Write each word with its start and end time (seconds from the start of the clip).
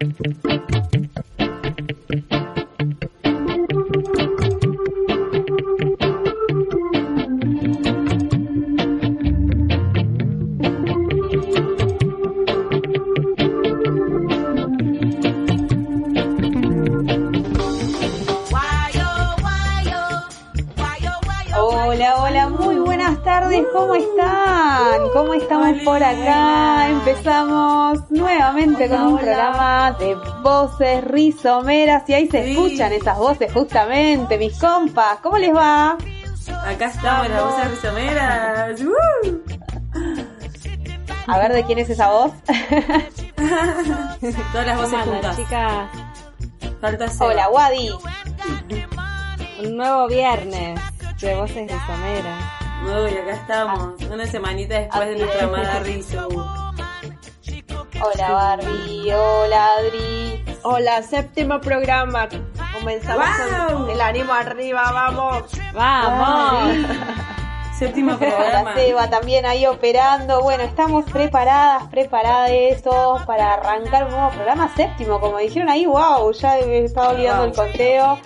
¿cómo 0.00 0.89
con 28.88 29.00
un 29.02 29.18
programa 29.18 29.96
de 29.98 30.14
voces 30.42 31.04
rizomeras 31.04 32.08
y 32.08 32.14
ahí 32.14 32.28
se 32.28 32.50
escuchan 32.50 32.92
esas 32.92 33.18
voces 33.18 33.52
justamente, 33.52 34.38
mis 34.38 34.58
compas. 34.58 35.18
¿Cómo 35.22 35.36
les 35.38 35.54
va? 35.54 35.98
Acá 36.64 36.86
estamos, 36.86 37.28
las 37.28 37.44
voces 37.44 37.70
rizomeras. 37.70 38.80
A 41.26 41.38
ver, 41.38 41.52
¿de 41.52 41.64
quién 41.64 41.78
es 41.78 41.90
esa 41.90 42.10
voz? 42.10 42.32
Todas 44.52 44.66
las 44.66 44.76
voces 44.76 45.00
juntas. 45.04 45.36
chicas? 45.36 45.90
Hola, 47.20 47.48
Wadi. 47.50 47.90
Un 49.64 49.76
nuevo 49.76 50.08
viernes 50.08 50.80
de 51.20 51.34
voces 51.34 51.70
rizomeras. 51.70 52.44
Uy, 52.82 53.14
acá 53.18 53.32
estamos, 53.32 54.02
una 54.10 54.26
semanita 54.26 54.80
después 54.80 55.08
de 55.10 55.16
nuestra 55.18 55.44
amada 55.44 55.80
Rizzo. 55.84 56.69
Hola 58.02 58.30
Barbie, 58.30 59.12
hola 59.12 59.66
Adri. 59.78 60.42
Hola, 60.62 61.02
séptimo 61.02 61.60
programa. 61.60 62.28
Comenzamos 62.72 63.26
con 63.72 63.90
el 63.90 64.00
ánimo 64.00 64.32
arriba, 64.32 64.90
vamos. 64.90 65.50
Vamos. 65.74 66.86
Séptimo 67.78 68.16
programa. 68.16 68.70
La 68.70 68.74
Seba 68.74 69.10
también 69.10 69.44
ahí 69.44 69.66
operando. 69.66 70.40
Bueno, 70.42 70.62
estamos 70.62 71.04
preparadas, 71.10 71.88
preparadas 71.88 72.80
todos 72.82 73.22
para 73.24 73.54
arrancar 73.54 74.04
un 74.04 74.12
nuevo 74.12 74.30
programa 74.30 74.74
séptimo. 74.74 75.20
Como 75.20 75.36
dijeron 75.36 75.68
ahí, 75.68 75.84
wow, 75.84 76.32
ya 76.32 76.58
estaba 76.58 77.10
olvidando 77.10 77.44
el 77.44 77.52
conteo. 77.52 78.18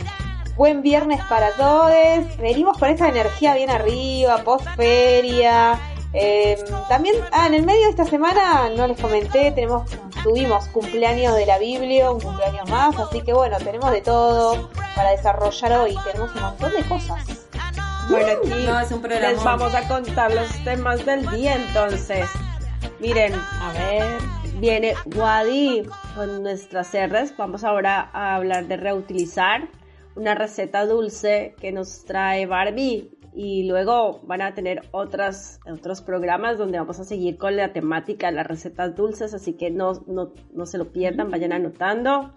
Buen 0.57 0.83
viernes 0.83 1.21
para 1.29 1.51
todos. 1.51 1.91
Venimos 2.39 2.79
con 2.79 2.91
esa 2.91 3.09
energía 3.09 3.55
bien 3.55 3.71
arriba, 3.71 4.39
post 4.45 4.69
feria. 4.77 5.81
Em, 6.15 6.59
también, 6.89 7.17
ah, 7.33 7.49
en 7.49 7.55
el 7.55 7.67
medio 7.67 7.83
de 7.85 7.91
esta 7.91 8.05
semana, 8.05 8.71
no 8.71 8.87
les 8.87 9.01
comenté, 9.01 9.51
tenemos, 9.51 9.91
tuvimos 10.23 10.69
cumpleaños 10.69 11.35
de 11.35 11.45
la 11.45 11.59
Biblia, 11.59 12.13
un 12.13 12.21
cumpleaños 12.21 12.71
más, 12.71 12.97
así 13.01 13.21
que 13.23 13.33
bueno, 13.33 13.59
tenemos 13.59 13.91
de 13.91 14.01
todo 14.01 14.71
para 14.95 15.11
desarrollar 15.11 15.73
hoy, 15.73 15.97
tenemos 16.05 16.33
un 16.37 16.43
montón 16.43 16.73
de 16.73 16.85
cosas. 16.85 17.49
Bueno, 18.09 18.33
aquí 18.33 19.09
les 19.09 19.43
vamos 19.43 19.75
a 19.75 19.89
contar 19.89 20.33
los 20.33 20.49
temas 20.63 21.05
del 21.05 21.29
día 21.31 21.57
entonces. 21.57 22.29
Miren, 23.01 23.35
a 23.35 23.73
ver, 23.73 24.19
viene 24.61 24.95
Wadi 25.17 25.83
con 26.15 26.43
nuestras 26.43 26.93
R's. 26.93 27.37
Vamos 27.37 27.65
ahora 27.65 28.11
a 28.13 28.37
hablar 28.37 28.67
de 28.67 28.77
reutilizar 28.77 29.69
una 30.17 30.35
receta 30.35 30.87
dulce 30.87 31.57
que 31.61 31.73
nos 31.73 32.05
trae 32.05 32.47
Barbie 32.47 33.11
y 33.35 33.65
luego 33.65 34.21
van 34.25 34.43
a 34.43 34.55
tener 34.55 34.83
otros 34.93 35.59
programas 36.07 36.57
donde 36.57 36.79
vamos 36.79 37.01
a 37.01 37.05
seguir 37.05 37.37
con 37.37 37.57
la 37.57 37.73
temática 37.73 38.29
de 38.29 38.37
las 38.37 38.47
recetas 38.47 38.95
dulces, 38.95 39.35
así 39.35 39.55
que 39.55 39.71
no, 39.71 40.05
no, 40.07 40.33
no 40.53 40.67
se 40.67 40.79
lo 40.79 40.93
pierdan, 40.93 41.31
vayan 41.31 41.53
anotando. 41.53 42.33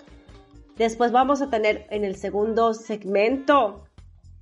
Después 0.76 1.12
vamos 1.12 1.42
a 1.42 1.50
tener 1.50 1.86
en 1.92 2.04
el 2.04 2.16
segundo 2.16 2.74
segmento, 2.74 3.84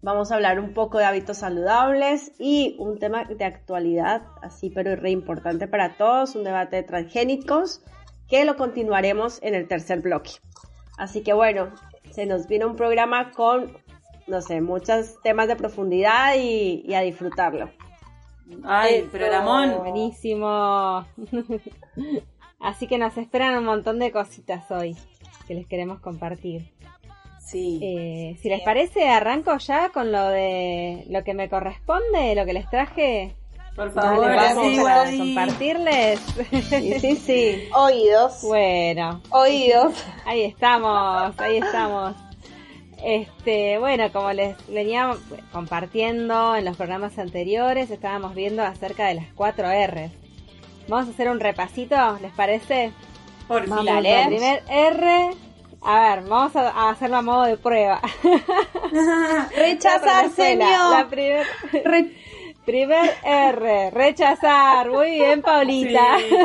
vamos 0.01 0.31
a 0.31 0.35
hablar 0.35 0.59
un 0.59 0.73
poco 0.73 0.97
de 0.97 1.05
hábitos 1.05 1.37
saludables 1.37 2.31
y 2.39 2.75
un 2.79 2.99
tema 2.99 3.25
de 3.25 3.43
actualidad, 3.43 4.23
así 4.41 4.69
pero 4.69 4.95
re 4.95 5.11
importante 5.11 5.67
para 5.67 5.97
todos, 5.97 6.35
un 6.35 6.45
debate 6.45 6.77
de 6.77 6.83
transgénicos 6.83 7.81
que 8.29 8.45
lo 8.45 8.55
continuaremos 8.55 9.39
en 9.43 9.55
el 9.55 9.67
tercer 9.67 10.01
bloque. 10.01 10.31
Así 10.97 11.21
que 11.21 11.33
bueno, 11.33 11.71
se 12.11 12.25
nos 12.25 12.47
viene 12.47 12.65
un 12.65 12.75
programa 12.75 13.31
con, 13.31 13.77
no 14.27 14.41
sé, 14.41 14.61
muchos 14.61 15.21
temas 15.21 15.47
de 15.47 15.55
profundidad 15.55 16.35
y, 16.35 16.93
a 16.93 17.01
disfrutarlo. 17.01 17.69
Ay, 18.63 19.07
programón. 19.11 19.77
Buenísimo. 19.79 21.05
Así 22.59 22.87
que 22.87 22.97
nos 22.97 23.17
esperan 23.17 23.57
un 23.57 23.65
montón 23.65 23.99
de 23.99 24.11
cositas 24.11 24.69
hoy 24.71 24.95
que 25.47 25.53
les 25.53 25.67
queremos 25.67 25.99
compartir. 25.99 26.71
Sí. 27.39 27.79
Eh, 27.81 28.37
si 28.41 28.49
les 28.49 28.61
parece, 28.61 29.07
arranco 29.07 29.55
ya 29.57 29.89
con 29.89 30.11
lo 30.11 30.29
de 30.29 31.05
lo 31.09 31.23
que 31.23 31.33
me 31.33 31.49
corresponde, 31.49 32.33
lo 32.35 32.45
que 32.45 32.53
les 32.53 32.69
traje. 32.69 33.35
Por 33.75 33.91
favor, 33.91 34.33
vamos 34.33 34.87
a 34.87 35.11
compartirles. 35.17 36.19
Sí, 36.69 36.99
sí, 36.99 37.15
sí. 37.17 37.69
Oídos. 37.75 38.41
Bueno. 38.41 39.21
Oídos. 39.29 39.93
Ahí 40.25 40.43
estamos, 40.43 41.37
ahí 41.39 41.57
estamos. 41.57 42.15
Este, 43.05 43.77
bueno, 43.77 44.11
como 44.11 44.33
les 44.33 44.55
venía 44.67 45.15
compartiendo 45.51 46.55
en 46.55 46.65
los 46.65 46.75
programas 46.75 47.19
anteriores, 47.19 47.91
estábamos 47.91 48.33
viendo 48.33 48.63
acerca 48.63 49.05
de 49.05 49.13
las 49.13 49.27
cuatro 49.35 49.69
R. 49.69 50.09
Vamos 50.87 51.09
a 51.09 51.11
hacer 51.11 51.29
un 51.29 51.39
repasito, 51.39 51.95
¿les 52.19 52.31
parece? 52.31 52.91
Por 53.47 53.69
vamos, 53.69 53.85
El 54.03 54.27
primer 54.27 54.63
R. 54.67 55.29
A 55.83 56.15
ver, 56.15 56.23
vamos 56.27 56.55
a, 56.55 56.89
hacerlo 56.89 57.17
a 57.17 57.21
modo 57.21 57.43
de 57.43 57.57
prueba. 57.57 58.01
Rechazar, 59.55 60.31
señor. 60.31 60.91
La 60.91 61.07
primer... 61.07 61.45
Primer 62.65 63.11
R, 63.23 63.91
rechazar. 63.91 64.89
Muy 64.89 65.11
bien, 65.11 65.43
Paulita. 65.43 66.17
Sí. 66.17 66.35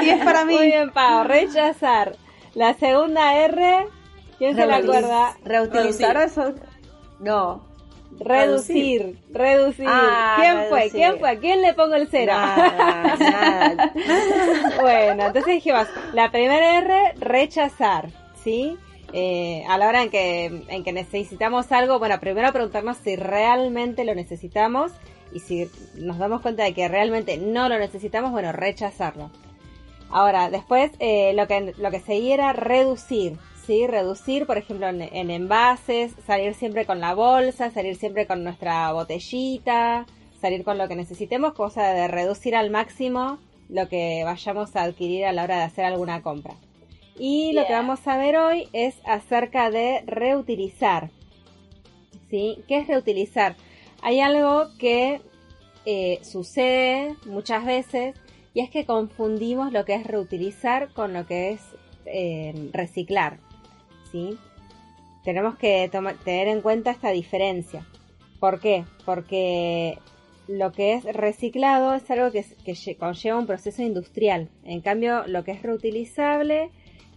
es 0.08 0.24
para 0.24 0.46
mí. 0.46 0.54
Muy 0.54 0.68
bien, 0.68 0.90
Pau, 0.90 1.24
rechazar. 1.24 2.16
La 2.54 2.72
segunda 2.72 3.34
R, 3.36 3.86
¿quién 4.38 4.56
se 4.56 4.66
la 4.66 4.76
acuerda? 4.76 5.36
¿Reutilizar 5.44 6.16
eso? 6.16 6.54
No. 7.20 7.68
Reducir, 8.20 9.18
reducir. 9.30 9.86
Ah, 9.88 10.36
¿Quién 10.38 10.68
fue? 10.68 10.90
¿Quién 10.90 11.18
fue? 11.18 11.30
¿A 11.30 11.38
quién 11.38 11.62
le 11.62 11.74
pongo 11.74 11.94
el 11.94 12.08
cero? 12.08 12.32
bueno, 14.80 15.26
entonces 15.26 15.54
dijimos, 15.54 15.86
la 16.14 16.30
primera 16.30 16.78
R, 16.78 17.14
rechazar, 17.20 18.08
¿sí? 18.42 18.76
Eh, 19.12 19.64
a 19.68 19.78
la 19.78 19.88
hora 19.88 20.02
en 20.02 20.10
que, 20.10 20.64
en 20.68 20.84
que 20.84 20.92
necesitamos 20.92 21.70
algo, 21.72 21.98
bueno, 21.98 22.18
primero 22.18 22.52
preguntarnos 22.52 22.96
si 22.98 23.16
realmente 23.16 24.04
lo 24.04 24.14
necesitamos 24.14 24.92
y 25.32 25.40
si 25.40 25.70
nos 25.94 26.18
damos 26.18 26.40
cuenta 26.40 26.64
de 26.64 26.74
que 26.74 26.88
realmente 26.88 27.38
no 27.38 27.68
lo 27.68 27.78
necesitamos, 27.78 28.32
bueno, 28.32 28.52
rechazarlo. 28.52 29.30
Ahora, 30.10 30.50
después 30.50 30.90
eh, 30.98 31.32
lo, 31.34 31.46
que, 31.46 31.74
lo 31.78 31.90
que 31.90 32.00
seguía 32.00 32.34
era 32.34 32.52
reducir, 32.52 33.36
¿sí? 33.68 33.86
Reducir, 33.86 34.46
por 34.46 34.56
ejemplo, 34.56 34.88
en, 34.88 35.02
en, 35.02 35.30
envases, 35.30 36.12
salir 36.26 36.54
siempre 36.54 36.86
con 36.86 37.00
la 37.00 37.12
bolsa, 37.12 37.70
salir 37.70 37.96
siempre 37.96 38.26
con 38.26 38.42
nuestra 38.42 38.90
botellita, 38.94 40.06
salir 40.40 40.64
con 40.64 40.78
lo 40.78 40.88
que 40.88 40.96
necesitemos, 40.96 41.52
cosa 41.52 41.90
de 41.92 42.08
reducir 42.08 42.56
al 42.56 42.70
máximo 42.70 43.38
lo 43.68 43.86
que 43.90 44.22
vayamos 44.24 44.74
a 44.74 44.84
adquirir 44.84 45.26
a 45.26 45.32
la 45.32 45.44
hora 45.44 45.58
de 45.58 45.64
hacer 45.64 45.84
alguna 45.84 46.22
compra. 46.22 46.54
Y 47.18 47.52
lo 47.52 47.66
que 47.66 47.74
vamos 47.74 48.08
a 48.08 48.16
ver 48.16 48.38
hoy 48.38 48.68
es 48.72 48.94
acerca 49.04 49.70
de 49.70 50.02
reutilizar. 50.06 51.10
¿Sí? 52.30 52.64
¿Qué 52.68 52.78
es 52.78 52.88
reutilizar? 52.88 53.54
Hay 54.00 54.20
algo 54.20 54.68
que 54.78 55.20
eh, 55.84 56.20
sucede 56.22 57.16
muchas 57.26 57.66
veces 57.66 58.14
y 58.54 58.60
es 58.60 58.70
que 58.70 58.86
confundimos 58.86 59.72
lo 59.72 59.84
que 59.84 59.94
es 59.94 60.06
reutilizar 60.06 60.90
con 60.94 61.12
lo 61.12 61.26
que 61.26 61.50
es 61.50 61.60
eh, 62.06 62.70
reciclar. 62.72 63.40
¿Sí? 64.10 64.38
Tenemos 65.24 65.56
que 65.56 65.90
tener 66.24 66.48
en 66.48 66.60
cuenta 66.60 66.90
esta 66.90 67.10
diferencia. 67.10 67.86
¿Por 68.40 68.60
qué? 68.60 68.84
Porque 69.04 69.98
lo 70.46 70.72
que 70.72 70.94
es 70.94 71.04
reciclado 71.04 71.94
es 71.94 72.10
algo 72.10 72.30
que, 72.30 72.44
que 72.64 72.96
conlleva 72.96 73.38
un 73.38 73.46
proceso 73.46 73.82
industrial. 73.82 74.48
En 74.64 74.80
cambio, 74.80 75.26
lo 75.26 75.44
que 75.44 75.52
es 75.52 75.62
reutilizable 75.62 76.70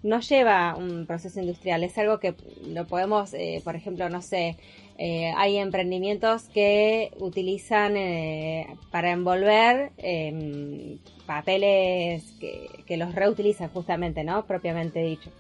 no 0.04 0.20
lleva 0.20 0.76
un 0.76 1.06
proceso 1.06 1.40
industrial, 1.40 1.84
es 1.84 1.98
algo 1.98 2.20
que 2.20 2.34
lo 2.66 2.88
podemos, 2.88 3.34
eh, 3.34 3.62
por 3.64 3.76
ejemplo, 3.76 4.10
no 4.10 4.22
sé, 4.22 4.58
eh, 4.98 5.32
hay 5.38 5.58
emprendimientos 5.58 6.44
que 6.50 7.12
utilizan 7.20 7.96
eh, 7.98 8.68
para 8.92 9.12
envolver 9.12 9.92
em, 9.98 10.98
papeles 11.26 12.34
que, 12.40 12.98
los 12.98 13.16
reutilizan 13.16 13.70
justamente, 13.70 14.24
¿no? 14.24 14.46
Propiamente 14.46 15.02
dicho. 15.02 15.32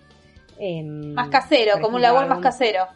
Em, 0.57 1.13
más 1.13 1.30
casero, 1.30 1.80
como 1.81 1.95
un 1.95 2.01
labor 2.01 2.27
más 2.27 2.39
casero. 2.39 2.88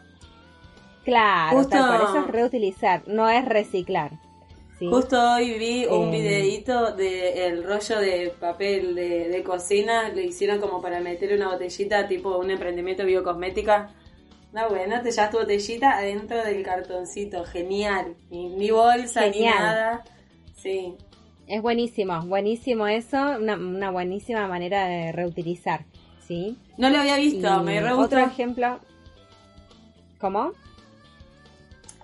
Claro, 1.04 1.62
por 1.62 1.72
eso 1.72 2.18
es 2.18 2.26
reutilizar, 2.26 3.02
no 3.06 3.28
es 3.28 3.44
reciclar. 3.44 4.12
Justo 4.78 5.16
hoy 5.18 5.58
vi 5.58 5.86
un 5.86 6.08
eh, 6.08 6.10
videito 6.10 6.92
de 6.92 7.46
el 7.46 7.64
rollo 7.64 7.98
de 7.98 8.34
papel 8.38 8.94
de, 8.94 9.42
cocina, 9.42 10.10
le 10.10 10.24
hicieron 10.24 10.60
como 10.60 10.82
para 10.82 11.00
meter 11.00 11.32
una 11.32 11.48
botellita 11.48 12.06
tipo 12.06 12.36
un 12.36 12.50
emprendimiento 12.50 13.04
biocosmética. 13.04 13.90
No, 14.52 14.68
bueno, 14.68 15.00
te 15.02 15.10
llevas 15.10 15.30
tu 15.30 15.38
botellita 15.38 15.96
adentro 15.96 16.44
del 16.44 16.62
cartoncito, 16.62 17.44
genial. 17.44 18.16
Ni, 18.30 18.70
bolsa, 18.70 19.26
ni 19.28 19.44
nada. 19.44 20.04
Sí. 20.56 20.94
Es 21.46 21.62
buenísimo, 21.62 22.20
buenísimo 22.26 22.86
eso, 22.86 23.18
una, 23.38 23.90
buenísima 23.90 24.48
manera 24.48 24.86
de 24.86 25.12
reutilizar, 25.12 25.84
¿sí? 26.26 26.56
No 26.76 26.90
lo 26.90 26.98
había 26.98 27.16
visto, 27.16 27.62
me 27.62 27.80
re 27.80 27.92
Otro 27.92 28.20
ejemplo, 28.20 28.80
¿cómo? 30.18 30.52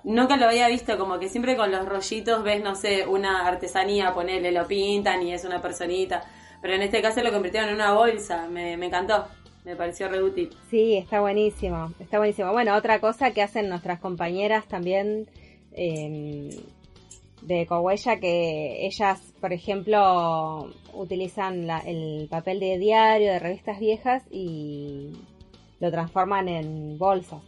Nunca 0.04 0.36
lo 0.36 0.46
había 0.46 0.68
visto, 0.68 0.98
como 0.98 1.18
que 1.18 1.28
siempre 1.28 1.56
con 1.56 1.70
los 1.70 1.86
rollitos 1.86 2.42
ves, 2.42 2.62
no 2.62 2.74
sé, 2.74 3.06
una 3.06 3.46
artesanía, 3.46 4.12
ponele, 4.12 4.50
lo 4.50 4.66
pintan 4.66 5.22
y 5.22 5.32
es 5.32 5.44
una 5.44 5.62
personita. 5.62 6.24
Pero 6.60 6.74
en 6.74 6.82
este 6.82 7.00
caso 7.00 7.22
lo 7.22 7.32
convirtieron 7.32 7.68
en 7.68 7.76
una 7.76 7.92
bolsa, 7.92 8.48
me, 8.48 8.72
encantó, 8.72 9.26
me 9.64 9.76
pareció 9.76 10.08
re 10.08 10.22
útil. 10.22 10.50
Sí, 10.70 10.96
está 10.96 11.20
buenísimo, 11.20 11.92
está 12.00 12.18
buenísimo. 12.18 12.50
Bueno, 12.52 12.74
otra 12.76 13.00
cosa 13.00 13.30
que 13.32 13.42
hacen 13.42 13.68
nuestras 13.68 14.00
compañeras 14.00 14.66
también 14.66 15.28
em, 15.72 16.50
de 17.42 17.66
Cohuella, 17.66 18.20
que 18.20 18.86
ellas, 18.86 19.34
por 19.40 19.52
ejemplo, 19.52 20.70
utilizan 20.94 21.68
el 21.86 22.28
papel 22.30 22.60
de 22.60 22.78
diario, 22.78 23.32
de 23.32 23.38
revistas 23.38 23.78
viejas 23.80 24.22
y 24.30 25.10
lo 25.80 25.90
transforman 25.90 26.48
en 26.48 26.98
bolsas 26.98 27.42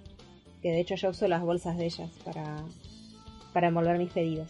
que 0.64 0.70
de 0.70 0.80
hecho 0.80 0.94
yo 0.94 1.10
uso 1.10 1.28
las 1.28 1.42
bolsas 1.42 1.76
de 1.76 1.84
ellas 1.84 2.10
para, 2.24 2.56
para 3.52 3.68
envolver 3.68 3.98
mis 3.98 4.10
pedidos. 4.10 4.48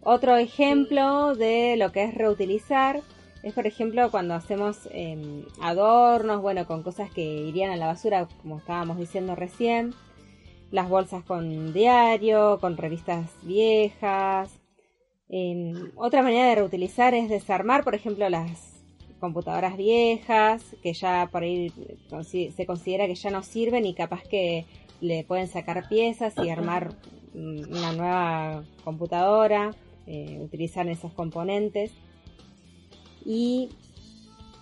Otro 0.00 0.38
ejemplo 0.38 1.34
de 1.34 1.76
lo 1.76 1.92
que 1.92 2.04
es 2.04 2.14
reutilizar 2.14 3.02
es, 3.42 3.52
por 3.52 3.66
ejemplo, 3.66 4.10
cuando 4.10 4.32
hacemos 4.32 4.88
em, 4.92 5.44
adornos, 5.60 6.40
bueno, 6.40 6.66
con 6.66 6.82
cosas 6.82 7.10
que 7.10 7.22
irían 7.22 7.70
a 7.70 7.76
la 7.76 7.86
basura, 7.86 8.26
como 8.40 8.56
estábamos 8.56 8.96
diciendo 8.96 9.34
recién, 9.34 9.92
las 10.70 10.88
bolsas 10.88 11.24
con 11.24 11.72
diario, 11.72 12.58
con 12.60 12.76
revistas 12.76 13.30
viejas. 13.42 14.50
Otra 15.96 16.22
manera 16.22 16.48
de 16.48 16.54
reutilizar 16.56 17.14
es 17.14 17.28
desarmar, 17.28 17.84
por 17.84 17.94
ejemplo, 17.94 18.28
las 18.28 18.76
computadoras 19.20 19.76
viejas, 19.76 20.62
que 20.82 20.92
ya 20.92 21.28
por 21.30 21.42
ahí 21.42 21.72
se 22.54 22.66
considera 22.66 23.06
que 23.06 23.14
ya 23.14 23.30
no 23.30 23.42
sirven 23.42 23.86
y 23.86 23.94
capaz 23.94 24.22
que 24.24 24.66
le 25.00 25.24
pueden 25.24 25.48
sacar 25.48 25.88
piezas 25.88 26.34
y 26.42 26.48
armar 26.50 26.94
mm, 27.34 27.70
una 27.70 27.92
nueva 27.92 28.64
computadora, 28.84 29.74
eh, 30.06 30.38
utilizar 30.40 30.88
esos 30.88 31.12
componentes. 31.12 31.92
Y 33.24 33.70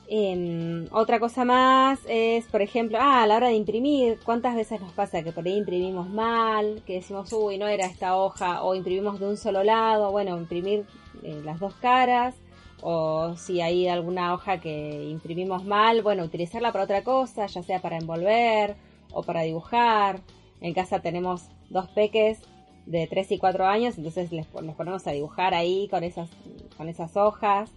em, 0.08 0.86
otra 0.92 1.18
cosa 1.20 1.44
más 1.44 2.00
es, 2.08 2.46
por 2.46 2.62
ejemplo, 2.62 2.98
ah, 3.00 3.22
a 3.22 3.26
la 3.26 3.36
hora 3.36 3.48
de 3.48 3.54
imprimir, 3.54 4.18
¿cuántas 4.24 4.54
veces 4.54 4.80
nos 4.80 4.92
pasa 4.92 5.22
que 5.22 5.32
por 5.32 5.46
ahí 5.46 5.56
imprimimos 5.56 6.08
mal, 6.08 6.82
que 6.86 6.94
decimos, 6.94 7.32
uy, 7.32 7.58
no 7.58 7.68
era 7.68 7.86
esta 7.86 8.16
hoja, 8.16 8.62
o 8.62 8.74
imprimimos 8.74 9.20
de 9.20 9.26
un 9.26 9.36
solo 9.36 9.64
lado? 9.64 10.10
Bueno, 10.10 10.36
imprimir 10.36 10.84
eh, 11.22 11.40
las 11.44 11.60
dos 11.60 11.74
caras, 11.74 12.34
o 12.82 13.34
si 13.36 13.60
hay 13.60 13.88
alguna 13.88 14.34
hoja 14.34 14.60
que 14.60 15.04
imprimimos 15.04 15.64
mal, 15.64 16.02
bueno, 16.02 16.24
utilizarla 16.24 16.70
para 16.72 16.84
otra 16.84 17.02
cosa, 17.02 17.46
ya 17.46 17.62
sea 17.62 17.80
para 17.80 17.96
envolver 17.96 18.76
o 19.12 19.22
para 19.22 19.42
dibujar. 19.42 20.20
En 20.60 20.74
casa 20.74 21.00
tenemos 21.00 21.48
dos 21.70 21.88
peques 21.88 22.40
de 22.86 23.06
3 23.06 23.32
y 23.32 23.38
4 23.38 23.66
años, 23.66 23.96
entonces 23.96 24.32
les, 24.32 24.46
ponemos 24.46 25.06
a 25.06 25.12
dibujar 25.12 25.54
ahí 25.54 25.88
con 25.88 26.04
esas, 26.04 26.28
con 26.76 26.88
esas 26.88 27.16
hojas, 27.16 27.70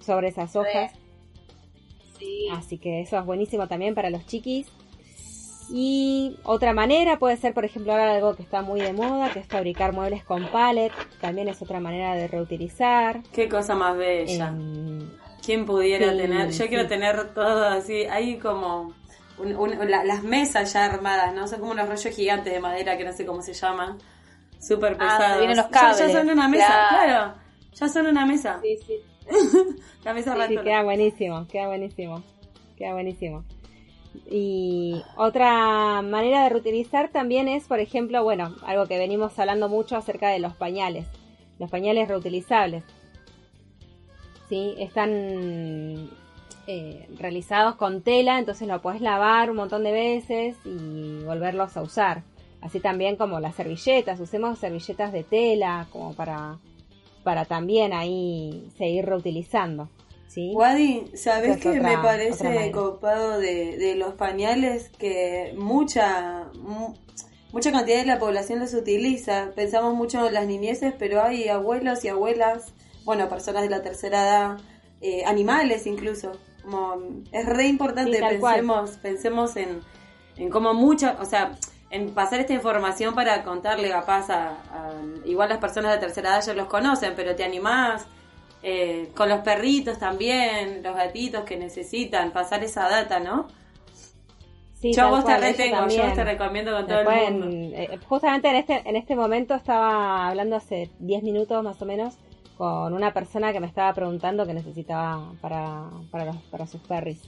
sobre 0.00 0.28
esas 0.28 0.54
hojas. 0.54 0.92
Así 2.52 2.78
que 2.78 3.00
eso 3.00 3.18
es 3.18 3.24
buenísimo 3.24 3.68
también 3.68 3.94
para 3.94 4.10
los 4.10 4.26
chiquis. 4.26 4.66
Y 5.70 6.36
otra 6.44 6.72
manera 6.72 7.18
puede 7.18 7.36
ser, 7.36 7.52
por 7.52 7.64
ejemplo, 7.64 7.92
ahora 7.92 8.14
algo 8.14 8.34
que 8.34 8.42
está 8.42 8.62
muy 8.62 8.80
de 8.80 8.92
moda, 8.92 9.30
que 9.30 9.40
es 9.40 9.46
fabricar 9.46 9.92
muebles 9.92 10.24
con 10.24 10.46
pallet. 10.46 10.92
También 11.20 11.48
es 11.48 11.60
otra 11.60 11.78
manera 11.78 12.14
de 12.14 12.26
reutilizar. 12.26 13.22
Qué 13.32 13.48
cosa 13.48 13.74
más 13.74 13.96
bella. 13.96 14.48
Em, 14.48 15.10
¿Quién 15.44 15.66
pudiera 15.66 16.16
tener? 16.16 16.50
Yo 16.50 16.68
quiero 16.68 16.86
tener 16.86 17.34
todo 17.34 17.66
así. 17.66 18.04
Hay 18.04 18.38
como 18.38 18.94
las 19.38 20.22
mesas 20.22 20.72
ya 20.72 20.86
armadas, 20.86 21.34
¿no? 21.34 21.46
Son 21.46 21.60
como 21.60 21.72
unos 21.72 21.88
rollos 21.88 22.14
gigantes 22.14 22.52
de 22.52 22.60
madera 22.60 22.96
que 22.96 23.04
no 23.04 23.12
sé 23.12 23.26
cómo 23.26 23.42
se 23.42 23.52
llaman. 23.52 23.98
Súper 24.58 24.96
ah, 24.98 25.18
pesados. 25.18 25.38
vienen 25.38 25.56
los 25.56 25.66
cables. 25.66 25.98
Ya, 25.98 26.12
son 26.12 26.30
una 26.30 26.48
mesa, 26.48 26.86
claro. 26.88 27.34
Ya 27.74 27.88
son 27.88 28.06
una 28.06 28.26
mesa. 28.26 28.58
Sí, 28.62 28.76
sí. 28.86 28.94
la 30.04 30.14
mesa 30.14 30.34
sí, 30.48 30.54
sí, 30.56 30.62
queda 30.62 30.82
buenísimo, 30.82 31.46
queda 31.48 31.66
buenísimo. 31.66 32.22
Queda 32.76 32.92
buenísimo. 32.92 33.44
Y 34.30 35.02
otra 35.16 36.02
manera 36.02 36.44
de 36.44 36.48
reutilizar 36.50 37.10
también 37.10 37.48
es, 37.48 37.66
por 37.66 37.80
ejemplo, 37.80 38.22
bueno, 38.22 38.54
algo 38.62 38.86
que 38.86 38.98
venimos 38.98 39.38
hablando 39.38 39.68
mucho 39.68 39.96
acerca 39.96 40.28
de 40.28 40.38
los 40.38 40.54
pañales. 40.54 41.06
Los 41.58 41.70
pañales 41.70 42.08
reutilizables. 42.08 42.84
Sí, 44.48 44.74
están 44.78 46.10
eh, 46.66 47.08
realizados 47.18 47.76
con 47.76 48.02
tela, 48.02 48.38
entonces 48.38 48.68
lo 48.68 48.80
puedes 48.80 49.00
lavar 49.00 49.50
un 49.50 49.56
montón 49.56 49.84
de 49.84 49.92
veces 49.92 50.56
y 50.64 51.22
volverlos 51.24 51.76
a 51.76 51.82
usar. 51.82 52.22
Así 52.60 52.80
también 52.80 53.16
como 53.16 53.40
las 53.40 53.54
servilletas, 53.54 54.18
usemos 54.20 54.58
servilletas 54.58 55.12
de 55.12 55.22
tela 55.22 55.86
como 55.92 56.14
para, 56.14 56.58
para 57.28 57.44
también 57.44 57.92
ahí 57.92 58.72
seguir 58.78 59.04
reutilizando. 59.04 59.90
¿sí? 60.28 60.52
Wadi, 60.54 61.10
¿sabes 61.12 61.58
qué 61.58 61.78
me 61.78 61.98
parece 61.98 62.72
copado 62.72 63.38
de, 63.38 63.94
los 63.98 64.14
pañales? 64.14 64.88
Que 64.98 65.54
mucha, 65.54 66.46
mucha 67.52 67.70
cantidad 67.70 67.98
de 67.98 68.06
la 68.06 68.18
población 68.18 68.60
los 68.60 68.72
utiliza. 68.72 69.50
Pensamos 69.54 69.94
mucho 69.94 70.26
en 70.26 70.32
las 70.32 70.46
niñeces, 70.46 70.94
pero 70.98 71.20
hay 71.22 71.48
abuelos 71.48 72.02
y 72.02 72.08
abuelas, 72.08 72.72
bueno, 73.04 73.28
personas 73.28 73.62
de 73.62 73.68
la 73.68 73.82
tercera 73.82 74.22
edad, 74.22 74.60
eh, 75.02 75.26
animales 75.26 75.86
incluso, 75.86 76.32
es 77.30 77.44
re 77.44 77.66
importante, 77.66 78.20
pensemos, 78.20 78.92
pensemos 79.02 79.56
en, 79.56 79.80
en 80.38 80.48
cómo 80.48 80.72
mucha, 80.72 81.18
o 81.20 81.26
sea, 81.26 81.58
en 81.90 82.10
pasar 82.12 82.40
esta 82.40 82.52
información 82.52 83.14
para 83.14 83.42
contarle 83.42 83.88
capaz 83.88 84.30
a, 84.30 84.58
igual 85.24 85.48
las 85.48 85.58
personas 85.58 85.92
de 85.92 85.98
tercera 85.98 86.30
edad 86.30 86.44
ya 86.44 86.54
los 86.54 86.66
conocen, 86.66 87.14
pero 87.16 87.34
te 87.34 87.44
animás 87.44 88.06
eh, 88.62 89.10
con 89.14 89.28
los 89.28 89.40
perritos 89.40 89.98
también, 89.98 90.82
los 90.82 90.94
gatitos 90.94 91.44
que 91.44 91.56
necesitan 91.56 92.30
pasar 92.32 92.62
esa 92.62 92.88
data, 92.88 93.20
¿no? 93.20 93.46
Sí, 94.74 94.92
yo 94.92 95.08
vos 95.08 95.24
te 95.24 95.36
retengo, 95.36 95.88
yo 95.88 96.12
te 96.12 96.24
recomiendo 96.24 96.72
con 96.72 96.86
todo 96.86 97.00
el 97.00 97.34
mundo. 97.34 97.76
Eh, 97.76 97.98
justamente 98.08 98.48
en 98.48 98.56
este, 98.56 98.82
en 98.88 98.96
este 98.96 99.16
momento 99.16 99.54
estaba 99.54 100.28
hablando 100.28 100.56
hace 100.56 100.90
10 101.00 101.22
minutos 101.24 101.64
más 101.64 101.80
o 101.82 101.84
menos 101.84 102.16
con 102.56 102.92
una 102.92 103.12
persona 103.12 103.52
que 103.52 103.60
me 103.60 103.66
estaba 103.66 103.92
preguntando 103.92 104.46
que 104.46 104.54
necesitaba 104.54 105.32
para, 105.40 105.84
para, 106.10 106.32
para 106.50 106.66
sus 106.66 106.80
perris. 106.82 107.20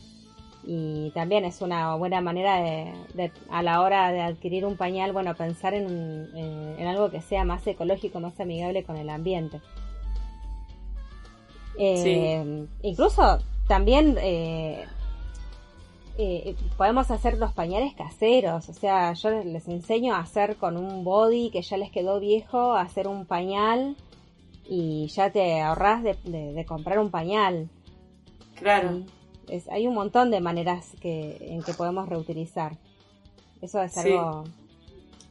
Y 0.64 1.10
también 1.12 1.44
es 1.44 1.62
una 1.62 1.94
buena 1.94 2.20
manera 2.20 2.56
de, 2.56 3.32
a 3.50 3.62
la 3.62 3.80
hora 3.80 4.12
de 4.12 4.20
adquirir 4.20 4.66
un 4.66 4.76
pañal, 4.76 5.12
bueno, 5.12 5.34
pensar 5.34 5.74
en, 5.74 6.28
en, 6.36 6.86
algo 6.86 7.10
que 7.10 7.22
sea 7.22 7.44
más 7.44 7.66
ecológico, 7.66 8.20
más 8.20 8.38
amigable 8.40 8.84
con 8.84 8.96
el 8.96 9.08
ambiente. 9.08 9.60
Eh, 11.78 12.66
incluso 12.82 13.38
también 13.66 14.18
eh, 14.20 14.84
eh, 16.18 16.54
podemos 16.76 17.10
hacer 17.10 17.38
los 17.38 17.52
pañales 17.52 17.94
caseros, 17.94 18.68
o 18.68 18.74
sea, 18.74 19.14
yo 19.14 19.30
les 19.30 19.66
enseño 19.68 20.14
a 20.14 20.18
hacer 20.18 20.56
con 20.56 20.76
un 20.76 21.04
body 21.04 21.50
que 21.50 21.62
ya 21.62 21.78
les 21.78 21.90
quedó 21.90 22.20
viejo, 22.20 22.74
a 22.74 22.82
hacer 22.82 23.08
un 23.08 23.24
pañal 23.24 23.96
y 24.68 25.06
ya 25.06 25.30
te 25.30 25.60
ahorras 25.62 26.02
de, 26.02 26.64
comprar 26.68 26.98
un 26.98 27.10
pañal. 27.10 27.70
Claro. 28.56 29.04
Es, 29.50 29.68
hay 29.68 29.86
un 29.86 29.94
montón 29.94 30.30
de 30.30 30.40
maneras 30.40 30.94
que, 31.00 31.36
en 31.40 31.62
que 31.62 31.74
podemos 31.74 32.08
reutilizar. 32.08 32.76
Eso 33.60 33.82
es 33.82 33.96
algo, 33.98 34.44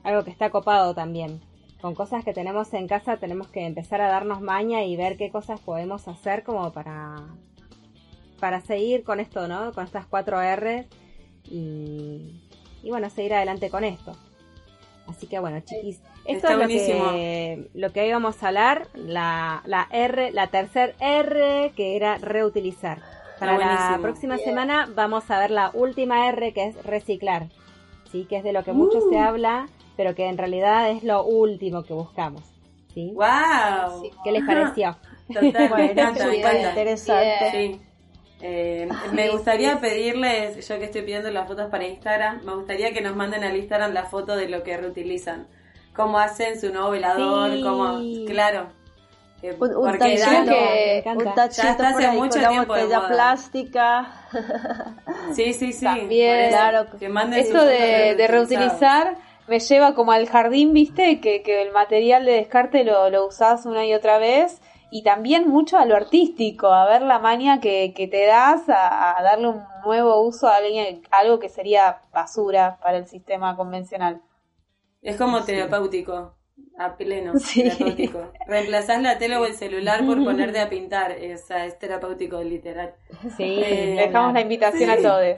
algo 0.03 0.23
que 0.23 0.31
está 0.31 0.49
copado 0.49 0.93
también. 0.93 1.41
Con 1.81 1.95
cosas 1.95 2.25
que 2.25 2.33
tenemos 2.33 2.73
en 2.73 2.87
casa 2.87 3.17
tenemos 3.17 3.47
que 3.47 3.65
empezar 3.65 4.01
a 4.01 4.09
darnos 4.09 4.41
maña 4.41 4.83
y 4.83 4.97
ver 4.97 5.15
qué 5.15 5.31
cosas 5.31 5.59
podemos 5.61 6.07
hacer 6.07 6.43
como 6.43 6.71
para, 6.73 7.15
para 8.39 8.59
seguir 8.61 9.03
con 9.03 9.19
esto, 9.19 9.47
¿no? 9.47 9.71
Con 9.73 9.85
estas 9.85 10.05
cuatro 10.05 10.41
R 10.41 10.87
y, 11.45 12.41
y 12.83 12.89
bueno, 12.89 13.09
seguir 13.09 13.33
adelante 13.33 13.69
con 13.69 13.83
esto. 13.85 14.15
Así 15.07 15.25
que 15.25 15.39
bueno, 15.39 15.59
chiquis, 15.61 16.01
esto 16.25 16.49
es 16.49 16.57
lo 16.57 16.67
que, 16.67 17.69
lo 17.73 17.91
que 17.91 18.07
íbamos 18.07 18.43
a 18.43 18.49
hablar, 18.49 18.87
la, 18.93 19.63
la 19.65 19.87
R, 19.91 20.31
la 20.31 20.47
tercer 20.47 20.95
R, 20.99 21.71
que 21.75 21.95
era 21.95 22.17
reutilizar. 22.17 23.01
Para 23.39 23.57
la 23.57 23.99
próxima 24.01 24.37
semana 24.37 24.87
vamos 24.93 25.29
a 25.31 25.39
ver 25.39 25.51
la 25.51 25.71
última 25.73 26.27
R, 26.27 26.53
que 26.53 26.67
es 26.67 26.83
reciclar. 26.83 27.47
Sí, 28.11 28.25
que 28.25 28.37
es 28.37 28.43
de 28.43 28.53
lo 28.53 28.63
que 28.63 28.73
mucho 28.73 28.99
se 29.01 29.15
uh. 29.15 29.21
habla, 29.21 29.67
pero 29.95 30.15
que 30.15 30.27
en 30.27 30.37
realidad 30.37 30.89
es 30.89 31.03
lo 31.03 31.23
último 31.23 31.83
que 31.83 31.93
buscamos. 31.93 32.43
¿sí? 32.93 33.13
¡Wow! 33.13 34.09
¿Qué 34.23 34.31
les 34.31 34.43
pareció? 34.43 34.97
Total, 35.27 35.69
me 35.75 35.91
encanta, 35.91 36.27
me 36.27 36.39
encanta. 36.39 36.69
Interesante. 36.69 37.51
Sí. 37.51 37.81
Eh, 38.41 38.87
me 39.11 39.29
gustaría 39.29 39.79
pedirles, 39.81 40.67
yo 40.67 40.79
que 40.79 40.85
estoy 40.85 41.01
pidiendo 41.01 41.29
las 41.29 41.47
fotos 41.47 41.69
para 41.69 41.85
Instagram, 41.85 42.41
me 42.45 42.55
gustaría 42.55 42.93
que 42.93 43.01
nos 43.01 43.15
manden 43.15 43.43
al 43.43 43.55
Instagram 43.57 43.91
la 43.91 44.05
foto 44.05 44.35
de 44.35 44.47
lo 44.47 44.63
que 44.63 44.77
reutilizan. 44.77 45.47
Cómo 45.93 46.19
hacen 46.19 46.59
su 46.59 46.71
nuevo 46.71 46.91
velador, 46.91 47.51
cómo, 47.61 47.99
claro. 48.27 48.69
Un, 49.43 49.75
un 49.75 49.97
tachito, 49.97 50.51
que, 50.51 51.03
un 51.15 51.33
tachito 51.33 51.83
hace 51.83 52.05
ahí 52.05 52.17
mucho 52.17 52.39
con 52.39 52.49
tiempo 52.49 52.73
botella 52.73 53.07
plástica. 53.07 54.13
Sí, 55.33 55.53
sí, 55.53 55.73
sí. 55.73 55.85
También, 55.85 56.49
claro. 56.49 56.85
Eso 57.35 57.63
de, 57.65 58.15
de 58.15 58.27
reutilizar 58.27 59.15
me 59.47 59.59
lleva 59.59 59.95
como 59.95 60.11
al 60.11 60.27
jardín, 60.27 60.73
viste, 60.73 61.19
que, 61.19 61.41
que 61.41 61.61
el 61.61 61.71
material 61.71 62.25
de 62.25 62.33
descarte 62.33 62.83
lo, 62.83 63.09
lo 63.09 63.27
usás 63.27 63.65
una 63.65 63.85
y 63.85 63.93
otra 63.93 64.17
vez 64.17 64.61
y 64.91 65.03
también 65.03 65.47
mucho 65.47 65.77
a 65.77 65.85
lo 65.85 65.95
artístico, 65.95 66.67
a 66.67 66.87
ver 66.87 67.01
la 67.01 67.19
maña 67.19 67.59
que, 67.59 67.93
que 67.95 68.07
te 68.07 68.25
das 68.25 68.63
a, 68.67 69.21
darle 69.21 69.49
un 69.49 69.63
nuevo 69.85 70.21
uso 70.21 70.47
a 70.47 70.57
alguien, 70.57 71.01
algo 71.11 71.39
que 71.39 71.49
sería 71.49 72.01
basura 72.11 72.79
para 72.81 72.97
el 72.97 73.07
sistema 73.07 73.55
convencional. 73.55 74.21
Es 75.01 75.15
como 75.17 75.43
terapéutico, 75.43 76.33
a 76.77 76.95
pleno, 76.95 77.33
terapéutico. 77.53 78.31
Reemplazás 78.47 79.01
la 79.01 79.17
tele 79.17 79.37
o 79.37 79.45
el 79.45 79.53
celular 79.53 80.05
por 80.05 80.23
ponerte 80.23 80.59
a 80.59 80.69
pintar, 80.69 81.11
es, 81.11 81.49
es 81.51 81.79
terapéutico, 81.79 82.41
literal. 82.41 82.93
Sí, 83.37 83.61
eh, 83.63 83.95
dejamos 84.07 84.33
la 84.33 84.41
invitación 84.41 84.89
a 84.89 84.97
todos. 84.97 85.37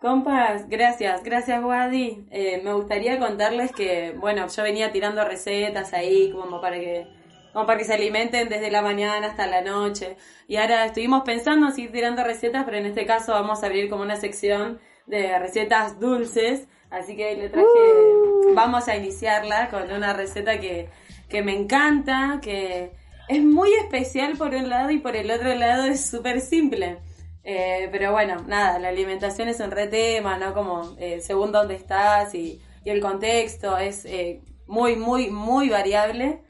Compas, 0.00 0.68
gracias, 0.68 1.22
gracias 1.22 1.62
Wadi. 1.62 2.26
Eh, 2.32 2.60
me 2.64 2.72
gustaría 2.72 3.20
contarles 3.20 3.70
que, 3.72 4.12
bueno, 4.18 4.48
yo 4.48 4.62
venía 4.64 4.90
tirando 4.90 5.24
recetas 5.24 5.92
ahí 5.92 6.32
como 6.32 6.60
para 6.60 6.78
que 6.78 7.06
como 7.52 7.66
para 7.66 7.78
que 7.78 7.84
se 7.84 7.94
alimenten 7.94 8.48
desde 8.48 8.70
la 8.70 8.82
mañana 8.82 9.28
hasta 9.28 9.46
la 9.46 9.60
noche. 9.60 10.16
Y 10.48 10.56
ahora 10.56 10.86
estuvimos 10.86 11.22
pensando 11.22 11.66
en 11.66 11.72
seguir 11.72 11.92
tirando 11.92 12.24
recetas, 12.24 12.64
pero 12.64 12.78
en 12.78 12.86
este 12.86 13.06
caso 13.06 13.32
vamos 13.32 13.62
a 13.62 13.66
abrir 13.66 13.90
como 13.90 14.02
una 14.02 14.16
sección 14.16 14.80
de 15.06 15.38
recetas 15.38 16.00
dulces. 16.00 16.66
Así 16.90 17.16
que 17.16 17.36
le 17.36 17.48
traje, 17.48 17.66
uh. 17.66 18.31
Vamos 18.54 18.88
a 18.88 18.96
iniciarla 18.96 19.68
con 19.70 19.90
una 19.90 20.12
receta 20.12 20.58
que, 20.60 20.88
que 21.28 21.42
me 21.42 21.56
encanta, 21.56 22.40
que 22.42 22.92
es 23.28 23.42
muy 23.42 23.72
especial 23.74 24.36
por 24.36 24.54
un 24.54 24.68
lado 24.68 24.90
y 24.90 24.98
por 24.98 25.16
el 25.16 25.30
otro 25.30 25.54
lado 25.54 25.84
es 25.84 26.04
súper 26.04 26.40
simple. 26.40 26.98
Eh, 27.44 27.88
pero 27.90 28.12
bueno, 28.12 28.44
nada, 28.46 28.78
la 28.78 28.88
alimentación 28.88 29.48
es 29.48 29.60
un 29.60 29.70
re 29.70 29.88
tema, 29.88 30.38
¿no? 30.38 30.54
Como 30.54 30.94
eh, 30.98 31.20
según 31.20 31.50
dónde 31.50 31.74
estás 31.74 32.34
y, 32.34 32.60
y 32.84 32.90
el 32.90 33.00
contexto 33.00 33.76
es 33.78 34.04
eh, 34.04 34.40
muy, 34.66 34.96
muy, 34.96 35.30
muy 35.30 35.68
variable. 35.68 36.42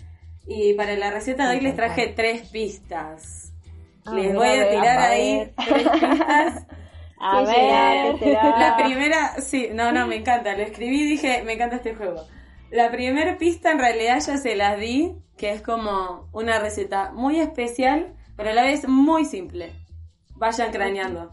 Y 0.47 0.75
para 0.75 0.97
la 0.97 1.11
receta 1.11 1.49
de 1.49 1.57
hoy 1.57 1.63
les 1.63 1.77
traje 1.77 2.09
tres 2.09 2.49
pistas. 2.49 3.53
les 4.13 4.35
voy 4.35 4.49
a, 4.49 4.71
tirar 4.71 4.99
ahí 4.99 5.53
tres 5.57 5.89
pistas. 5.89 6.67
A 7.23 7.43
ver, 7.43 8.21
la 8.59 8.77
primera, 8.77 9.41
sí, 9.41 9.69
no, 9.73 9.93
no, 9.93 10.09
me 10.09 10.17
encanta. 10.17 10.57
Lo 10.57 10.63
escribí 10.63 11.03
y 11.03 11.11
dije, 11.11 11.45
me 11.45 11.53
encanta 11.53 11.77
este 11.77 11.95
juego. 11.95 12.27
La 12.71 12.91
primera 12.91 13.39
pista 13.39 13.71
en 13.71 13.79
realidad 13.79 14.21
ya 14.21 14.37
se 14.39 14.57
las 14.57 14.77
di, 14.79 15.13
que 15.37 15.53
es 15.53 15.63
como 15.63 16.29
una 16.33 16.59
receta 16.59 17.13
muy 17.13 17.39
especial, 17.39 18.17
pero 18.37 18.51
a 18.51 18.55
la 18.55 18.65
vez 18.65 18.89
muy 18.89 19.25
simple. 19.25 19.73
Vayan 20.35 20.73
craneando. 20.73 21.33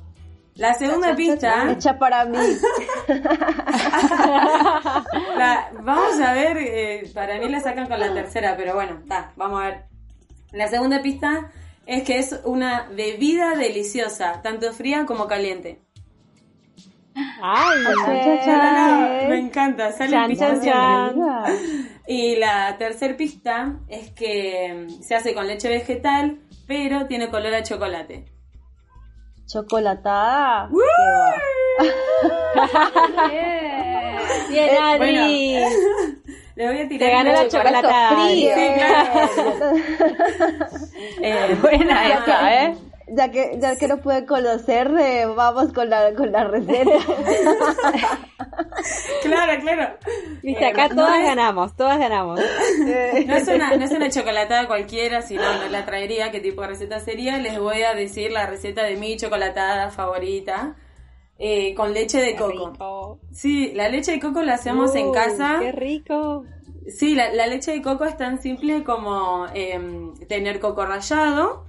La 0.54 0.76
segunda 0.76 1.16
pista. 1.16 1.72
Hecha 1.72 1.98
para 1.98 2.26
mí. 2.26 2.38
vamos 5.82 6.20
a 6.20 6.34
ver, 6.34 6.58
eh, 6.58 7.10
para 7.14 7.40
mí 7.40 7.50
la 7.50 7.62
sacan 7.62 7.88
con 7.88 8.00
la 8.00 8.14
tercera, 8.14 8.56
pero 8.58 8.76
bueno, 8.76 9.00
está, 9.02 9.32
vamos 9.38 9.62
a 9.62 9.66
ver. 9.66 9.86
La 10.52 10.68
segunda 10.68 11.02
pista 11.02 11.50
es 11.90 12.04
que 12.04 12.20
es 12.20 12.40
una 12.46 12.88
bebida 12.96 13.56
deliciosa, 13.56 14.42
tanto 14.42 14.72
fría 14.74 15.06
como 15.06 15.28
caliente. 15.28 15.82
Ay, 17.42 17.80
me 19.28 19.40
encanta, 19.40 19.92
sale 19.92 20.38
chan, 20.38 21.16
Y 22.08 22.36
la 22.38 22.78
tercera 22.78 23.18
pista 23.18 23.80
es 23.88 24.12
que 24.12 24.88
mm, 24.88 25.02
se 25.02 25.16
hace 25.16 25.34
con 25.34 25.48
leche 25.48 25.68
vegetal, 25.68 26.40
pero 26.68 27.08
tiene 27.08 27.30
color 27.30 27.54
a 27.56 27.64
chocolate 27.64 28.26
chocolatada. 29.50 30.70
Bien, 34.50 34.70
Adri. 34.82 35.64
Le 36.60 36.68
voy 36.68 36.82
a 36.82 36.88
tirar 36.90 37.10
Te 37.10 37.16
ganó 37.16 37.32
la 37.32 37.48
chocolatada. 37.48 38.26
Frío. 38.26 38.54
Sí, 38.54 38.68
claro. 38.76 39.32
eh, 41.22 41.58
buena 41.62 42.08
esa, 42.10 42.64
¿eh? 42.66 42.76
ya 43.08 43.32
que 43.32 43.58
ya 43.60 43.78
que 43.78 43.88
no 43.88 44.02
puede 44.02 44.26
conocer, 44.26 44.92
eh, 45.00 45.26
vamos 45.26 45.72
con 45.72 45.90
la 45.90 46.14
con 46.14 46.34
la 46.34 46.44
receta. 46.44 46.92
claro, 49.24 49.62
claro. 49.62 49.98
Viste, 50.44 50.66
acá 50.66 50.88
eh, 50.88 50.90
todas 50.90 51.24
ganamos, 51.24 51.78
todas 51.78 51.98
ganamos. 51.98 52.42
no 53.26 53.36
es 53.36 53.48
una 53.48 53.78
no 53.78 53.86
es 53.86 53.92
una 53.92 54.10
chocolatada 54.10 54.68
cualquiera, 54.68 55.22
si 55.22 55.36
no 55.36 55.60
no 55.60 55.70
la 55.70 55.86
traería, 55.86 56.30
qué 56.30 56.42
tipo 56.42 56.62
de 56.64 56.68
receta 56.68 57.00
sería, 57.00 57.38
les 57.38 57.58
voy 57.58 57.84
a 57.84 57.94
decir 57.94 58.34
la 58.34 58.48
receta 58.48 58.84
de 58.84 58.98
mi 58.98 59.16
chocolatada 59.16 59.92
favorita. 59.92 60.76
Eh, 61.42 61.74
con 61.74 61.94
leche 61.94 62.20
de 62.20 62.36
coco. 62.36 63.20
Sí, 63.32 63.72
la 63.74 63.88
leche 63.88 64.12
de 64.12 64.20
coco 64.20 64.42
la 64.44 64.56
hacemos 64.56 64.94
en 64.96 65.14
casa. 65.14 65.58
¡Qué 65.62 65.72
rico! 65.72 66.44
Sí, 66.88 67.16
la, 67.16 67.34
la, 67.34 67.48
leche 67.48 67.72
de 67.72 67.82
coco 67.82 68.04
es 68.04 68.18
tan 68.18 68.42
simple 68.42 68.84
como 68.84 69.46
em, 69.54 70.14
tener 70.28 70.60
coco 70.60 70.86
rallado, 70.86 71.66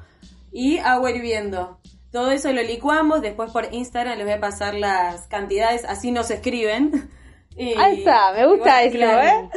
y 0.53 0.79
agua 0.79 1.11
hirviendo. 1.11 1.79
Todo 2.11 2.33
eso 2.33 2.53
lo 2.53 2.62
licuamos, 2.62 3.23
después 3.23 3.53
por 3.53 3.73
Instagram 3.73 4.17
les 4.19 4.27
voy 4.27 4.35
a 4.35 4.41
pasar 4.41 4.75
las 4.75 5.29
cantidades, 5.29 5.85
así 5.85 6.11
nos 6.11 6.31
escriben. 6.31 7.09
Y, 7.57 7.73
está, 7.73 8.33
me 8.33 8.47
gusta 8.47 8.83
eso, 8.85 8.99
¿eh? 8.99 9.49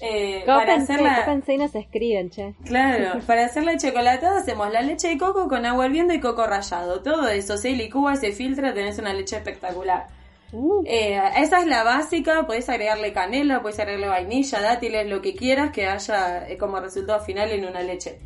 eh 0.00 0.42
para 0.46 0.76
hacer 0.76 1.00
la... 1.00 1.42
y 1.46 1.56
nos 1.58 1.74
escriben, 1.74 2.30
che? 2.30 2.54
Claro, 2.64 3.20
para 3.26 3.44
hacer 3.44 3.64
la 3.64 3.76
chocolatada 3.76 4.38
hacemos 4.38 4.70
la 4.72 4.82
leche 4.82 5.08
de 5.08 5.18
coco 5.18 5.48
con 5.48 5.66
agua 5.66 5.86
hirviendo 5.86 6.14
y 6.14 6.20
coco 6.20 6.46
rallado. 6.46 7.02
Todo 7.02 7.28
eso 7.28 7.58
se 7.58 7.72
licúa, 7.72 8.16
se 8.16 8.32
filtra, 8.32 8.72
tenés 8.72 8.98
una 8.98 9.12
leche 9.12 9.36
espectacular. 9.36 10.06
Uh. 10.52 10.82
Eh, 10.86 11.20
esa 11.36 11.60
es 11.60 11.66
la 11.66 11.84
básica, 11.84 12.46
podés 12.46 12.68
agregarle 12.68 13.12
canela, 13.12 13.62
podés 13.62 13.78
agregarle 13.78 14.08
vainilla, 14.08 14.60
dátiles, 14.60 15.06
lo 15.08 15.20
que 15.20 15.34
quieras 15.34 15.70
que 15.70 15.86
haya 15.86 16.48
eh, 16.48 16.56
como 16.56 16.80
resultado 16.80 17.20
final 17.20 17.50
en 17.50 17.66
una 17.66 17.82
leche. 17.82 18.18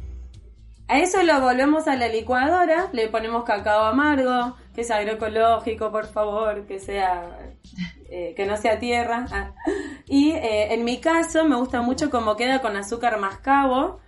A 0.86 0.98
eso 0.98 1.22
lo 1.22 1.40
volvemos 1.40 1.88
a 1.88 1.96
la 1.96 2.08
licuadora, 2.08 2.88
le 2.92 3.08
ponemos 3.08 3.44
cacao 3.44 3.84
amargo, 3.84 4.54
que 4.74 4.84
sea 4.84 4.96
agroecológico, 4.96 5.90
por 5.90 6.06
favor, 6.06 6.66
que 6.66 6.80
sea 6.80 7.54
eh, 8.08 8.34
que 8.36 8.46
no 8.46 8.56
sea 8.56 8.78
tierra. 8.78 9.26
Ah. 9.30 9.54
Y 10.06 10.32
eh, 10.32 10.74
en 10.74 10.84
mi 10.84 10.98
caso 11.00 11.44
me 11.44 11.56
gusta 11.56 11.80
mucho 11.80 12.10
como 12.10 12.36
queda 12.36 12.60
con 12.60 12.76
azúcar 12.76 13.18
mascabo, 13.18 14.00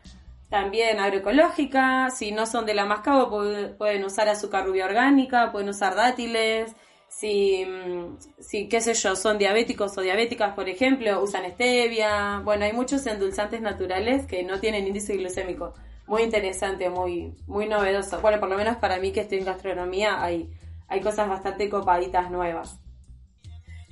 también 0.50 0.98
agroecológica. 0.98 2.10
Si 2.10 2.32
no 2.32 2.46
son 2.46 2.66
de 2.66 2.74
la 2.74 2.84
mascabo 2.84 3.30
pueden 3.78 4.04
usar 4.04 4.28
azúcar 4.28 4.66
rubia 4.66 4.86
orgánica, 4.86 5.52
pueden 5.52 5.68
usar 5.68 5.94
dátiles. 5.94 6.74
Si, 7.08 7.64
mm, 7.64 8.18
si, 8.40 8.68
qué 8.68 8.80
sé 8.80 8.94
yo, 8.94 9.16
son 9.16 9.38
diabéticos 9.38 9.96
o 9.96 10.00
diabéticas, 10.02 10.54
por 10.54 10.68
ejemplo, 10.68 11.22
usan 11.22 11.50
stevia. 11.52 12.40
Bueno, 12.44 12.64
hay 12.64 12.72
muchos 12.72 13.06
endulzantes 13.06 13.60
naturales 13.60 14.26
que 14.26 14.42
no 14.42 14.60
tienen 14.60 14.86
índice 14.86 15.16
glucémico 15.16 15.74
muy 16.06 16.22
interesante, 16.22 16.88
muy, 16.88 17.34
muy 17.46 17.68
novedoso. 17.68 18.20
Bueno, 18.20 18.38
por 18.38 18.48
lo 18.48 18.56
menos 18.56 18.76
para 18.76 18.98
mí 18.98 19.12
que 19.12 19.20
estoy 19.20 19.38
en 19.38 19.44
gastronomía 19.44 20.22
hay, 20.22 20.50
hay 20.88 21.00
cosas 21.00 21.28
bastante 21.28 21.68
copaditas 21.68 22.30
nuevas. 22.30 22.78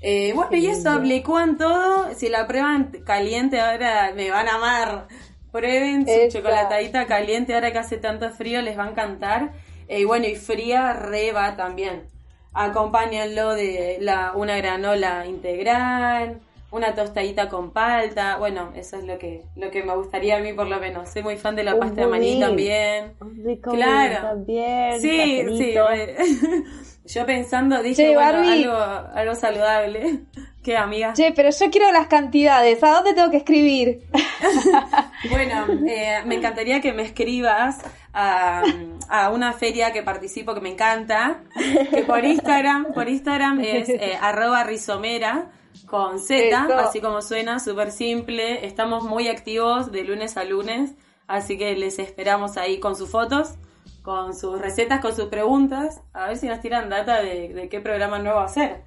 Eh, 0.00 0.32
bueno, 0.34 0.54
y 0.56 0.66
eso, 0.66 0.98
licúan 1.00 1.56
todo. 1.56 2.12
Si 2.14 2.28
la 2.28 2.46
prueban 2.46 2.92
caliente 3.04 3.60
ahora 3.60 4.12
me 4.14 4.30
van 4.30 4.48
a 4.48 4.56
amar. 4.56 5.08
Prueben 5.50 6.04
su 6.06 6.36
chocolatadita 6.36 7.06
caliente 7.06 7.54
ahora 7.54 7.72
que 7.72 7.78
hace 7.78 7.96
tanto 7.96 8.28
frío, 8.30 8.60
les 8.60 8.78
va 8.78 8.84
a 8.84 8.90
encantar. 8.90 9.52
Eh, 9.88 10.00
y 10.00 10.04
bueno, 10.04 10.26
y 10.26 10.36
fría 10.36 10.92
reba 10.92 11.56
también. 11.56 12.08
Acompáñenlo 12.52 13.54
de 13.54 13.98
la, 14.00 14.32
una 14.34 14.56
granola 14.56 15.26
integral 15.26 16.40
una 16.74 16.92
tostadita 16.92 17.48
con 17.48 17.70
palta, 17.70 18.36
bueno, 18.36 18.72
eso 18.74 18.96
es 18.96 19.04
lo 19.04 19.16
que 19.16 19.44
lo 19.54 19.70
que 19.70 19.84
me 19.84 19.94
gustaría 19.94 20.36
a 20.36 20.40
mí 20.40 20.52
por 20.52 20.66
lo 20.66 20.80
menos. 20.80 21.08
Soy 21.08 21.22
muy 21.22 21.36
fan 21.36 21.54
de 21.54 21.62
la 21.62 21.78
pasta 21.78 22.02
de 22.02 22.06
maní 22.08 22.40
también. 22.40 23.14
claro. 23.62 24.28
También, 24.28 25.00
sí, 25.00 25.44
sí. 25.56 25.74
Yo 27.06 27.26
pensando, 27.26 27.82
dije, 27.82 28.16
algo, 28.16 28.74
algo 28.74 29.34
saludable. 29.34 30.20
¿Qué, 30.64 30.74
amiga? 30.74 31.12
Che, 31.12 31.32
pero 31.36 31.50
yo 31.50 31.70
quiero 31.70 31.92
las 31.92 32.06
cantidades. 32.06 32.82
¿A 32.82 32.94
dónde 32.94 33.12
tengo 33.12 33.30
que 33.30 33.36
escribir? 33.36 34.00
bueno, 35.30 35.66
eh, 35.86 36.22
me 36.24 36.36
encantaría 36.36 36.80
que 36.80 36.94
me 36.94 37.02
escribas 37.02 37.80
a, 38.14 38.62
a, 39.10 39.30
una 39.30 39.52
feria 39.52 39.92
que 39.92 40.02
participo 40.02 40.54
que 40.54 40.62
me 40.62 40.70
encanta. 40.70 41.42
Que 41.90 42.04
por 42.04 42.24
Instagram, 42.24 42.94
por 42.94 43.10
Instagram 43.10 43.60
es 43.60 43.90
eh, 43.90 44.16
arroba 44.18 44.64
rizomera 44.64 45.50
con 45.86 46.18
Z, 46.18 46.66
así 46.78 47.00
como 47.00 47.22
suena, 47.22 47.58
súper 47.60 47.90
simple. 47.90 48.66
Estamos 48.66 49.04
muy 49.04 49.28
activos 49.28 49.92
de 49.92 50.04
lunes 50.04 50.36
a 50.36 50.44
lunes, 50.44 50.94
así 51.26 51.58
que 51.58 51.74
les 51.76 51.98
esperamos 51.98 52.56
ahí 52.56 52.78
con 52.80 52.96
sus 52.96 53.10
fotos, 53.10 53.54
con 54.02 54.34
sus 54.34 54.60
recetas, 54.60 55.00
con 55.00 55.14
sus 55.14 55.26
preguntas, 55.26 56.00
a 56.12 56.28
ver 56.28 56.36
si 56.36 56.46
nos 56.46 56.60
tiran 56.60 56.88
data 56.88 57.22
de, 57.22 57.68
qué 57.70 57.80
programa 57.80 58.18
nuevo 58.18 58.40
hacer, 58.40 58.82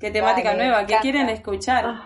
qué 0.00 0.10
temática 0.10 0.54
nueva, 0.54 0.86
qué 0.86 0.98
quieren 1.00 1.28
escuchar. 1.28 2.02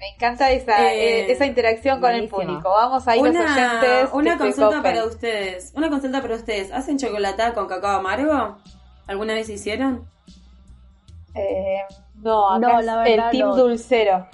Me 0.00 0.08
encanta 0.14 0.50
esa, 0.50 0.92
eh, 0.92 1.26
eh, 1.26 1.32
esa 1.32 1.44
interacción 1.44 2.00
con 2.00 2.10
el 2.10 2.26
público. 2.26 2.70
Vamos 2.70 3.06
ahí 3.06 3.20
una, 3.20 3.32
los 3.32 3.50
oyentes. 3.50 4.08
Una 4.14 4.38
consulta 4.38 4.82
para 4.82 5.04
ustedes. 5.04 5.72
Una 5.76 5.90
consulta 5.90 6.22
para 6.22 6.36
ustedes. 6.36 6.72
¿Hacen 6.72 6.96
chocolatada 6.96 7.52
con 7.52 7.68
cacao 7.68 7.98
amargo? 7.98 8.56
¿Alguna 9.06 9.34
vez 9.34 9.50
hicieron? 9.50 10.08
Eh, 11.34 11.80
no, 12.22 12.50
acá 12.52 12.82
no, 12.82 13.02
es 13.04 13.18
el 13.18 13.30
team 13.30 13.52
dulcero. 13.52 14.26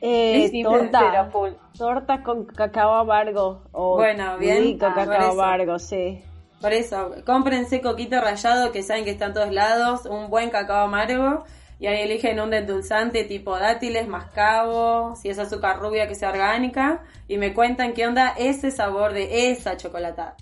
Eh, 0.00 0.62
torta, 0.62 1.30
torta 1.76 2.22
con 2.22 2.44
cacao 2.46 2.94
amargo. 2.94 3.62
O 3.72 3.96
bueno, 3.96 4.38
bien. 4.38 4.78
Con 4.78 4.92
ah, 4.92 4.94
cacao 4.94 5.32
amargo, 5.32 5.78
sí. 5.78 6.22
Por 6.60 6.72
eso, 6.72 7.14
cómprense 7.24 7.80
coquito 7.80 8.20
rallado 8.20 8.72
que 8.72 8.82
saben 8.82 9.04
que 9.04 9.10
está 9.10 9.26
en 9.26 9.34
todos 9.34 9.52
lados, 9.52 10.06
un 10.06 10.28
buen 10.28 10.50
cacao 10.50 10.84
amargo 10.84 11.44
y 11.78 11.86
ahí 11.86 12.02
eligen 12.02 12.40
un 12.40 12.52
endulzante 12.52 13.22
tipo 13.24 13.56
dátiles, 13.56 14.08
mascabo, 14.08 15.14
si 15.14 15.28
es 15.28 15.38
azúcar 15.38 15.78
rubia 15.78 16.08
que 16.08 16.16
sea 16.16 16.30
orgánica 16.30 17.04
y 17.28 17.38
me 17.38 17.54
cuentan 17.54 17.92
qué 17.92 18.06
onda 18.06 18.34
ese 18.36 18.72
sabor 18.72 19.12
de 19.12 19.50
esa 19.50 19.76
chocolatada. 19.76 20.36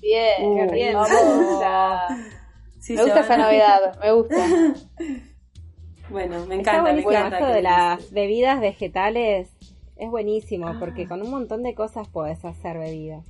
Bien, 0.00 0.68
qué 0.68 0.72
bien. 0.72 0.96
me 2.88 3.02
gusta 3.02 3.20
esa 3.20 3.36
novedad, 3.36 3.98
me 4.00 4.12
gusta. 4.12 4.36
Bueno, 6.08 6.46
me 6.46 6.56
encanta, 6.56 6.92
me 6.92 7.00
encanta. 7.00 7.38
Esto 7.38 7.52
de 7.52 7.62
las 7.62 8.12
bebidas 8.12 8.60
vegetales 8.60 9.48
es 9.96 10.10
buenísimo 10.10 10.78
porque 10.78 11.04
ah. 11.04 11.08
con 11.08 11.22
un 11.22 11.30
montón 11.30 11.62
de 11.62 11.74
cosas 11.74 12.08
puedes 12.08 12.44
hacer 12.44 12.78
bebida. 12.78 13.22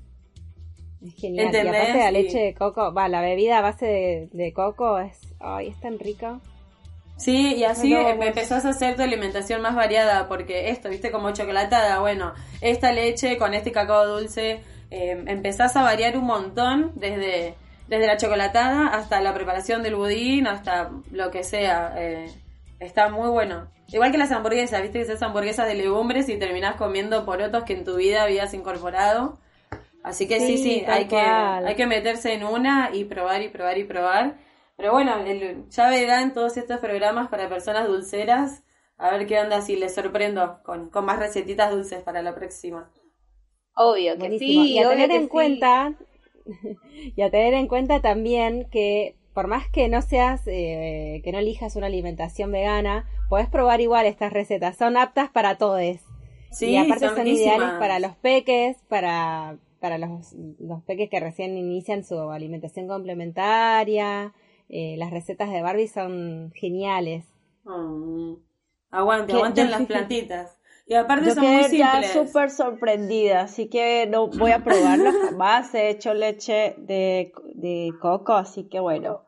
Es 1.04 1.14
genial. 1.14 1.50
Y 1.52 1.56
aparte 1.58 1.98
la 1.98 2.10
leche 2.10 2.38
de 2.38 2.54
coco, 2.54 2.92
va, 2.92 3.08
la 3.08 3.20
bebida 3.20 3.58
a 3.58 3.62
base 3.62 4.28
de, 4.32 4.52
coco 4.52 4.98
es, 4.98 5.18
ay, 5.40 5.68
es 5.68 5.80
tan 5.80 5.98
rica. 5.98 6.40
Sí, 7.16 7.54
y 7.54 7.64
así 7.64 7.94
empezás 7.94 8.66
a 8.66 8.70
hacer 8.70 8.96
tu 8.96 9.02
alimentación 9.02 9.62
más 9.62 9.74
variada, 9.74 10.28
porque 10.28 10.68
esto, 10.68 10.90
viste, 10.90 11.10
como 11.10 11.32
chocolatada, 11.32 12.00
bueno, 12.00 12.34
esta 12.60 12.92
leche 12.92 13.38
con 13.38 13.54
este 13.54 13.72
cacao 13.72 14.06
dulce, 14.06 14.60
eh, 14.90 15.24
empezás 15.26 15.76
a 15.76 15.82
variar 15.82 16.18
un 16.18 16.26
montón 16.26 16.92
desde, 16.94 17.54
desde 17.88 18.06
la 18.06 18.18
chocolatada 18.18 18.88
hasta 18.88 19.22
la 19.22 19.32
preparación 19.32 19.82
del 19.82 19.96
budín, 19.96 20.46
hasta 20.46 20.90
lo 21.10 21.30
que 21.30 21.42
sea. 21.42 21.94
Eh, 21.96 22.30
Está 22.80 23.08
muy 23.08 23.28
bueno. 23.28 23.70
Igual 23.88 24.12
que 24.12 24.18
las 24.18 24.32
hamburguesas, 24.32 24.82
viste 24.82 24.98
que 24.98 25.04
esas 25.04 25.22
hamburguesas 25.22 25.66
de 25.66 25.74
legumbres 25.74 26.28
y 26.28 26.36
terminás 26.38 26.76
comiendo 26.76 27.24
porotos 27.24 27.64
que 27.64 27.72
en 27.72 27.84
tu 27.84 27.96
vida 27.96 28.24
habías 28.24 28.52
incorporado. 28.54 29.38
Así 30.02 30.28
que 30.28 30.40
sí, 30.40 30.58
sí, 30.58 30.84
hay, 30.86 31.06
que, 31.06 31.16
hay 31.16 31.74
que 31.74 31.86
meterse 31.86 32.32
en 32.32 32.44
una 32.44 32.90
y 32.92 33.04
probar 33.04 33.42
y 33.42 33.48
probar 33.48 33.78
y 33.78 33.84
probar. 33.84 34.38
Pero 34.76 34.92
bueno, 34.92 35.16
ya 35.68 35.90
verán 35.90 36.34
todos 36.34 36.56
estos 36.56 36.78
programas 36.78 37.28
para 37.28 37.48
personas 37.48 37.88
dulceras. 37.88 38.62
A 38.98 39.10
ver 39.10 39.26
qué 39.26 39.40
onda 39.40 39.60
si 39.62 39.76
les 39.76 39.94
sorprendo 39.94 40.60
con, 40.62 40.90
con 40.90 41.04
más 41.04 41.18
recetitas 41.18 41.70
dulces 41.70 42.02
para 42.02 42.22
la 42.22 42.34
próxima. 42.34 42.90
Obvio 43.74 44.16
que 44.16 44.38
sí. 44.38 44.74
Y 44.74 44.78
a 44.78 44.88
tener 44.88 45.10
en 45.10 45.28
cuenta, 45.28 45.94
y 47.16 47.20
a 47.22 47.30
tener 47.30 47.54
en 47.54 47.68
cuenta 47.68 48.00
también 48.00 48.68
que 48.70 49.15
por 49.36 49.48
más 49.48 49.68
que 49.68 49.90
no 49.90 50.00
seas, 50.00 50.40
eh, 50.46 51.20
que 51.22 51.30
no 51.30 51.38
elijas 51.38 51.76
una 51.76 51.88
alimentación 51.88 52.50
vegana, 52.50 53.06
puedes 53.28 53.50
probar 53.50 53.82
igual 53.82 54.06
estas 54.06 54.32
recetas. 54.32 54.78
Son 54.78 54.96
aptas 54.96 55.28
para 55.28 55.58
todos. 55.58 55.98
Sí, 56.50 56.70
y 56.70 56.76
aparte 56.78 57.06
son, 57.10 57.26
ideales 57.26 57.68
para 57.78 57.98
los 57.98 58.16
peques, 58.16 58.78
para, 58.88 59.58
para 59.78 59.98
los, 59.98 60.32
los, 60.58 60.82
peques 60.84 61.10
que 61.10 61.20
recién 61.20 61.58
inician 61.58 62.02
su 62.02 62.18
alimentación 62.18 62.88
complementaria. 62.88 64.32
Eh, 64.70 64.94
las 64.96 65.10
recetas 65.10 65.50
de 65.50 65.60
Barbie 65.60 65.88
son 65.88 66.50
geniales. 66.54 67.26
Mm. 67.64 68.36
Aguante, 68.90 69.34
aguanten 69.34 69.70
las 69.70 69.82
plantitas. 69.82 70.56
Y 70.86 70.94
aparte 70.94 71.34
son 71.34 71.44
muy 71.44 71.64
simples. 71.64 72.10
súper 72.10 72.48
sorprendida, 72.48 73.42
así 73.42 73.68
que 73.68 74.06
no 74.06 74.28
voy 74.28 74.52
a 74.52 74.64
probarlo 74.64 75.12
jamás. 75.26 75.74
He 75.74 75.90
hecho 75.90 76.14
leche 76.14 76.74
de, 76.78 77.34
de 77.52 77.92
coco, 78.00 78.32
así 78.32 78.66
que 78.70 78.80
bueno. 78.80 79.25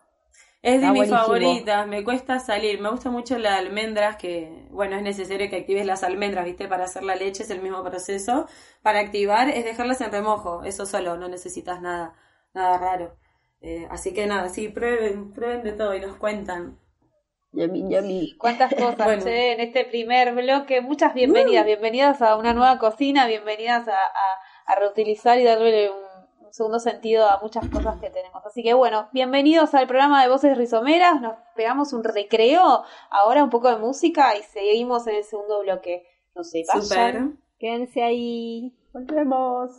Es 0.61 0.81
de 0.81 0.91
mis 0.91 1.09
favoritas, 1.09 1.87
me 1.87 2.03
cuesta 2.03 2.41
salir. 2.41 2.81
Me 2.81 2.91
gusta 2.91 3.11
mucho 3.11 3.39
las 3.39 3.59
almendras, 3.59 4.17
que, 4.17 4.67
bueno, 4.71 4.97
es 4.97 5.03
necesario 5.03 5.49
que 5.49 5.57
actives 5.57 5.87
las 5.87 6.03
almendras, 6.03 6.45
¿viste? 6.45 6.67
Para 6.67 6.85
hacer 6.85 7.05
la 7.05 7.15
leche 7.15 7.45
es 7.45 7.51
el 7.51 7.63
mismo 7.63 7.83
proceso. 7.85 8.47
Para 8.83 8.99
activar 8.99 9.49
es 9.49 9.65
dejarlas 9.65 10.01
en 10.01 10.11
remojo, 10.11 10.65
eso 10.65 10.85
solo, 10.85 11.17
no 11.17 11.29
necesitas 11.29 11.81
nada, 11.81 12.15
nada 12.55 12.77
raro. 12.77 13.17
Eh, 13.61 13.87
así 13.91 14.13
que 14.13 14.27
nada, 14.27 14.49
sí, 14.49 14.69
prueben, 14.69 15.33
prueben 15.33 15.63
de 15.63 15.73
todo 15.73 15.95
y 15.95 16.01
nos 16.01 16.17
cuentan. 16.17 16.79
Yami, 17.53 17.89
yami. 17.89 18.37
¿Cuántas 18.37 18.75
cosas 18.75 19.27
en 19.27 19.61
este 19.61 19.85
primer 19.85 20.35
bloque? 20.35 20.81
Muchas 20.81 21.15
bienvenidas, 21.15 21.67
bienvenidas 21.67 22.21
a 22.21 22.37
una 22.37 22.53
nueva 22.53 22.79
cocina, 22.79 23.27
bienvenidas 23.27 23.87
a, 23.87 23.97
a, 23.97 24.73
a 24.73 24.75
reutilizar 24.75 25.39
y 25.39 25.45
darle 25.45 25.91
un 25.91 26.08
segundo 26.59 26.81
sentido 26.81 27.25
a 27.25 27.39
muchas 27.41 27.69
cosas 27.69 28.01
que 28.01 28.11
tenemos. 28.11 28.45
Así 28.45 28.65
que 28.65 28.75
bueno, 28.75 29.09
bienvenidos 29.13 29.75
al 29.75 29.87
programa 29.87 30.21
de 30.21 30.29
Voces 30.29 30.59
Rizomeras. 30.59 31.21
Nos 31.21 31.37
pegamos 31.55 31.93
un 31.93 32.03
recreo, 32.03 32.83
ahora 33.11 33.45
un 33.45 33.51
poco 33.51 33.71
de 33.71 33.77
música 33.77 34.37
y 34.37 34.43
seguimos 34.43 35.07
en 35.07 35.15
el 35.15 35.25
segundo 35.25 35.61
bloque. 35.61 36.05
No 36.35 36.43
sé, 36.43 36.65
Super. 36.65 37.29
Quédense 37.61 38.03
ahí. 38.03 38.77
Volvemos. 38.93 39.79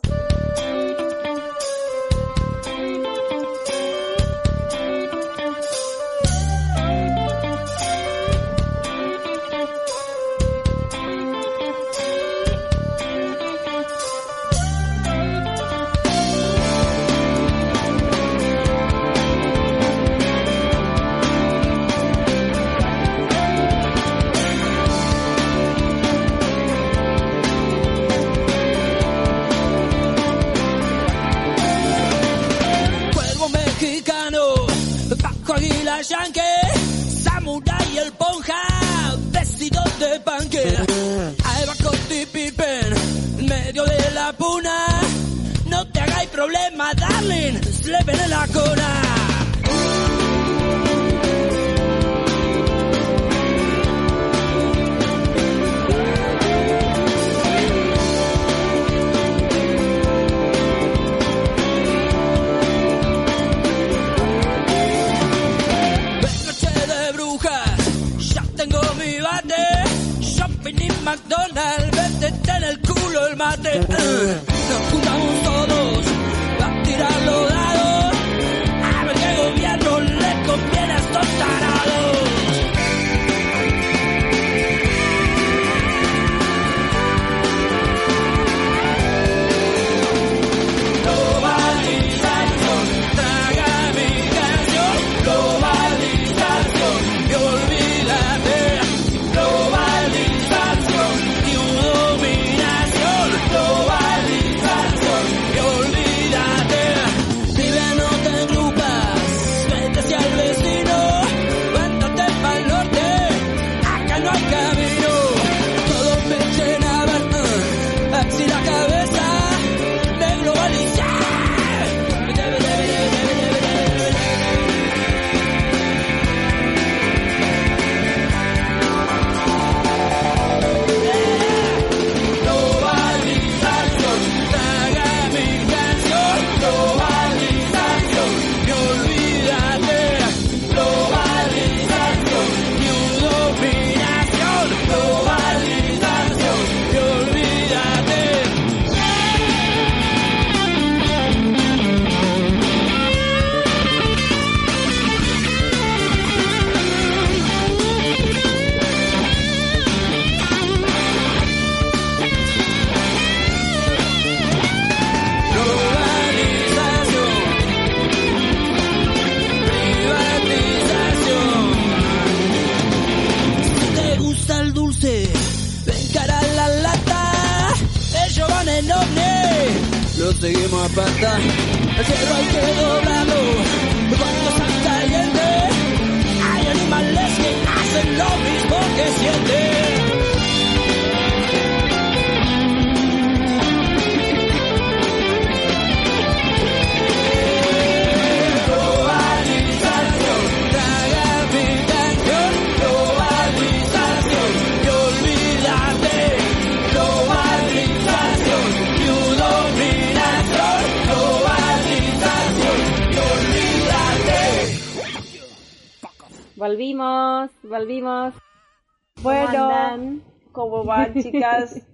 Chicas? 221.39 221.86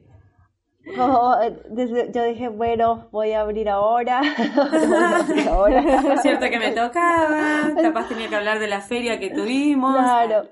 yo 2.14 2.24
dije, 2.26 2.48
bueno, 2.50 3.10
voy 3.12 3.32
a 3.32 3.42
abrir 3.42 3.70
ahora. 3.70 4.22
ahora. 5.50 5.82
Es 6.14 6.22
cierto 6.22 6.46
que 6.50 6.60
me 6.60 6.72
tocaba, 6.72 7.74
capaz 7.82 8.08
tenía 8.10 8.30
que 8.30 8.36
hablar 8.36 8.60
de 8.60 8.68
la 8.68 8.82
feria 8.82 9.20
que 9.20 9.32
tuvimos. 9.32 9.96
Claro. 9.96 10.50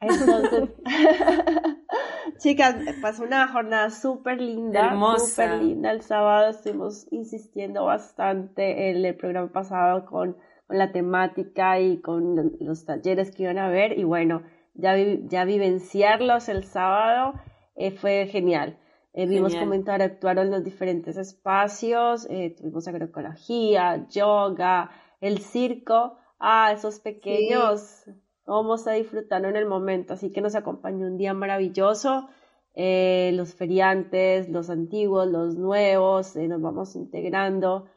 Entonces, 0.00 0.70
chicas, 2.38 2.74
pasó 3.00 3.22
una 3.22 3.46
jornada 3.48 3.90
súper 3.90 4.40
linda. 4.40 4.86
Hermosa. 4.86 5.44
Súper 5.44 5.62
linda. 5.62 5.92
El 5.92 6.02
sábado 6.02 6.50
estuvimos 6.50 7.06
insistiendo 7.12 7.84
bastante 7.84 8.90
en 8.90 9.04
el 9.04 9.14
programa 9.14 9.52
pasado 9.52 10.04
con 10.06 10.36
la 10.68 10.90
temática 10.90 11.78
y 11.78 12.00
con 12.00 12.56
los 12.58 12.84
talleres 12.84 13.30
que 13.30 13.44
iban 13.44 13.58
a 13.58 13.68
ver 13.68 13.96
y 13.96 14.04
bueno, 14.04 14.42
ya, 14.74 14.96
ya 14.96 15.44
vivenciarlos 15.44 16.48
el 16.48 16.64
sábado 16.64 17.34
eh, 17.74 17.90
fue 17.90 18.26
genial. 18.26 18.78
Eh, 19.14 19.26
vimos 19.26 19.54
cómo 19.54 19.74
actuaron 19.74 20.50
los 20.50 20.64
diferentes 20.64 21.18
espacios, 21.18 22.26
eh, 22.30 22.54
tuvimos 22.56 22.88
agroecología, 22.88 24.08
yoga, 24.08 24.90
el 25.20 25.38
circo, 25.40 26.16
ah, 26.38 26.72
esos 26.72 26.98
pequeños, 26.98 28.04
vamos 28.46 28.86
a 28.86 28.92
disfrutar 28.92 29.44
en 29.44 29.56
el 29.56 29.66
momento, 29.66 30.14
así 30.14 30.30
que 30.30 30.40
nos 30.40 30.54
acompañó 30.54 31.06
un 31.06 31.18
día 31.18 31.34
maravilloso, 31.34 32.28
los 32.74 33.54
feriantes, 33.54 34.48
los 34.48 34.70
antiguos, 34.70 35.28
los 35.28 35.56
nuevos, 35.56 36.34
nos 36.36 36.62
vamos 36.62 36.96
integrando 36.96 37.88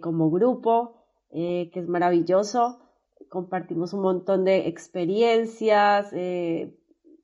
como 0.00 0.30
grupo 0.30 1.04
que 1.30 1.70
es 1.74 1.88
maravilloso. 1.88 2.78
Compartimos 3.28 3.92
un 3.92 4.00
montón 4.00 4.46
de 4.46 4.66
experiencias, 4.66 6.10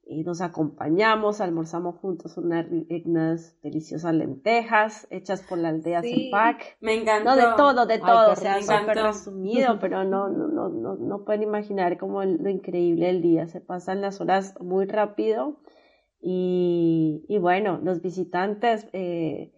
y 0.09 0.25
nos 0.25 0.41
acompañamos, 0.41 1.43
almorzamos 1.43 1.97
juntos 1.97 2.39
unas, 2.39 2.67
unas, 3.05 3.61
deliciosas 3.61 4.15
lentejas 4.15 5.07
hechas 5.11 5.43
por 5.43 5.59
la 5.59 5.69
aldea 5.69 6.01
sí, 6.01 6.31
Me 6.81 6.95
encantó. 6.95 7.31
No, 7.31 7.37
de 7.37 7.57
todo, 7.57 7.87
de 7.87 7.99
todo, 7.99 8.33
o 8.33 8.37
sea, 8.37 8.63
súper 8.63 8.97
resumido, 8.97 9.79
pero 9.79 10.05
no, 10.05 10.31
no, 10.31 10.49
no, 10.49 10.71
no, 10.71 10.97
no 10.97 11.25
pueden 11.25 11.43
imaginar 11.43 11.99
cómo 11.99 12.25
lo 12.25 12.49
increíble 12.49 13.07
del 13.07 13.21
día. 13.21 13.47
Se 13.49 13.61
pasan 13.61 14.01
las 14.01 14.21
horas 14.23 14.55
muy 14.61 14.87
rápido 14.87 15.61
y, 16.21 17.27
y 17.29 17.39
bueno, 17.39 17.79
los 17.83 18.01
visitantes 18.01 18.89
eh, 18.95 19.53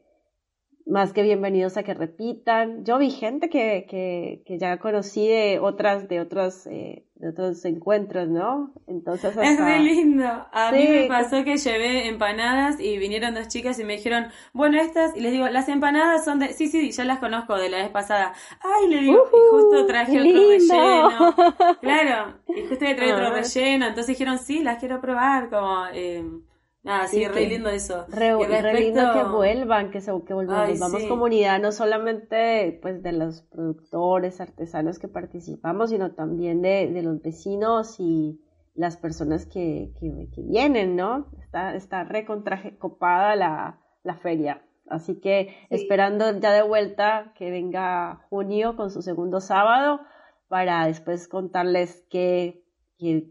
más 0.91 1.13
que 1.13 1.23
bienvenidos 1.23 1.77
a 1.77 1.83
que 1.85 1.95
repitan. 1.95 2.85
Yo 2.85 2.99
vi 2.99 3.11
gente 3.11 3.49
que, 3.49 3.87
que, 3.89 4.43
que 4.45 4.59
ya 4.59 4.79
conocí 4.79 5.27
de 5.27 5.61
otras, 5.61 6.09
de 6.09 6.21
otros, 6.21 6.67
eh, 6.67 7.05
de 7.15 7.29
otros 7.29 7.65
encuentros, 7.65 8.29
¿no? 8.29 8.73
Entonces 8.89 9.37
Es 9.41 9.61
muy 9.61 9.79
lindo. 9.79 10.27
A 10.53 10.73
mí 10.73 10.87
me 10.89 11.07
pasó 11.07 11.45
que 11.45 11.57
llevé 11.57 12.09
empanadas 12.09 12.81
y 12.81 12.99
vinieron 12.99 13.35
dos 13.35 13.49
chicas 13.49 13.79
y 13.79 13.85
me 13.85 13.95
dijeron, 13.97 14.27
bueno, 14.53 14.81
estas, 14.81 15.17
y 15.17 15.21
les 15.21 15.33
digo, 15.33 15.49
las 15.49 15.69
empanadas 15.69 16.25
son 16.25 16.41
de, 16.41 16.53
sí, 16.53 16.67
sí, 16.67 16.91
ya 16.91 17.05
las 17.05 17.21
conozco 17.21 17.57
de 17.57 17.69
la 17.69 17.79
vez 17.79 17.91
pasada. 17.91 18.35
Ay, 18.61 18.89
le 18.89 19.01
digo, 19.03 19.25
y 19.33 19.51
justo 19.51 19.87
traje 19.87 20.21
otro 20.21 20.49
relleno. 20.49 21.35
Claro, 21.81 22.35
y 22.49 22.67
justo 22.67 22.85
le 22.85 22.95
traje 22.95 23.13
otro 23.15 23.31
relleno, 23.33 23.87
entonces 23.87 24.09
dijeron, 24.09 24.39
sí, 24.39 24.63
las 24.63 24.79
quiero 24.79 25.01
probar, 25.01 25.51
como, 25.51 25.87
eh, 25.93 26.25
Ah, 26.85 27.07
sí, 27.07 27.27
re 27.27 27.47
lindo 27.47 27.69
eso. 27.69 28.07
Re, 28.09 28.35
lindo 28.75 29.13
que 29.13 29.25
vuelvan, 29.25 29.91
que, 29.91 30.01
se, 30.01 30.13
que 30.27 30.33
volvamos 30.33 31.05
comunidad, 31.05 31.61
no 31.61 31.73
solamente 31.73 32.79
pues 32.81 33.03
de 33.03 33.13
los 33.13 33.43
productores, 33.43 34.41
artesanos 34.41 34.99
que 34.99 35.09
participamos, 35.09 35.91
sino 35.91 36.13
también 36.13 36.63
de, 36.63 36.91
de 36.91 37.03
los 37.03 37.21
vecinos 37.21 37.97
y 37.99 38.41
las 38.75 38.97
personas 38.97 39.45
que, 39.45 39.93
que, 40.01 40.43
vienen, 40.43 40.97
¿no? 40.97 41.27
Está, 41.43 41.75
está 41.75 42.05
re 42.05 42.25
copada 42.79 43.37
la, 43.37 43.81
la 44.03 44.15
feria. 44.17 44.63
Así 44.89 45.21
que 45.21 45.55
esperando 45.69 46.39
ya 46.41 46.53
de 46.53 46.63
vuelta 46.63 47.33
que 47.37 47.51
venga 47.51 48.27
junio 48.31 48.75
con 48.77 48.91
su 48.91 49.03
segundo 49.03 49.41
sábado 49.41 50.01
para 50.49 50.87
después 50.87 51.29
contarles 51.29 52.05
qué, 52.11 52.65
qué 52.99 53.29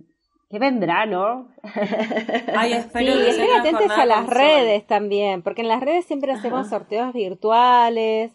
¿Qué 0.50 0.58
vendrá, 0.58 1.06
no? 1.06 1.48
Ay, 2.56 2.74
espero 2.74 3.14
sí, 3.14 3.20
estén 3.28 3.52
atentos 3.52 3.92
a 3.92 4.06
las 4.06 4.26
redes 4.26 4.86
también, 4.88 5.44
porque 5.44 5.62
en 5.62 5.68
las 5.68 5.80
redes 5.80 6.06
siempre 6.06 6.32
hacemos 6.32 6.70
sorteos 6.70 7.14
virtuales, 7.14 8.32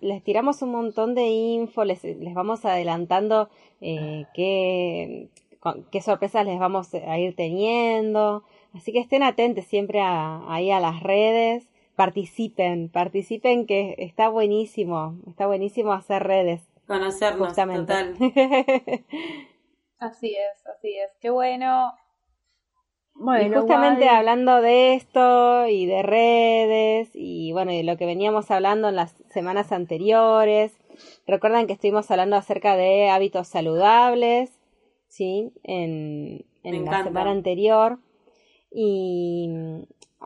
les 0.00 0.24
tiramos 0.24 0.62
un 0.62 0.72
montón 0.72 1.14
de 1.14 1.26
info, 1.28 1.84
les, 1.84 2.02
les 2.02 2.34
vamos 2.34 2.64
adelantando 2.64 3.48
eh, 3.80 4.26
qué, 4.34 5.28
qué 5.92 6.00
sorpresas 6.00 6.44
les 6.44 6.58
vamos 6.58 6.92
a 6.94 7.18
ir 7.18 7.36
teniendo. 7.36 8.42
Así 8.74 8.92
que 8.92 8.98
estén 8.98 9.22
atentos 9.22 9.64
siempre 9.64 10.00
ahí 10.02 10.72
a 10.72 10.80
las 10.80 11.00
redes, 11.04 11.68
participen, 11.94 12.88
participen 12.88 13.66
que 13.66 13.94
está 13.98 14.28
buenísimo, 14.28 15.16
está 15.28 15.46
buenísimo 15.46 15.92
hacer 15.92 16.24
redes. 16.24 16.62
Conocernos, 16.88 17.48
justamente. 17.48 17.92
total. 17.92 18.16
Así 20.04 20.34
es, 20.34 20.66
así 20.66 20.94
es. 20.98 21.10
Qué 21.18 21.30
bueno. 21.30 21.94
Bueno, 23.14 23.46
y 23.46 23.58
justamente 23.58 24.06
hablando 24.06 24.60
de 24.60 24.94
esto 24.94 25.66
y 25.66 25.86
de 25.86 26.02
redes 26.02 27.10
y 27.14 27.52
bueno, 27.52 27.72
de 27.72 27.84
lo 27.84 27.96
que 27.96 28.04
veníamos 28.04 28.50
hablando 28.50 28.90
en 28.90 28.96
las 28.96 29.14
semanas 29.30 29.72
anteriores, 29.72 30.76
recuerdan 31.26 31.66
que 31.66 31.72
estuvimos 31.72 32.10
hablando 32.10 32.36
acerca 32.36 32.76
de 32.76 33.08
hábitos 33.08 33.48
saludables, 33.48 34.60
¿sí? 35.08 35.54
En, 35.62 36.44
en 36.64 36.84
la 36.84 37.02
semana 37.02 37.30
anterior. 37.30 37.98
Y 38.70 39.48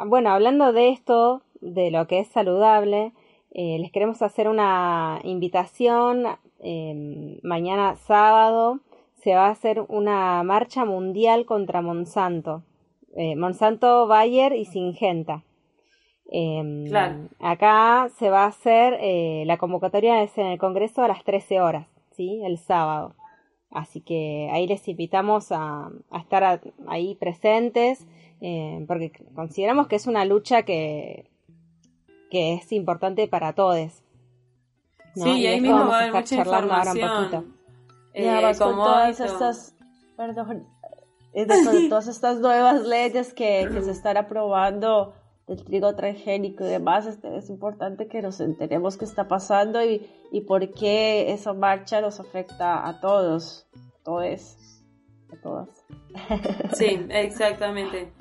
bueno, 0.06 0.30
hablando 0.30 0.72
de 0.72 0.88
esto, 0.88 1.42
de 1.60 1.92
lo 1.92 2.08
que 2.08 2.18
es 2.18 2.28
saludable, 2.28 3.12
eh, 3.52 3.78
les 3.78 3.92
queremos 3.92 4.22
hacer 4.22 4.48
una 4.48 5.20
invitación 5.22 6.24
eh, 6.58 7.38
mañana 7.44 7.94
sábado 7.94 8.80
se 9.22 9.34
va 9.34 9.46
a 9.46 9.50
hacer 9.50 9.84
una 9.88 10.42
marcha 10.42 10.84
mundial 10.84 11.44
contra 11.44 11.82
Monsanto. 11.82 12.62
Eh, 13.16 13.36
Monsanto, 13.36 14.06
Bayer 14.06 14.52
y 14.52 14.64
Singenta. 14.64 15.42
Em, 16.30 16.84
acá 17.40 18.10
se 18.18 18.28
va 18.28 18.44
a 18.44 18.48
hacer, 18.48 18.98
eh, 19.00 19.44
la 19.46 19.56
convocatoria 19.56 20.22
es 20.22 20.36
en 20.36 20.46
el 20.46 20.58
Congreso 20.58 21.02
a 21.02 21.08
las 21.08 21.24
13 21.24 21.60
horas, 21.60 21.88
¿sí? 22.12 22.42
El 22.44 22.58
sábado. 22.58 23.14
Así 23.70 24.00
que 24.00 24.48
ahí 24.52 24.66
les 24.66 24.86
invitamos 24.88 25.48
a, 25.50 25.90
estar 26.18 26.60
ahí 26.86 27.14
presentes, 27.16 28.06
eh, 28.40 28.84
porque 28.86 29.12
consideramos 29.34 29.88
que 29.88 29.96
es 29.96 30.06
una 30.06 30.24
lucha 30.24 30.62
que, 30.62 31.30
que 32.30 32.54
es 32.54 32.72
importante 32.72 33.26
para 33.26 33.54
todos. 33.54 34.02
Sí, 35.14 35.30
y 35.30 35.46
ahí 35.46 35.60
mismo 35.60 35.86
va 35.86 35.98
a 35.98 36.00
haber 36.02 36.14
mucha 36.14 36.36
información. 36.36 37.57
Eh, 38.18 38.52
con 38.58 38.74
todas 38.76 39.20
estas, 39.20 39.76
perdón, 40.16 40.66
eh, 41.32 41.46
todas 41.88 42.08
estas 42.08 42.40
nuevas 42.40 42.82
leyes 42.82 43.32
que, 43.32 43.68
se 43.70 43.90
están 43.90 44.16
aprobando 44.16 45.14
del 45.46 45.64
trigo 45.64 45.94
transgénico 45.94 46.64
y 46.64 46.68
demás, 46.68 47.06
este, 47.06 47.36
es, 47.36 47.48
importante 47.48 48.08
que 48.08 48.20
nos 48.20 48.40
enteremos 48.40 48.96
qué 48.96 49.04
está 49.04 49.28
pasando 49.28 49.82
y, 49.82 50.10
y 50.32 50.42
por 50.42 50.74
qué 50.74 51.32
esa 51.32 51.52
marcha 51.54 52.00
nos 52.00 52.18
afecta 52.18 52.86
a 52.86 53.00
todos, 53.00 53.66
a 53.74 54.04
todos, 54.04 54.82
a 55.32 55.36
todas. 55.40 55.68
Sí, 56.74 57.06
exactamente. 57.10 58.12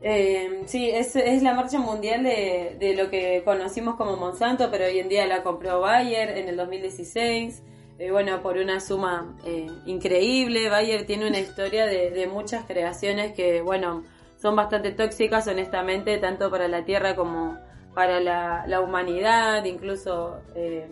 Eh, 0.00 0.62
sí, 0.66 0.88
es, 0.88 1.16
es, 1.16 1.42
la 1.42 1.54
marcha 1.54 1.80
mundial 1.80 2.22
de, 2.22 2.76
de, 2.78 2.94
lo 2.94 3.10
que 3.10 3.42
conocimos 3.44 3.96
como 3.96 4.16
Monsanto, 4.16 4.70
pero 4.70 4.84
hoy 4.84 5.00
en 5.00 5.08
día 5.08 5.26
la 5.26 5.42
compró 5.42 5.80
Bayer 5.80 6.38
en 6.38 6.48
el 6.48 6.56
2016. 6.56 7.64
Eh, 7.98 8.12
bueno, 8.12 8.40
por 8.42 8.56
una 8.58 8.78
suma 8.78 9.34
eh, 9.44 9.66
increíble. 9.86 10.68
Bayer 10.68 11.04
tiene 11.04 11.26
una 11.26 11.40
historia 11.40 11.84
de, 11.86 12.28
muchas 12.28 12.64
creaciones 12.64 13.32
que, 13.32 13.60
bueno, 13.60 14.04
son 14.40 14.54
bastante 14.54 14.92
tóxicas, 14.92 15.48
honestamente, 15.48 16.16
tanto 16.18 16.48
para 16.48 16.68
la 16.68 16.84
Tierra 16.84 17.16
como 17.16 17.58
para 17.94 18.20
la, 18.20 18.80
humanidad, 18.80 19.64
incluso, 19.64 20.38
eh, 20.54 20.88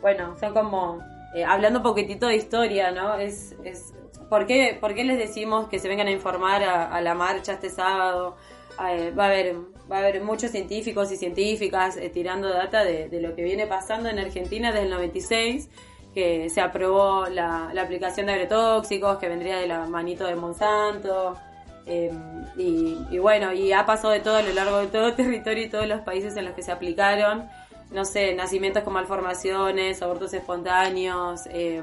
bueno, 0.00 0.36
son 0.38 0.54
como, 0.54 1.02
hablando 1.48 1.80
un 1.80 1.82
poquitito 1.82 2.28
de 2.28 2.36
historia, 2.36 2.92
¿no? 2.92 3.16
Es, 3.16 3.56
es 3.64 3.92
¿por, 4.30 4.46
qué, 4.46 4.78
¿Por 4.80 4.94
qué 4.94 5.02
les 5.02 5.18
decimos 5.18 5.66
que 5.66 5.80
se 5.80 5.88
vengan 5.88 6.06
a 6.06 6.12
informar 6.12 6.62
a, 6.62 7.00
la 7.00 7.14
marcha 7.14 7.54
este 7.54 7.70
sábado? 7.70 8.36
va 8.78 9.24
a 9.24 9.26
haber 9.28 9.56
va 9.90 9.96
a 9.96 9.98
haber 10.00 10.20
muchos 10.20 10.50
científicos 10.50 11.10
y 11.12 11.16
científicas 11.16 11.98
tirando 12.12 12.50
data 12.50 12.84
de, 12.84 13.08
lo 13.20 13.34
que 13.34 13.42
viene 13.42 13.66
pasando 13.66 14.10
en 14.10 14.18
Argentina 14.18 14.70
desde 14.70 14.84
el 14.84 14.90
96 14.90 15.70
que 16.16 16.48
se 16.48 16.62
aprobó 16.62 17.26
la, 17.26 17.68
aplicación 17.78 18.24
de 18.24 18.32
agrotóxicos, 18.32 19.18
que 19.18 19.28
vendría 19.28 19.58
de 19.58 19.66
la 19.66 19.84
manito 19.84 20.24
de 20.24 20.34
Monsanto. 20.34 21.36
Eh, 21.84 22.10
y, 22.56 23.18
bueno, 23.18 23.52
y 23.52 23.70
ha 23.72 23.84
pasado 23.84 24.14
de 24.14 24.20
todo 24.20 24.36
a 24.36 24.42
lo 24.42 24.54
largo 24.54 24.78
de 24.78 24.86
todo 24.86 25.08
el 25.08 25.14
territorio 25.22 25.66
y 25.66 25.68
todos 25.68 25.86
los 25.86 26.00
países 26.00 26.34
en 26.38 26.46
los 26.46 26.54
que 26.54 26.62
se 26.62 26.72
aplicaron. 26.72 27.46
No 27.90 28.06
sé, 28.06 28.34
nacimientos 28.34 28.82
con 28.82 28.94
malformaciones, 28.94 30.00
abortos 30.00 30.32
espontáneos, 30.32 31.42
eh, 31.50 31.82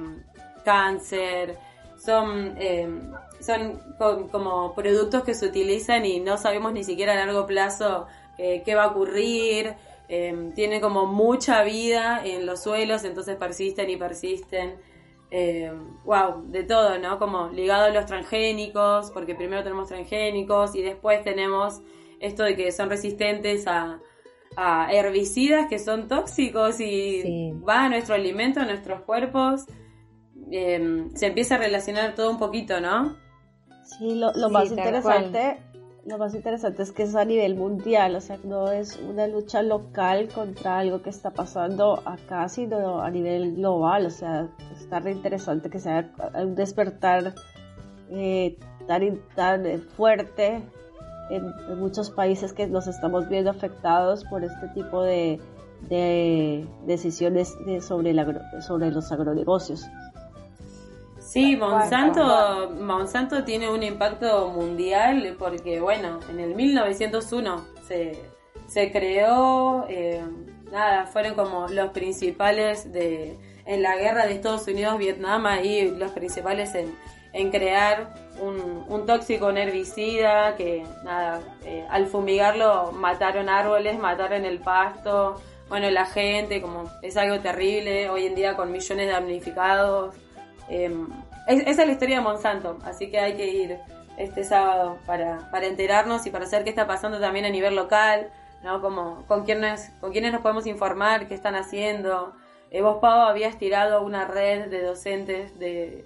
cáncer. 0.65 1.55
Son, 2.03 2.55
eh, 2.57 2.89
son 3.39 3.79
como 4.31 4.73
productos 4.73 5.23
que 5.23 5.35
se 5.35 5.45
utilizan 5.45 6.07
y 6.07 6.19
no 6.19 6.39
sabemos 6.39 6.73
ni 6.73 6.83
siquiera 6.83 7.13
a 7.13 7.17
largo 7.17 7.45
plazo 7.45 8.07
qué 8.35 8.73
va 8.75 8.85
a 8.85 8.87
ocurrir. 8.87 9.75
Eh, 10.15 10.51
tiene 10.53 10.79
como 10.79 11.07
mucha 11.07 11.63
vida 11.63 12.21
en 12.23 12.45
los 12.45 12.61
suelos, 12.61 13.03
entonces 13.03 13.35
persisten 13.35 13.89
y 13.89 13.97
persisten. 13.97 14.75
wow, 16.05 16.35
em, 16.35 16.51
de 16.51 16.63
todo, 16.63 16.99
¿no? 16.99 17.17
Como 17.17 17.49
ligado 17.49 17.85
a 17.85 17.89
los 17.89 18.05
transgénicos, 18.05 19.09
porque 19.09 19.33
primero 19.33 19.63
tenemos 19.63 19.87
transgénicos 19.87 20.75
y 20.75 20.83
después 20.83 21.23
tenemos 21.23 21.81
esto 22.19 22.43
de 22.43 22.55
que 22.55 22.71
son 22.71 22.91
resistentes 22.91 23.65
a, 23.65 23.99
herbicidas 24.91 25.67
que 25.67 25.79
son 25.79 26.07
tóxicos 26.07 26.79
y 26.79 27.51
va 27.67 27.85
a 27.85 27.89
nuestro 27.89 28.13
alimento, 28.13 28.59
a 28.59 28.65
nuestros 28.65 29.01
cuerpos. 29.01 29.65
Em, 30.51 31.09
se 31.15 31.25
empieza 31.25 31.55
a 31.55 31.57
relacionar 31.57 32.13
todo 32.13 32.29
un 32.29 32.37
poquito, 32.37 32.79
¿no? 32.79 33.17
Sí, 33.83 34.13
lo, 34.13 34.31
más 34.51 34.69
interesante 34.69 35.57
lo 36.05 36.17
más 36.17 36.35
interesante 36.35 36.83
es 36.83 36.91
que 36.91 37.03
es 37.03 37.15
a 37.15 37.23
nivel 37.23 37.55
mundial, 37.55 38.15
o 38.15 38.21
sea, 38.21 38.37
no 38.43 38.71
es 38.71 38.97
una 38.97 39.27
lucha 39.27 39.61
local 39.61 40.27
contra 40.33 40.79
algo 40.79 41.01
que 41.01 41.09
está 41.09 41.31
pasando 41.31 42.01
acá, 42.05 42.49
sino 42.49 43.01
a 43.01 43.09
nivel 43.09 43.55
global, 43.55 44.05
o 44.05 44.09
sea, 44.09 44.49
está 44.75 44.99
re 44.99 45.11
interesante 45.11 45.69
que 45.69 45.79
sea 45.79 46.11
un 46.35 46.55
despertar 46.55 47.33
eh, 48.09 48.57
tan, 48.85 49.19
tan 49.35 49.81
fuerte 49.95 50.61
en, 51.29 51.79
muchos 51.79 52.09
países 52.11 52.51
que 52.51 52.67
nos 52.67 52.87
estamos 52.87 53.29
viendo 53.29 53.49
afectados 53.49 54.25
por 54.25 54.43
este 54.43 54.67
tipo 54.69 55.01
de, 55.03 55.39
decisiones 56.85 57.55
sobre, 57.81 58.13
sobre 58.61 58.91
los 58.91 59.11
agronegocios. 59.11 59.85
Sí, 61.33 61.55
Monsanto, 61.55 62.69
Monsanto 62.79 63.43
tiene 63.43 63.67
un 63.67 63.81
impacto 63.81 64.49
mundial 64.49 65.35
porque, 65.39 65.79
bueno, 65.79 66.19
en 66.29 66.39
el 66.39 66.53
1901 66.53 67.65
se, 67.87 68.21
se 68.67 68.91
creó, 68.91 69.87
eh, 69.89 70.21
nada, 70.71 71.07
fueron 71.07 71.33
como 71.33 71.67
los 71.69 71.89
principales 71.89 72.93
de, 72.93 73.35
en 73.65 73.81
la 73.81 73.95
guerra 73.95 74.27
de 74.27 74.33
Estados 74.33 74.67
Unidos-Vietnam, 74.67 75.47
ahí 75.47 75.89
los 75.97 76.11
principales 76.11 76.75
en, 76.75 76.95
en 77.33 77.49
crear 77.49 78.13
un, 78.39 78.85
un, 78.87 79.07
tóxico, 79.07 79.47
un 79.47 79.57
herbicida, 79.57 80.55
que 80.55 80.85
nada, 81.03 81.41
eh, 81.65 81.83
al 81.89 82.05
fumigarlo 82.05 82.91
mataron 82.91 83.49
árboles, 83.49 83.97
mataron 83.97 84.45
el 84.45 84.59
pasto, 84.59 85.41
bueno, 85.67 85.89
la 85.89 86.05
gente, 86.05 86.61
como 86.61 86.91
es 87.01 87.17
algo 87.17 87.39
terrible, 87.39 88.07
hoy 88.07 88.27
en 88.27 88.35
día 88.35 88.55
con 88.55 88.71
millones 88.71 89.07
de 89.07 89.13
damnificados. 89.13 90.13
Em, 91.47 91.59
esa 91.61 91.81
es 91.81 91.87
la 91.87 91.93
historia 91.93 92.17
de 92.17 92.21
Monsanto, 92.23 92.79
así 92.85 93.09
que 93.09 93.19
hay 93.19 93.35
que 93.35 93.47
ir 93.47 93.79
este 94.17 94.43
sábado 94.43 94.97
para, 95.05 95.49
para 95.51 95.65
enterarnos 95.65 96.25
y 96.25 96.29
para 96.29 96.45
saber 96.45 96.63
qué 96.63 96.69
está 96.69 96.87
pasando 96.87 97.19
también 97.19 97.45
a 97.45 97.49
nivel 97.49 97.75
local, 97.75 98.31
¿no? 98.63 98.81
Como 98.81 99.25
con 99.27 99.43
quiénes, 99.43 99.91
con 99.99 100.11
quiénes 100.11 100.31
nos 100.31 100.41
podemos 100.41 100.65
informar, 100.67 101.27
qué 101.27 101.33
están 101.33 101.55
haciendo. 101.55 102.33
Eh, 102.71 102.81
vos, 102.81 102.97
Pau, 103.01 103.27
habías 103.27 103.57
tirado 103.57 104.03
una 104.03 104.25
red 104.25 104.69
de 104.69 104.81
docentes 104.81 105.57
de, 105.59 106.05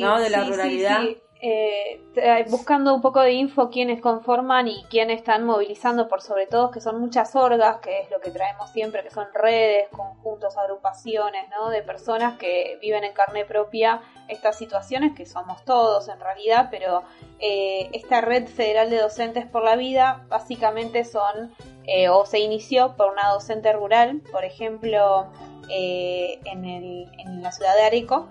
¿no? 0.00 0.20
de 0.20 0.30
la 0.30 0.44
ruralidad. 0.44 1.02
Eh, 1.38 2.00
buscando 2.48 2.94
un 2.94 3.02
poco 3.02 3.20
de 3.20 3.32
info 3.32 3.68
quiénes 3.68 4.00
conforman 4.00 4.68
y 4.68 4.84
quiénes 4.84 5.18
están 5.18 5.44
movilizando 5.44 6.08
por 6.08 6.22
sobre 6.22 6.46
todo 6.46 6.70
que 6.70 6.80
son 6.80 6.98
muchas 6.98 7.36
orgas, 7.36 7.80
que 7.80 8.00
es 8.00 8.10
lo 8.10 8.20
que 8.20 8.30
traemos 8.30 8.70
siempre, 8.70 9.02
que 9.02 9.10
son 9.10 9.26
redes, 9.34 9.88
conjuntos, 9.90 10.56
agrupaciones. 10.56 11.46
De 11.70 11.82
personas 11.82 12.38
que 12.38 12.78
viven 12.80 13.04
en 13.04 13.12
carne 13.12 13.44
propia 13.44 14.00
estas 14.28 14.56
situaciones, 14.56 15.14
que 15.14 15.26
somos 15.26 15.64
todos 15.64 16.08
en 16.08 16.20
realidad, 16.20 16.68
pero 16.70 17.02
eh, 17.38 17.88
esta 17.92 18.20
red 18.20 18.46
federal 18.46 18.88
de 18.88 18.98
docentes 18.98 19.46
por 19.46 19.62
la 19.62 19.76
vida 19.76 20.24
básicamente 20.28 21.04
son, 21.04 21.54
eh, 21.84 22.08
o 22.08 22.24
se 22.24 22.38
inició 22.38 22.96
por 22.96 23.12
una 23.12 23.28
docente 23.30 23.72
rural, 23.72 24.22
por 24.30 24.44
ejemplo, 24.44 25.26
en, 25.68 26.64
el, 26.64 27.10
en 27.18 27.42
la 27.42 27.52
ciudad 27.52 27.74
de 27.74 27.82
Areco, 27.82 28.28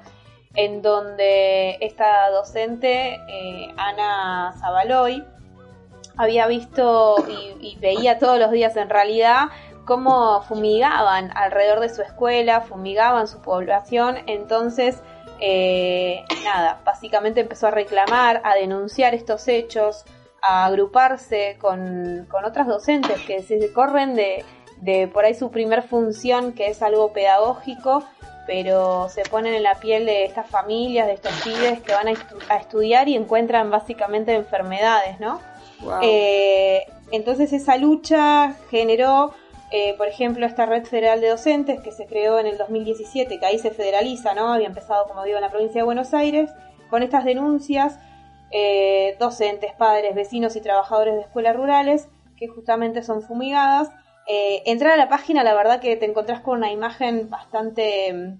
en 0.55 0.81
donde 0.81 1.77
esta 1.81 2.29
docente, 2.31 3.19
eh, 3.27 3.73
Ana 3.77 4.53
Zabaloy, 4.59 5.23
había 6.17 6.47
visto 6.47 7.15
y, 7.59 7.77
veía 7.79 8.19
todos 8.19 8.39
los 8.39 8.51
días 8.51 8.75
en 8.77 8.89
realidad 8.89 9.49
cómo 9.85 10.41
fumigaban 10.43 11.31
alrededor 11.35 11.79
de 11.79 11.89
su 11.89 12.01
escuela, 12.01 12.61
fumigaban 12.61 13.27
su 13.27 13.41
población, 13.41 14.17
entonces, 14.25 15.01
eh, 15.39 16.23
nada, 16.43 16.81
básicamente 16.83 17.41
empezó 17.41 17.67
a 17.67 17.71
reclamar, 17.71 18.41
a 18.45 18.55
denunciar 18.55 19.13
estos 19.13 19.47
hechos, 19.47 20.05
a 20.41 20.65
agruparse 20.65 21.57
con, 21.59 22.27
con 22.31 22.45
otras 22.45 22.67
docentes 22.67 23.21
que 23.21 23.43
se 23.43 23.71
corren 23.73 24.15
de, 24.15 24.43
de 24.77 25.07
por 25.07 25.25
ahí 25.25 25.33
su 25.33 25.51
primer 25.51 25.83
función, 25.83 26.53
que 26.53 26.67
es 26.67 26.81
algo 26.81 27.13
pedagógico, 27.13 28.03
pero 28.45 29.09
se 29.09 29.23
ponen 29.23 29.53
en 29.53 29.63
la 29.63 29.75
piel 29.75 30.05
de 30.05 30.25
estas 30.25 30.47
familias, 30.49 31.07
de 31.07 31.13
estos 31.13 31.33
pibes 31.43 31.81
que 31.81 31.93
van 31.93 32.07
a, 32.07 32.55
estudiar 32.57 33.07
y 33.07 33.15
encuentran 33.15 33.71
básicamente 33.71 34.33
enfermedades, 34.33 35.19
¿no? 35.19 35.39
Eh, 36.01 36.85
entonces 37.11 37.53
esa 37.53 37.77
lucha 37.77 38.55
generó, 38.69 39.33
eh, 39.71 39.95
por 39.97 40.07
ejemplo, 40.07 40.45
esta 40.45 40.65
red 40.65 40.85
federal 40.85 41.21
de 41.21 41.29
docentes 41.29 41.81
que 41.81 41.91
se 41.91 42.05
creó 42.05 42.39
en 42.39 42.47
el 42.47 42.57
2017, 42.57 43.39
que 43.39 43.45
ahí 43.45 43.59
se 43.59 43.71
federaliza, 43.71 44.33
¿no? 44.33 44.53
Había 44.53 44.67
empezado, 44.67 45.07
como 45.07 45.23
digo, 45.23 45.37
en 45.37 45.43
la 45.43 45.49
provincia 45.49 45.81
de 45.81 45.85
Buenos 45.85 46.13
Aires, 46.13 46.51
con 46.89 47.03
estas 47.03 47.25
denuncias, 47.25 47.99
eh, 48.51 49.15
docentes, 49.19 49.73
padres, 49.73 50.15
vecinos 50.15 50.55
y 50.55 50.61
trabajadores 50.61 51.15
de 51.15 51.21
escuelas 51.21 51.55
rurales, 51.55 52.07
que 52.37 52.47
justamente 52.47 53.01
son 53.03 53.21
fumigadas, 53.21 53.89
eh, 54.27 54.63
entrar 54.65 54.93
a 54.93 54.97
la 54.97 55.07
página, 55.07 55.43
la 55.43 55.53
verdad 55.53 55.79
que 55.79 55.95
te 55.97 56.05
encontrás 56.05 56.41
con 56.41 56.57
una 56.57 56.71
imagen 56.71 57.29
bastante 57.29 58.11
mm, 58.11 58.39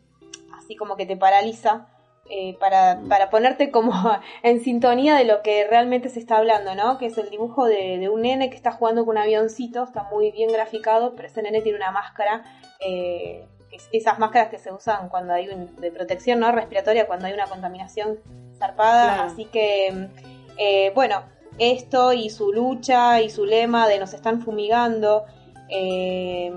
así 0.57 0.75
como 0.75 0.95
que 0.95 1.05
te 1.05 1.17
paraliza. 1.17 1.87
Eh, 2.27 2.57
para, 2.59 3.01
para, 3.07 3.29
ponerte 3.29 3.69
como 3.69 3.93
en 4.41 4.59
sintonía 4.59 5.13
de 5.13 5.25
lo 5.25 5.43
que 5.43 5.67
realmente 5.67 6.09
se 6.09 6.17
está 6.17 6.37
hablando, 6.37 6.73
¿no? 6.73 6.97
Que 6.97 7.05
es 7.05 7.19
el 7.19 7.29
dibujo 7.29 7.65
de, 7.65 8.09
un 8.09 8.23
nene 8.23 8.49
que 8.49 8.55
está 8.55 8.71
jugando 8.71 9.05
con 9.05 9.17
un 9.17 9.21
avioncito, 9.21 9.83
está 9.83 10.09
muy 10.09 10.31
bien 10.31 10.51
graficado, 10.51 11.13
pero 11.15 11.27
ese 11.27 11.43
nene 11.43 11.61
tiene 11.61 11.77
una 11.77 11.91
máscara, 11.91 12.43
eh, 12.79 13.45
esas 13.91 14.17
máscaras 14.17 14.49
que 14.49 14.57
se 14.57 14.73
usan 14.73 15.09
cuando 15.09 15.33
hay 15.33 15.49
un, 15.49 15.75
de 15.75 15.91
protección 15.91 16.39
no 16.39 16.51
respiratoria, 16.51 17.05
cuando 17.05 17.27
hay 17.27 17.33
una 17.33 17.45
contaminación 17.45 18.17
zarpada, 18.57 19.25
así 19.25 19.45
que, 19.45 19.91
mm, 19.91 20.95
bueno, 20.95 21.25
esto 21.59 22.11
y 22.11 22.31
su 22.31 22.51
lucha 22.51 23.21
y 23.21 23.29
su 23.29 23.45
lema 23.45 23.87
de 23.87 23.99
nos 23.99 24.15
están 24.15 24.41
fumigando, 24.41 25.25
eh, 25.69 26.53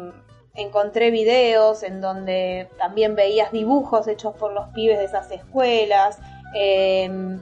encontré 0.55 1.11
videos 1.11 1.83
en 1.83 2.01
donde 2.01 2.69
también 2.79 3.15
veías 3.15 3.53
dibujos 3.53 4.09
hechos 4.09 4.35
por 4.35 4.53
los 4.53 4.69
pibes 4.69 4.99
de 4.99 5.05
esas 5.05 5.31
escuelas, 5.31 6.19
eh, 6.55 7.39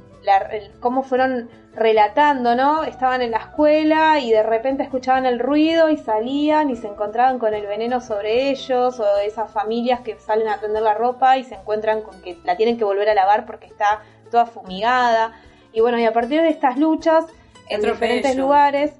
cómo 0.81 1.02
fueron 1.02 1.48
relatando, 1.74 2.57
¿no? 2.57 2.85
Estaban 2.85 3.22
en 3.22 3.31
la 3.31 3.38
escuela 3.38 4.18
y 4.18 4.31
de 4.31 4.42
repente 4.42 4.83
escuchaban 4.83 5.26
el 5.26 5.38
ruido 5.38 5.90
y 5.90 5.98
salían 5.98 6.70
y 6.70 6.76
se 6.76 6.88
encontraban 6.88 7.38
con 7.38 7.55
el 7.55 7.66
veneno 7.66 8.00
sobre 8.00 8.50
ellos, 8.50 8.98
o 8.98 9.18
esas 9.18 9.50
familias 9.50 10.00
que 10.00 10.18
salen 10.18 10.48
a 10.48 10.59
tender 10.59 10.83
la 10.83 10.94
ropa 10.94 11.37
y 11.37 11.44
se 11.44 11.55
encuentran 11.55 12.02
con 12.02 12.20
que 12.22 12.38
la 12.44 12.57
tienen 12.57 12.79
que 12.79 12.85
volver 12.85 13.11
a 13.11 13.14
lavar 13.14 13.46
porque 13.46 13.66
está 13.66 14.00
toda 14.31 14.46
fumigada. 14.46 15.33
Y 15.72 15.81
bueno, 15.81 15.98
y 15.98 16.05
a 16.07 16.12
partir 16.12 16.40
de 16.40 16.48
estas 16.48 16.79
luchas 16.79 17.26
en 17.68 17.83
diferentes 17.83 18.37
lugares, 18.37 18.94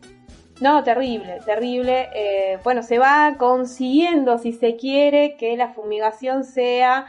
no, 0.61 0.83
terrible, 0.83 1.41
terrible. 1.45 2.09
Eh, 2.15 2.59
bueno, 2.65 2.83
se 2.83 2.99
va 2.99 3.35
consiguiendo, 3.39 4.39
si 4.39 4.53
se 4.53 4.77
quiere, 4.77 5.37
que 5.37 5.57
la 5.57 5.69
fumigación 5.75 6.45
sea 6.45 7.07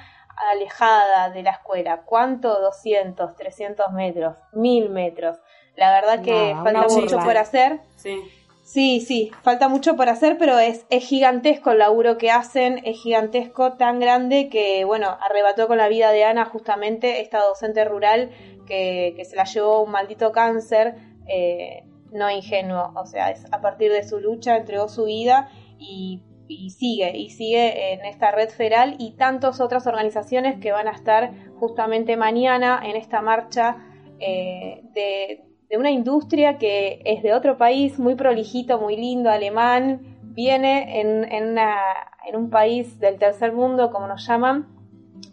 alejada 0.52 1.30
de 1.30 1.44
la 1.44 1.52
escuela. 1.52 2.02
¿Cuánto? 2.06 2.60
200, 2.60 3.36
300 3.36 3.92
metros, 3.94 4.36
1000 4.54 4.90
metros. 4.90 5.38
La 5.76 5.92
verdad 5.92 6.22
que 6.22 6.56
falta 6.64 6.88
mucho 6.88 7.20
por 7.20 7.38
hacer. 7.38 7.80
Sí. 7.96 8.20
Sí, 8.64 9.00
sí, 9.00 9.32
falta 9.44 9.70
mucho 9.70 9.96
por 9.96 10.10
hacer, 10.10 10.38
pero 10.38 10.60
es, 10.60 10.86
es 10.90 11.06
gigantesco 11.06 11.72
el 11.72 11.78
laburo 11.78 12.18
que 12.18 12.32
hacen, 12.32 12.82
es 12.84 13.02
gigantesco, 13.02 13.78
tan 13.78 14.02
grande 14.02 14.50
que, 14.50 14.84
bueno, 14.84 15.18
arrebató 15.22 15.70
con 15.70 15.78
la 15.78 15.88
vida 15.88 16.12
de 16.12 16.26
Ana 16.26 16.44
justamente 16.44 17.22
esta 17.22 17.40
docente 17.40 17.86
rural 17.86 18.30
que, 18.68 19.14
que 19.16 19.24
se 19.24 19.38
la 19.38 19.46
llevó 19.46 19.84
un 19.84 19.92
maldito 19.92 20.34
cáncer, 20.34 20.96
eh, 21.30 21.86
no 22.12 22.30
ingenuo, 22.30 22.92
o 22.96 23.06
sea, 23.06 23.32
es 23.32 23.46
a 23.52 23.62
partir 23.62 23.92
de 23.92 24.04
su 24.04 24.20
lucha 24.20 24.58
entregó 24.58 24.88
su 24.88 25.06
vida 25.06 25.50
y, 25.80 26.22
sigue, 26.70 27.18
y 27.18 27.30
sigue 27.30 27.94
en 27.94 28.06
esta 28.06 28.32
red 28.32 28.50
feral 28.50 28.96
y 29.00 29.12
tantas 29.12 29.60
otras 29.60 29.86
organizaciones 29.86 30.60
que 30.60 30.72
van 30.72 30.88
a 30.88 30.92
estar 30.92 31.32
justamente 31.60 32.16
mañana 32.16 32.82
en 32.84 32.96
esta 32.96 33.22
marcha 33.22 33.78
eh, 34.20 34.82
de, 34.94 35.44
una 35.78 35.92
industria 35.92 36.58
que 36.58 37.02
es 37.04 37.22
de 37.24 37.34
otro 37.34 37.58
país, 37.58 38.00
muy 38.00 38.16
prolijito, 38.16 38.80
muy 38.80 38.96
lindo, 38.96 39.30
alemán, 39.30 40.18
viene 40.24 41.02
en, 41.02 41.26
en 41.30 42.36
un 42.36 42.50
país 42.50 43.00
del 43.00 43.20
tercer 43.20 43.52
mundo, 43.52 43.92
como 43.92 44.08
nos 44.08 44.26
llaman, 44.26 44.68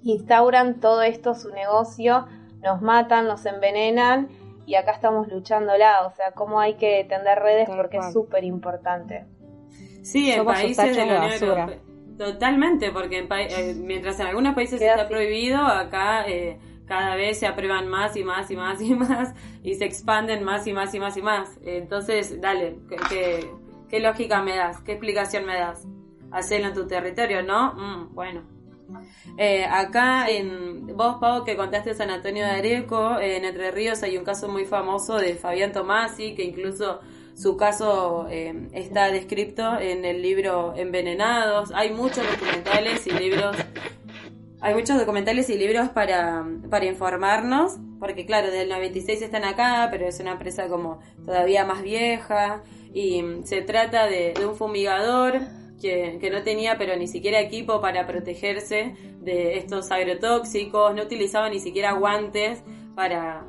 instauran 0.02 0.80
todo 0.80 1.02
esto, 1.02 1.34
su 1.34 1.50
negocio, 1.50 2.26
nos 2.64 2.82
matan, 2.82 3.28
nos 3.28 3.46
envenenan 3.46 4.28
y 4.66 4.74
acá 4.76 4.92
estamos 4.92 5.28
luchándola, 5.28 6.06
o 6.06 6.10
sea, 6.14 6.32
cómo 6.32 6.60
hay 6.60 6.74
que 6.74 7.04
tender 7.08 7.38
redes 7.38 7.68
porque 7.68 7.98
es 7.98 8.12
súper 8.12 8.44
importante. 8.44 9.24
Sí, 10.02 10.30
en 10.30 10.44
países 10.44 10.96
de 10.96 11.06
la 11.06 11.26
Unión 11.26 11.80
Totalmente, 12.18 12.92
porque 12.92 13.26
eh, 13.28 13.74
mientras 13.76 14.20
en 14.20 14.28
algunos 14.28 14.54
países 14.54 14.80
está 14.80 15.08
prohibido, 15.08 15.58
acá... 15.58 16.26
Eh, 16.28 16.58
cada 16.86 17.16
vez 17.16 17.38
se 17.38 17.46
aprueban 17.46 17.88
más 17.88 18.16
y 18.16 18.24
más 18.24 18.50
y 18.50 18.56
más 18.56 18.80
y 18.82 18.94
más 18.94 19.34
y 19.62 19.74
se 19.74 19.84
expanden 19.84 20.44
más 20.44 20.66
y 20.66 20.72
más 20.72 20.94
y 20.94 21.00
más 21.00 21.16
y 21.16 21.22
más. 21.22 21.58
Entonces, 21.64 22.40
dale, 22.40 22.78
¿qué, 23.08 23.48
qué, 23.88 24.00
lógica 24.00 24.42
me 24.42 24.56
das? 24.56 24.80
¿Qué 24.82 24.92
explicación 24.92 25.46
me 25.46 25.54
das? 25.54 25.86
Hacerlo 26.30 26.68
en 26.68 26.74
tu 26.74 26.86
territorio, 26.86 27.42
¿no? 27.42 27.72
Mm, 27.74 28.14
bueno. 28.14 28.53
Eh, 29.36 29.64
acá 29.64 30.28
en 30.28 30.86
vos, 30.96 31.16
Pau, 31.20 31.44
que 31.44 31.56
contaste 31.56 31.94
San 31.94 32.10
Antonio 32.10 32.44
de 32.44 32.50
Areco, 32.50 33.18
en 33.20 33.44
Entre 33.44 33.70
Ríos 33.70 34.02
hay 34.02 34.16
un 34.16 34.24
caso 34.24 34.48
muy 34.48 34.64
famoso 34.64 35.16
de 35.16 35.34
Fabián 35.34 35.72
Tomasi, 35.72 36.34
que 36.34 36.44
incluso 36.44 37.00
su 37.34 37.56
caso 37.56 38.26
eh, 38.30 38.68
está 38.72 39.10
descrito 39.10 39.78
en 39.78 40.04
el 40.04 40.22
libro 40.22 40.74
Envenenados. 40.76 41.72
Hay 41.74 41.92
muchos 41.92 42.24
documentales 42.28 43.06
y 43.06 43.10
libros 43.10 43.56
hay 44.60 44.74
muchos 44.74 44.98
documentales 44.98 45.50
y 45.50 45.58
libros 45.58 45.90
para, 45.90 46.42
para 46.70 46.86
informarnos, 46.86 47.76
porque 48.00 48.24
claro, 48.24 48.50
del 48.50 48.70
96 48.70 49.20
están 49.20 49.44
acá, 49.44 49.88
pero 49.90 50.06
es 50.06 50.18
una 50.20 50.32
empresa 50.32 50.68
como 50.68 51.00
todavía 51.26 51.66
más 51.66 51.82
vieja, 51.82 52.62
y 52.94 53.22
se 53.44 53.60
trata 53.60 54.06
de, 54.06 54.32
un 54.48 54.56
fumigador 54.56 55.40
que, 55.80 56.18
que, 56.20 56.30
no 56.30 56.42
tenía 56.42 56.76
pero 56.78 56.96
ni 56.96 57.06
siquiera 57.06 57.40
equipo 57.40 57.80
para 57.80 58.06
protegerse 58.06 58.94
de 59.20 59.58
estos 59.58 59.90
agrotóxicos, 59.90 60.94
no 60.94 61.02
utilizaba 61.02 61.48
ni 61.48 61.60
siquiera 61.60 61.92
guantes 61.92 62.62
para, 62.94 63.44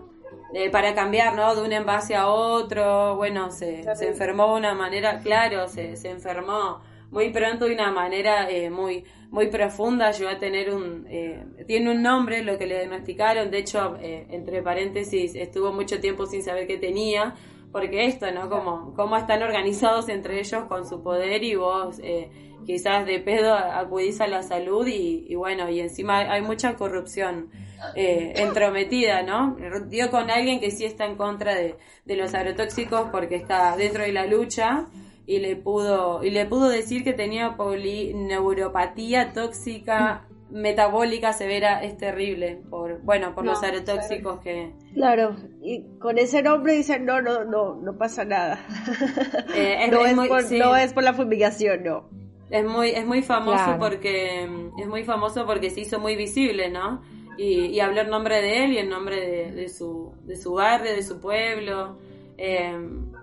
eh, 0.53 0.69
para 0.69 0.95
cambiar 0.95 1.35
¿no? 1.35 1.55
de 1.55 1.61
un 1.61 1.73
envase 1.73 2.15
a 2.15 2.27
otro, 2.27 3.15
bueno, 3.15 3.51
se, 3.51 3.83
se 3.95 4.07
enfermó 4.07 4.47
de 4.47 4.59
una 4.59 4.73
manera, 4.73 5.19
claro, 5.19 5.67
se, 5.67 5.95
se 5.95 6.09
enfermó 6.09 6.81
muy 7.11 7.29
pronto 7.29 7.65
de 7.65 7.73
una 7.73 7.91
manera 7.91 8.49
eh, 8.49 8.69
muy 8.69 9.05
muy 9.35 9.47
profunda, 9.47 10.11
llegó 10.11 10.29
a 10.29 10.39
tener 10.39 10.73
un, 10.73 11.05
eh, 11.09 11.43
tiene 11.67 11.91
un 11.91 12.01
nombre 12.01 12.41
lo 12.41 12.57
que 12.57 12.65
le 12.65 12.75
diagnosticaron, 12.75 13.51
de 13.51 13.57
hecho, 13.57 13.97
eh, 14.01 14.27
entre 14.29 14.61
paréntesis, 14.61 15.35
estuvo 15.35 15.73
mucho 15.73 15.99
tiempo 15.99 16.25
sin 16.25 16.41
saber 16.41 16.67
qué 16.67 16.77
tenía, 16.77 17.35
porque 17.75 18.05
esto, 18.05 18.31
¿no? 18.31 18.49
Como, 18.49 18.93
cómo 18.93 19.17
están 19.17 19.43
organizados 19.43 20.07
entre 20.07 20.39
ellos 20.39 20.63
con 20.69 20.87
su 20.87 21.03
poder 21.03 21.43
y 21.43 21.55
vos 21.55 21.99
eh, 22.01 22.29
quizás 22.65 23.05
de 23.05 23.19
pedo 23.19 23.53
acudís 23.53 24.21
a 24.21 24.27
la 24.27 24.43
salud 24.43 24.87
y, 24.87 25.35
bueno, 25.35 25.69
y 25.69 25.81
encima 25.81 26.19
hay, 26.19 26.41
mucha 26.41 26.77
corrupción 26.77 27.49
entrometida, 27.95 29.23
¿no? 29.23 29.57
Dio 29.89 30.09
con 30.09 30.31
alguien 30.31 30.61
que 30.61 30.71
sí 30.71 30.85
está 30.85 31.03
en 31.03 31.17
contra 31.17 31.53
de, 31.53 31.75
de 32.05 32.15
los 32.15 32.33
agrotóxicos 32.33 33.09
porque 33.11 33.35
está 33.35 33.75
dentro 33.75 34.03
de 34.03 34.13
la 34.13 34.25
lucha 34.25 34.85
y 35.27 35.39
le 35.39 35.57
pudo 35.57 36.23
y 36.23 36.29
le 36.29 36.45
pudo 36.45 36.69
decir 36.69 37.03
que 37.03 37.11
tenía 37.11 37.57
polineuropatía 37.57 39.33
tóxica 39.33 40.29
metabólica 40.55 41.33
severa 41.33 41.83
es 41.83 41.97
terrible 41.97 42.61
por 42.69 43.01
bueno 43.01 43.35
por 43.35 43.43
los 43.43 43.61
aerotóxicos 43.61 44.39
que 44.39 44.71
claro 44.93 45.35
y 45.61 45.83
con 45.99 46.17
ese 46.17 46.41
nombre 46.43 46.73
dicen 46.73 47.03
no 47.03 47.21
no 47.21 47.43
no 47.43 47.75
no 47.75 47.97
pasa 47.97 48.23
nada 48.23 48.65
eh, 49.53 49.85
no, 49.91 50.05
es, 50.05 50.15
por, 50.15 50.51
no 50.53 50.77
es 50.77 50.93
por 50.93 51.03
la 51.03 51.13
fumigación 51.13 51.83
no. 51.83 52.09
Es 52.49 52.63
muy 52.63 52.91
es 52.91 53.05
muy 53.05 53.21
famoso 53.21 53.75
porque 53.77 54.47
es 54.79 54.87
muy 54.87 55.03
famoso 55.03 55.45
porque 55.45 55.69
se 55.71 55.81
hizo 55.81 55.99
muy 55.99 56.15
visible 56.15 56.69
no 56.69 57.01
y, 57.37 57.65
y 57.65 57.81
habló 57.81 58.01
en 58.01 58.09
nombre 58.09 58.41
de 58.41 58.63
él 58.63 58.71
y 58.73 58.77
en 58.77 58.87
nombre 58.87 59.19
de, 59.19 59.51
de 59.51 59.67
su 59.67 60.13
de 60.23 60.37
su 60.37 60.53
barrio 60.53 60.93
de 60.93 61.03
su 61.03 61.19
pueblo. 61.19 61.97
Eh, 62.37 62.77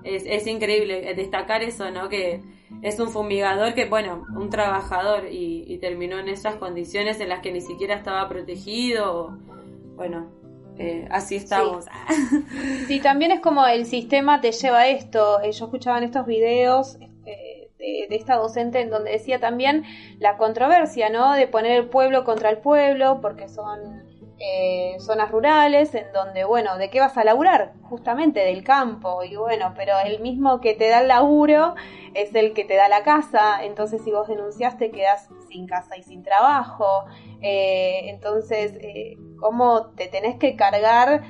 es, 0.04 0.24
es, 0.26 0.46
increíble 0.46 1.14
destacar 1.14 1.62
eso, 1.62 1.90
¿no? 1.90 2.08
Que 2.08 2.40
es 2.80 2.98
un 2.98 3.10
fumigador 3.10 3.74
que, 3.74 3.86
bueno, 3.86 4.24
un 4.34 4.50
trabajador 4.50 5.26
y, 5.30 5.78
terminó 5.78 6.18
en 6.18 6.28
esas 6.28 6.56
condiciones 6.56 7.20
en 7.20 7.28
las 7.28 7.40
que 7.40 7.52
ni 7.52 7.60
siquiera 7.60 7.94
estaba 7.94 8.28
protegido. 8.28 9.36
Bueno, 9.96 10.30
eh, 10.78 11.06
así 11.10 11.36
estamos. 11.36 11.86
Sí. 12.86 13.00
también 13.00 13.32
es 13.32 13.40
como 13.40 13.66
el 13.66 13.84
sistema 13.86 14.40
te 14.40 14.52
lleva 14.52 14.80
a 14.80 14.88
esto. 14.88 15.40
Eh, 15.40 15.52
yo 15.52 15.66
escuchaba 15.66 15.98
en 15.98 16.04
estos 16.04 16.26
videos 16.26 16.98
de, 16.98 17.68
de, 17.78 18.06
esta 18.10 18.36
docente 18.36 18.80
en 18.80 18.90
donde 18.90 19.10
decía 19.10 19.40
también 19.40 19.84
la 20.18 20.36
controversia, 20.36 21.10
¿no? 21.10 21.34
De 21.34 21.48
poner 21.48 21.72
el 21.72 21.88
pueblo 21.88 22.24
contra 22.24 22.50
el 22.50 22.58
pueblo, 22.58 23.20
porque 23.20 23.48
son 23.48 24.01
eh, 24.44 24.96
zonas 24.98 25.30
rurales 25.30 25.94
en 25.94 26.12
donde, 26.12 26.42
bueno, 26.42 26.76
¿de 26.76 26.90
qué 26.90 26.98
vas 26.98 27.16
a 27.16 27.22
laburar? 27.22 27.74
Justamente 27.82 28.40
del 28.40 28.64
campo. 28.64 29.22
Y 29.22 29.36
bueno, 29.36 29.72
pero 29.76 29.92
el 30.04 30.18
mismo 30.18 30.60
que 30.60 30.74
te 30.74 30.88
da 30.88 31.02
el 31.02 31.06
laburo 31.06 31.76
es 32.14 32.34
el 32.34 32.52
que 32.52 32.64
te 32.64 32.74
da 32.74 32.88
la 32.88 33.04
casa. 33.04 33.64
Entonces, 33.64 34.02
si 34.02 34.10
vos 34.10 34.26
denunciaste, 34.26 34.90
quedás 34.90 35.28
sin 35.48 35.68
casa 35.68 35.96
y 35.96 36.02
sin 36.02 36.24
trabajo. 36.24 37.04
Eh, 37.40 38.10
entonces, 38.10 38.72
eh, 38.80 39.16
¿cómo 39.38 39.92
te 39.92 40.08
tenés 40.08 40.38
que 40.38 40.56
cargar 40.56 41.22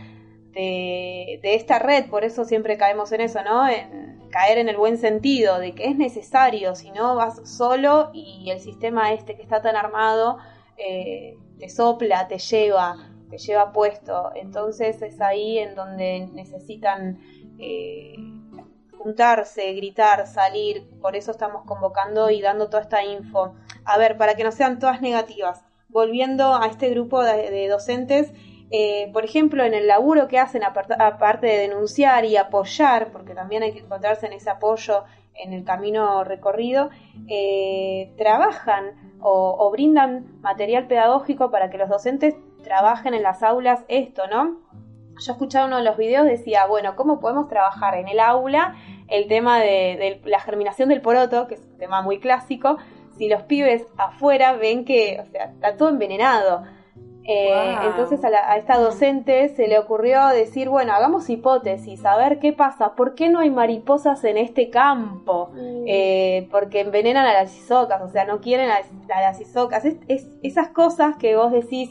de, 0.52 1.38
de, 1.42 1.54
esta 1.54 1.78
red? 1.78 2.06
Por 2.06 2.24
eso 2.24 2.46
siempre 2.46 2.78
caemos 2.78 3.12
en 3.12 3.20
eso, 3.20 3.42
¿no? 3.42 3.68
En 3.68 4.22
caer 4.30 4.56
en 4.56 4.70
el 4.70 4.78
buen 4.78 4.96
sentido, 4.96 5.58
de 5.58 5.74
que 5.74 5.84
es 5.84 5.96
necesario, 5.96 6.74
si 6.74 6.90
no 6.92 7.14
vas 7.14 7.46
solo 7.46 8.10
y 8.14 8.48
el 8.50 8.60
sistema 8.60 9.12
este 9.12 9.36
que 9.36 9.42
está 9.42 9.60
tan 9.60 9.76
armado 9.76 10.38
eh, 10.78 11.36
te 11.58 11.68
sopla, 11.68 12.26
te 12.26 12.38
lleva, 12.38 12.96
te 13.32 13.38
lleva 13.38 13.72
puesto. 13.72 14.30
Entonces 14.34 15.00
es 15.00 15.18
ahí 15.22 15.58
en 15.58 15.74
donde 15.74 16.28
necesitan 16.34 17.18
eh, 17.58 18.14
juntarse, 18.98 19.72
gritar, 19.72 20.26
salir. 20.26 20.86
Por 21.00 21.16
eso 21.16 21.30
estamos 21.30 21.64
convocando 21.64 22.28
y 22.28 22.42
dando 22.42 22.68
toda 22.68 22.82
esta 22.82 23.02
info. 23.02 23.54
A 23.86 23.96
ver, 23.96 24.18
para 24.18 24.34
que 24.34 24.44
no 24.44 24.52
sean 24.52 24.78
todas 24.78 25.00
negativas. 25.00 25.64
Volviendo 25.88 26.54
a 26.54 26.66
este 26.66 26.90
grupo 26.90 27.22
de, 27.22 27.68
docentes, 27.68 28.34
eh, 28.70 29.10
por 29.14 29.24
ejemplo, 29.24 29.64
en 29.64 29.72
el 29.72 29.86
laburo 29.86 30.28
que 30.28 30.38
hacen, 30.38 30.62
aparte 30.62 31.46
de 31.46 31.56
denunciar 31.56 32.26
y 32.26 32.36
apoyar, 32.36 33.12
porque 33.12 33.34
también 33.34 33.62
hay 33.62 33.72
que 33.72 33.80
encontrarse 33.80 34.26
en 34.26 34.34
ese 34.34 34.50
apoyo 34.50 35.04
en 35.34 35.52
el 35.52 35.64
camino 35.64 36.24
recorrido, 36.24 36.90
eh, 37.28 38.12
trabajan 38.18 39.12
o, 39.20 39.70
brindan 39.70 40.40
material 40.40 40.86
pedagógico 40.86 41.50
para 41.50 41.70
que 41.70 41.78
los 41.78 41.88
docentes 41.88 42.34
trabajen 42.62 43.14
en 43.14 43.22
las 43.22 43.42
aulas 43.42 43.84
esto, 43.88 44.26
¿no? 44.26 44.60
Yo 45.18 45.32
escuchaba 45.32 45.66
uno 45.66 45.76
de 45.76 45.84
los 45.84 45.96
videos, 45.96 46.24
decía, 46.24 46.66
bueno, 46.66 46.96
¿cómo 46.96 47.20
podemos 47.20 47.48
trabajar 47.48 47.94
en 47.96 48.08
el 48.08 48.18
aula 48.18 48.76
el 49.08 49.28
tema 49.28 49.60
de, 49.60 50.20
la 50.24 50.40
germinación 50.40 50.88
del 50.88 51.00
poroto, 51.00 51.46
que 51.46 51.54
es 51.54 51.60
un 51.60 51.78
tema 51.78 52.02
muy 52.02 52.18
clásico, 52.18 52.78
si 53.18 53.28
los 53.28 53.42
pibes 53.42 53.86
afuera 53.98 54.54
ven 54.54 54.84
que, 54.84 55.20
o 55.20 55.30
sea, 55.30 55.44
está 55.44 55.76
todo 55.76 55.90
envenenado? 55.90 56.64
Eh, 57.24 57.76
entonces 57.84 58.20
a, 58.24 58.56
esta 58.56 58.78
docente 58.78 59.48
se 59.50 59.68
le 59.68 59.78
ocurrió 59.78 60.26
decir, 60.28 60.68
bueno, 60.68 60.92
hagamos 60.92 61.30
hipótesis, 61.30 62.04
a 62.04 62.16
ver 62.16 62.40
qué 62.40 62.52
pasa, 62.52 62.96
¿por 62.96 63.14
qué 63.14 63.28
no 63.28 63.38
hay 63.38 63.50
mariposas 63.50 64.24
en 64.24 64.38
este 64.38 64.70
campo? 64.70 65.50
Mm. 65.52 65.84
Eh, 65.86 66.48
porque 66.50 66.80
envenenan 66.80 67.24
a 67.26 67.32
las 67.32 67.56
isocas, 67.56 68.02
o 68.02 68.08
sea, 68.08 68.24
no 68.24 68.40
quieren 68.40 68.70
a, 68.70 68.80
las 69.20 69.40
isocas. 69.40 69.84
Es, 69.84 70.28
esas 70.42 70.70
cosas 70.70 71.16
que 71.16 71.36
vos 71.36 71.52
decís, 71.52 71.90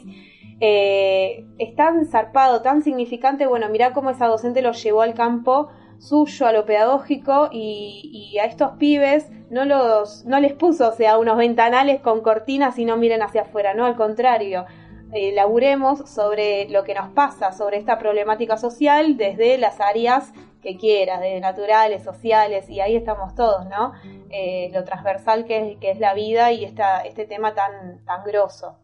eh, 0.64 1.44
es 1.58 1.74
tan 1.74 2.06
zarpado, 2.06 2.62
tan 2.62 2.82
significante, 2.82 3.48
bueno, 3.48 3.68
mirá 3.68 3.92
cómo 3.92 4.10
esa 4.10 4.28
docente 4.28 4.62
lo 4.62 4.70
llevó 4.70 5.02
al 5.02 5.12
campo 5.12 5.70
suyo, 5.98 6.46
a 6.46 6.52
lo 6.52 6.64
pedagógico, 6.64 7.48
y, 7.50 8.38
a 8.40 8.44
estos 8.44 8.72
pibes 8.78 9.28
no, 9.50 9.64
los, 9.64 10.24
no 10.24 10.38
les 10.38 10.52
puso, 10.52 10.90
o 10.90 10.92
sea, 10.92 11.18
unos 11.18 11.36
ventanales 11.36 12.00
con 12.00 12.20
cortinas 12.20 12.78
y 12.78 12.84
no 12.84 12.96
miren 12.96 13.22
hacia 13.22 13.42
afuera, 13.42 13.74
no, 13.74 13.86
al 13.86 13.96
contrario 13.96 14.64
eh, 15.12 15.32
laburemos 15.32 16.08
sobre 16.08 16.68
lo 16.68 16.84
que 16.84 16.94
nos 16.94 17.08
pasa, 17.10 17.50
sobre 17.50 17.78
esta 17.78 17.98
problemática 17.98 18.56
social 18.56 19.16
desde 19.16 19.58
las 19.58 19.80
áreas 19.80 20.32
que 20.62 20.76
quieras, 20.76 21.20
de 21.20 21.40
naturales, 21.40 22.04
sociales, 22.04 22.70
y 22.70 22.80
ahí 22.80 22.94
estamos 22.94 23.34
todos, 23.34 23.66
¿no? 23.66 23.94
Eh, 24.30 24.70
lo 24.72 24.84
transversal 24.84 25.44
que 25.44 25.72
es, 25.72 25.78
que 25.78 25.90
es 25.90 25.98
la 25.98 26.14
vida 26.14 26.52
y 26.52 26.64
este 26.64 27.26
tema 27.26 27.52
tan, 27.52 28.04
tan 28.04 28.22
grosso. 28.22 28.76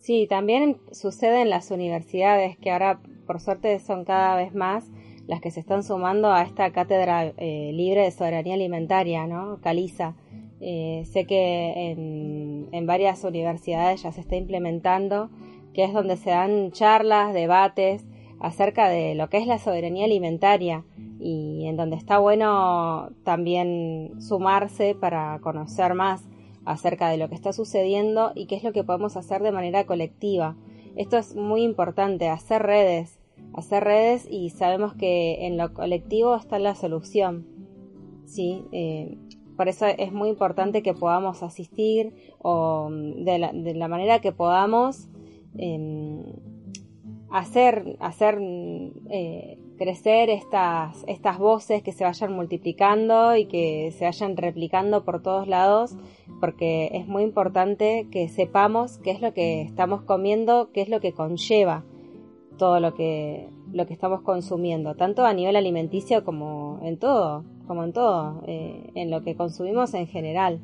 Sí, 0.00 0.26
también 0.26 0.78
sucede 0.92 1.42
en 1.42 1.50
las 1.50 1.70
universidades, 1.70 2.56
que 2.56 2.70
ahora 2.70 3.00
por 3.26 3.38
suerte 3.38 3.78
son 3.80 4.06
cada 4.06 4.34
vez 4.34 4.54
más 4.54 4.90
las 5.26 5.42
que 5.42 5.50
se 5.50 5.60
están 5.60 5.82
sumando 5.82 6.32
a 6.32 6.42
esta 6.42 6.72
cátedra 6.72 7.34
eh, 7.36 7.70
libre 7.74 8.04
de 8.04 8.10
soberanía 8.10 8.54
alimentaria, 8.54 9.26
¿no? 9.26 9.60
Caliza. 9.60 10.14
Eh, 10.58 11.04
sé 11.04 11.26
que 11.26 11.90
en, 11.90 12.68
en, 12.72 12.86
varias 12.86 13.22
universidades 13.24 14.02
ya 14.02 14.10
se 14.10 14.22
está 14.22 14.36
implementando, 14.36 15.28
que 15.74 15.84
es 15.84 15.92
donde 15.92 16.16
se 16.16 16.30
dan 16.30 16.72
charlas, 16.72 17.34
debates 17.34 18.06
acerca 18.40 18.88
de 18.88 19.14
lo 19.14 19.28
que 19.28 19.36
es 19.36 19.46
la 19.46 19.58
soberanía 19.58 20.06
alimentaria 20.06 20.82
y 21.18 21.66
en 21.66 21.76
donde 21.76 21.96
está 21.96 22.18
bueno 22.18 23.10
también 23.22 24.12
sumarse 24.18 24.94
para 24.94 25.38
conocer 25.40 25.92
más 25.92 26.29
acerca 26.64 27.08
de 27.08 27.16
lo 27.16 27.28
que 27.28 27.34
está 27.34 27.52
sucediendo 27.52 28.32
y 28.34 28.46
qué 28.46 28.56
es 28.56 28.64
lo 28.64 28.72
que 28.72 28.84
podemos 28.84 29.16
hacer 29.16 29.42
de 29.42 29.52
manera 29.52 29.86
colectiva. 29.86 30.56
Esto 30.96 31.16
es 31.18 31.34
muy 31.34 31.62
importante, 31.62 32.28
hacer 32.28 32.62
redes, 32.62 33.18
hacer 33.54 33.84
redes 33.84 34.26
y 34.30 34.50
sabemos 34.50 34.94
que 34.94 35.46
en 35.46 35.56
lo 35.56 35.72
colectivo 35.72 36.34
está 36.34 36.58
la 36.58 36.74
solución. 36.74 37.46
¿sí? 38.26 38.64
Eh, 38.72 39.16
por 39.56 39.68
eso 39.68 39.86
es 39.86 40.12
muy 40.12 40.30
importante 40.30 40.82
que 40.82 40.94
podamos 40.94 41.42
asistir 41.42 42.14
o 42.38 42.88
mm, 42.90 43.24
de 43.24 43.74
la, 43.74 43.88
manera 43.88 44.20
que 44.20 44.32
podamos 44.32 45.08
em, 45.56 46.22
hacer, 47.30 47.96
hacer 48.00 48.38
eh, 49.10 49.58
crecer 49.80 50.28
estas, 50.28 51.04
estas 51.06 51.38
voces 51.38 51.82
que 51.82 51.92
se 51.92 52.04
vayan 52.04 52.34
multiplicando 52.34 53.34
y 53.34 53.46
que 53.46 53.94
se 53.96 54.04
vayan 54.04 54.36
replicando 54.36 55.06
por 55.06 55.22
todos 55.22 55.48
lados, 55.48 55.96
porque 56.38 56.90
es 56.92 57.06
muy 57.06 57.22
importante 57.22 58.06
que 58.10 58.28
sepamos 58.28 58.98
qué 58.98 59.10
es 59.10 59.22
lo 59.22 59.32
que 59.32 59.62
estamos 59.62 60.02
comiendo, 60.02 60.70
qué 60.74 60.82
es 60.82 60.90
lo 60.90 61.00
que 61.00 61.14
conlleva 61.14 61.82
todo 62.58 62.78
lo 62.78 62.92
que, 62.92 63.48
lo 63.72 63.86
que 63.86 63.94
estamos 63.94 64.20
consumiendo, 64.20 64.96
tanto 64.96 65.24
a 65.24 65.32
nivel 65.32 65.56
alimenticio 65.56 66.26
como 66.26 66.78
en 66.82 66.98
todo, 66.98 67.46
como 67.66 67.82
en 67.82 67.94
todo, 67.94 68.42
eh, 68.46 68.90
en 68.94 69.10
lo 69.10 69.22
que 69.22 69.34
consumimos 69.34 69.94
en 69.94 70.06
general. 70.06 70.60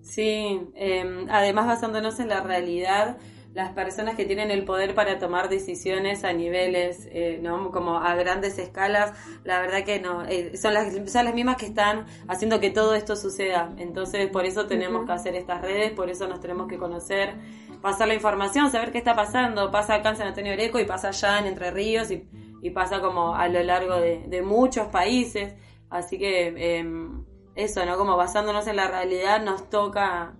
Sí, 0.00 0.62
em, 0.76 1.26
además 1.28 1.66
basándonos 1.66 2.20
en 2.20 2.28
la 2.28 2.40
realidad, 2.40 3.18
las 3.54 3.70
personas 3.70 4.16
que 4.16 4.24
tienen 4.24 4.50
el 4.50 4.64
poder 4.64 4.96
para 4.96 5.20
tomar 5.20 5.48
decisiones 5.48 6.24
a 6.24 6.32
niveles, 6.32 7.08
eh, 7.12 7.38
¿no? 7.40 7.70
Como 7.70 7.98
a 7.98 8.16
grandes 8.16 8.58
escalas, 8.58 9.12
la 9.44 9.60
verdad 9.60 9.84
que 9.84 10.00
no, 10.00 10.24
eh, 10.24 10.56
son, 10.56 10.74
las, 10.74 10.92
son 11.10 11.24
las 11.24 11.34
mismas 11.34 11.56
que 11.56 11.66
están 11.66 12.04
haciendo 12.26 12.58
que 12.58 12.70
todo 12.70 12.96
esto 12.96 13.14
suceda. 13.14 13.72
Entonces, 13.78 14.28
por 14.28 14.44
eso 14.44 14.66
tenemos 14.66 15.06
que 15.06 15.12
hacer 15.12 15.36
estas 15.36 15.62
redes, 15.62 15.92
por 15.92 16.10
eso 16.10 16.26
nos 16.26 16.40
tenemos 16.40 16.66
que 16.66 16.78
conocer, 16.78 17.34
pasar 17.80 18.08
la 18.08 18.14
información, 18.14 18.72
saber 18.72 18.90
qué 18.90 18.98
está 18.98 19.14
pasando. 19.14 19.70
Pasa 19.70 19.94
acá 19.94 20.10
en 20.10 20.16
San 20.16 20.26
Antonio 20.26 20.52
Oreco 20.52 20.80
y 20.80 20.84
pasa 20.84 21.08
allá 21.08 21.38
en 21.38 21.46
Entre 21.46 21.70
Ríos 21.70 22.10
y, 22.10 22.28
pasa 22.70 23.00
como 23.00 23.36
a 23.36 23.46
lo 23.46 23.62
largo 23.62 23.96
de, 23.96 24.42
muchos 24.42 24.88
países. 24.88 25.54
Así 25.90 26.18
que 26.18 26.78
em, 26.78 27.24
eso, 27.54 27.86
¿no? 27.86 27.96
Como 27.98 28.16
basándonos 28.16 28.66
en 28.66 28.76
la 28.76 28.88
realidad, 28.88 29.44
nos 29.44 29.70
toca, 29.70 30.34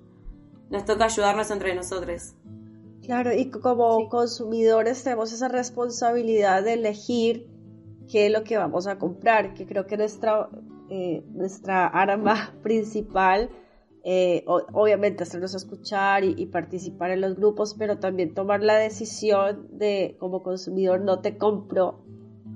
nos 0.69 0.85
toca 0.85 1.05
ayudarnos 1.05 1.49
entre 1.53 1.77
nosotros. 1.77 2.35
Claro, 3.05 3.35
y 3.35 3.51
como 3.51 4.09
consumidores 4.09 5.05
tenemos 5.05 5.31
esa 5.31 5.49
responsabilidad 5.49 6.63
de 6.65 6.73
elegir 6.73 7.47
qué 8.11 8.27
es 8.27 8.33
lo 8.33 8.45
que 8.45 8.57
vamos 8.57 8.87
a 8.87 8.99
comprar, 8.99 9.53
que 9.53 9.67
creo 9.67 9.87
que 9.87 9.99
nuestra, 9.99 10.49
eh, 10.89 11.23
nuestra 11.33 11.87
arma 11.87 12.55
principal, 12.63 13.51
eh, 14.05 14.45
obviamente 14.47 15.23
hacernos 15.23 15.55
escuchar 15.55 16.25
y, 16.25 16.47
participar 16.47 17.11
en 17.11 17.21
los 17.21 17.37
grupos, 17.37 17.75
pero 17.75 17.99
también 17.99 18.33
tomar 18.33 18.63
la 18.63 18.77
decisión 18.77 19.69
de 19.79 20.17
como 20.19 20.43
consumidor 20.43 21.03
no 21.03 21.21
te 21.21 21.37
compro, 21.37 22.05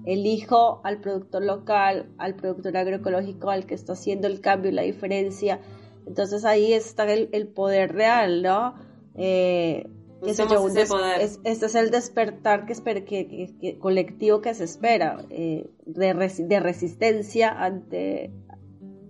elijo 0.06 0.80
al 0.82 1.00
productor 1.02 1.44
local, 1.44 2.08
al 2.16 2.36
productor 2.36 2.74
agroecológico, 2.74 3.50
al 3.50 3.66
que 3.66 3.74
está 3.74 3.92
haciendo 3.92 4.26
el 4.26 4.40
cambio 4.40 4.70
y 4.70 4.74
la 4.74 4.82
diferencia. 4.82 5.60
Entonces 6.06 6.46
ahí 6.46 6.72
está 6.72 7.04
el, 7.12 7.48
poder 7.48 7.92
real, 7.92 8.42
¿no? 8.42 8.74
Eh, 9.14 9.90
este 10.22 11.66
es 11.66 11.74
el 11.74 11.90
despertar 11.90 12.66
que, 12.66 13.04
que, 13.04 13.78
colectivo 13.78 14.40
que 14.40 14.54
se 14.54 14.64
espera, 14.64 15.24
eh, 15.30 15.70
de, 15.86 16.14
de, 16.38 16.60
resistencia 16.60 17.50
ante, 17.50 18.32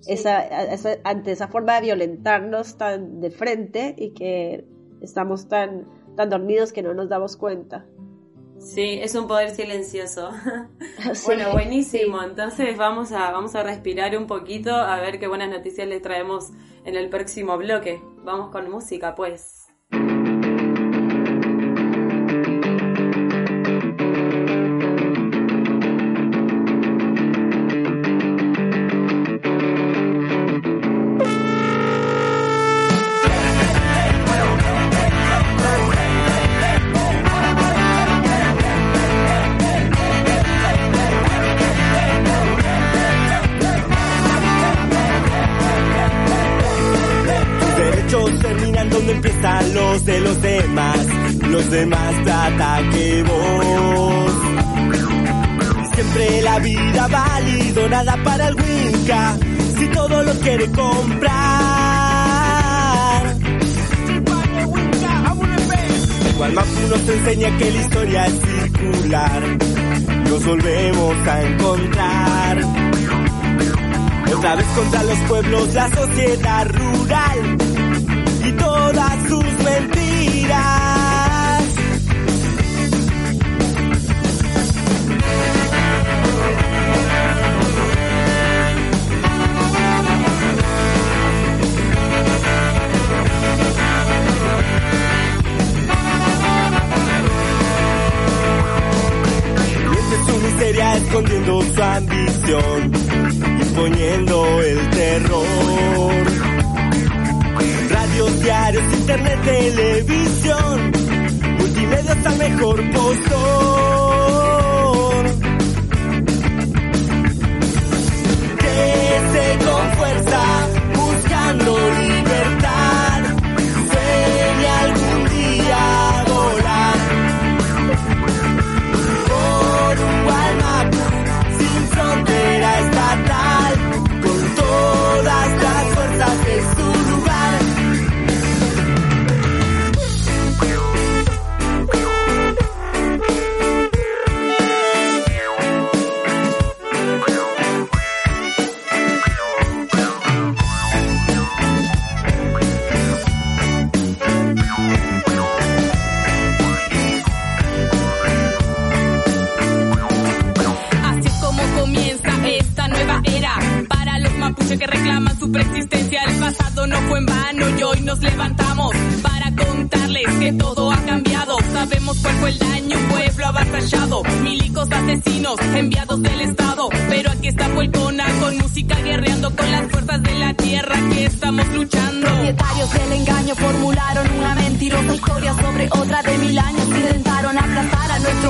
esa, 0.06 0.44
ante 1.04 1.32
esa 1.32 1.48
forma 1.48 1.76
de 1.76 1.80
violentarnos 1.82 2.76
tan 2.76 3.20
de 3.20 3.30
frente 3.30 3.94
y 3.96 4.10
que 4.10 4.64
estamos 5.00 5.48
tan, 5.48 5.88
tan 6.16 6.28
dormidos 6.28 6.72
que 6.72 6.82
no 6.82 6.94
nos 6.94 7.08
damos 7.08 7.36
cuenta. 7.36 7.86
Sí, 8.58 8.98
es 9.00 9.14
un 9.14 9.28
poder 9.28 9.50
silencioso. 9.50 10.30
bueno, 11.26 11.52
buenísimo. 11.52 12.22
Entonces 12.22 12.76
vamos 12.76 13.12
a, 13.12 13.30
vamos 13.30 13.54
a 13.54 13.62
respirar 13.62 14.16
un 14.16 14.26
poquito 14.26 14.74
a 14.74 15.00
ver 15.00 15.18
qué 15.18 15.28
buenas 15.28 15.48
noticias 15.48 15.86
les 15.86 16.02
traemos 16.02 16.50
en 16.84 16.96
el 16.96 17.08
próximo 17.08 17.56
bloque. 17.56 18.02
Vamos 18.24 18.50
con 18.50 18.68
música, 18.68 19.14
pues. 19.14 19.67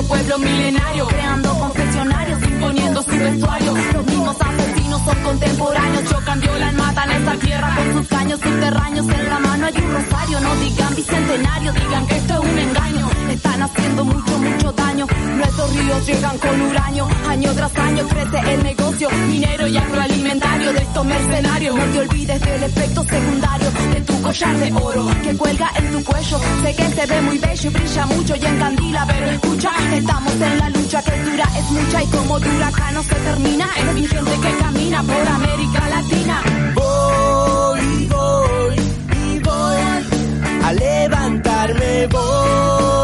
Pueblo 0.09 0.39
milenario, 0.39 1.05
creando 1.07 1.53
confesionarios, 1.59 2.43
imponiendo 2.43 3.03
su 3.03 3.11
vestuario. 3.11 3.73
Los 3.93 4.05
mismos 4.07 4.35
asesinos 4.41 5.01
son 5.05 5.23
contemporáneos, 5.23 6.03
chocan, 6.09 6.39
violan, 6.41 6.75
matan 6.75 7.11
esta 7.11 7.35
tierra 7.35 7.75
con 7.75 7.93
sus 7.93 8.07
caños 8.07 8.39
subterráneos. 8.41 9.07
En 9.07 9.29
la 9.29 9.39
mano 9.39 9.65
hay 9.67 9.73
un 9.77 9.93
rosario, 9.93 10.39
no 10.41 10.55
digan 10.55 10.95
bicentenario, 10.95 11.71
digan 11.73 12.07
que 12.07 12.15
esto 12.17 12.33
es 12.33 12.39
un 12.39 12.57
engaño. 12.57 13.09
Están 13.29 13.61
haciendo 13.61 14.03
mucho, 14.03 14.37
mucho 14.39 14.71
daño. 14.71 14.78
Nuestros 15.39 15.73
ríos 15.73 16.05
llegan 16.05 16.37
con 16.37 16.61
uranio, 16.61 17.07
año 17.29 17.53
tras 17.53 17.73
año 17.77 18.05
crece 18.09 18.53
el 18.53 18.61
negocio 18.61 19.09
minero 19.29 19.67
y 19.67 19.77
agroalimentario 19.77 20.73
de 20.73 20.79
estos 20.79 21.05
mercenarios. 21.05 21.75
No 21.77 21.83
te 21.85 21.99
olvides 21.99 22.41
del 22.41 22.63
efecto 22.63 23.03
secundario 23.05 23.71
de 23.93 24.01
tu 24.01 24.21
collar 24.21 24.57
de 24.57 24.73
oro 24.73 25.07
que 25.23 25.37
cuelga 25.37 25.71
en 25.75 25.91
tu 25.93 26.03
cuello. 26.03 26.39
Sé 26.61 26.75
que 26.75 26.89
se 26.89 27.05
ve 27.05 27.21
muy 27.21 27.37
bello 27.37 27.69
y 27.69 27.73
brilla 27.73 28.05
mucho 28.07 28.35
y 28.35 28.45
encandila, 28.45 29.05
pero 29.07 29.25
escucha, 29.27 29.71
estamos 29.93 30.33
en 30.33 30.57
la 30.59 30.69
lucha 30.71 31.01
que 31.03 31.23
dura, 31.23 31.45
es 31.57 31.71
mucha 31.71 32.03
y 32.03 32.07
como 32.07 32.39
dura 32.39 32.67
acá 32.67 32.91
no 32.91 33.03
se 33.03 33.15
termina. 33.15 33.67
Es 33.77 33.93
mi 33.93 34.07
gente 34.07 34.31
que 34.31 34.57
camina 34.57 35.03
por 35.03 35.27
América 35.27 35.89
Latina. 35.89 36.41
Voy, 36.75 38.07
voy 38.07 38.75
y 39.25 39.39
voy 39.39 40.65
a 40.65 40.73
levantarme, 40.73 42.07
voy 42.07 42.98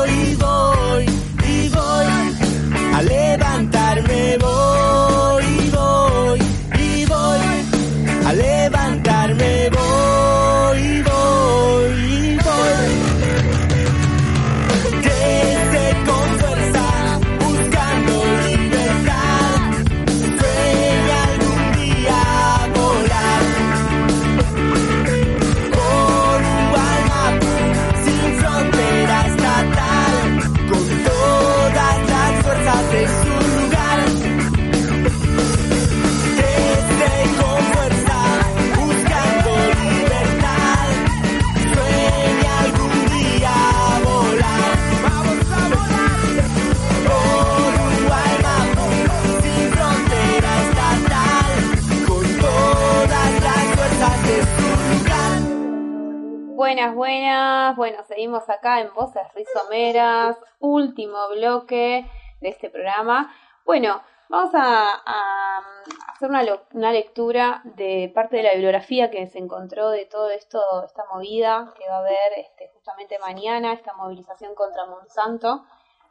Buenas, 56.75 56.93
buenas. 56.93 57.77
Bueno, 57.77 58.03
seguimos 58.03 58.49
acá 58.49 58.81
en 58.81 58.93
Voces 58.93 59.23
Rizomeras, 59.33 60.37
último 60.59 61.29
bloque 61.29 62.05
de 62.41 62.49
este 62.49 62.69
programa. 62.69 63.33
Bueno, 63.65 64.01
vamos 64.27 64.53
a, 64.53 65.01
a 65.05 65.61
hacer 66.09 66.29
una, 66.29 66.43
una 66.73 66.91
lectura 66.91 67.61
de 67.63 68.11
parte 68.13 68.35
de 68.35 68.43
la 68.43 68.51
bibliografía 68.51 69.09
que 69.09 69.25
se 69.27 69.39
encontró 69.39 69.89
de 69.89 70.05
todo 70.05 70.29
esto, 70.29 70.59
esta 70.83 71.05
movida 71.13 71.73
que 71.79 71.87
va 71.87 71.95
a 71.95 71.99
haber 71.99 72.39
este, 72.39 72.69
justamente 72.73 73.19
mañana, 73.19 73.71
esta 73.71 73.93
movilización 73.93 74.53
contra 74.53 74.85
Monsanto. 74.85 75.63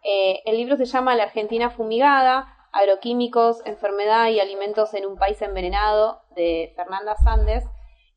Eh, 0.03 0.41
el 0.47 0.57
libro 0.57 0.79
se 0.79 0.87
llama 0.87 1.15
La 1.15 1.25
Argentina 1.25 1.69
fumigada, 1.69 2.57
agroquímicos, 2.73 3.61
enfermedad 3.67 4.29
y 4.29 4.41
alimentos 4.41 4.95
en 4.95 5.05
un 5.05 5.19
país 5.19 5.43
envenenado, 5.43 6.23
de 6.35 6.73
Fernanda 6.75 7.17
Sandes. 7.17 7.65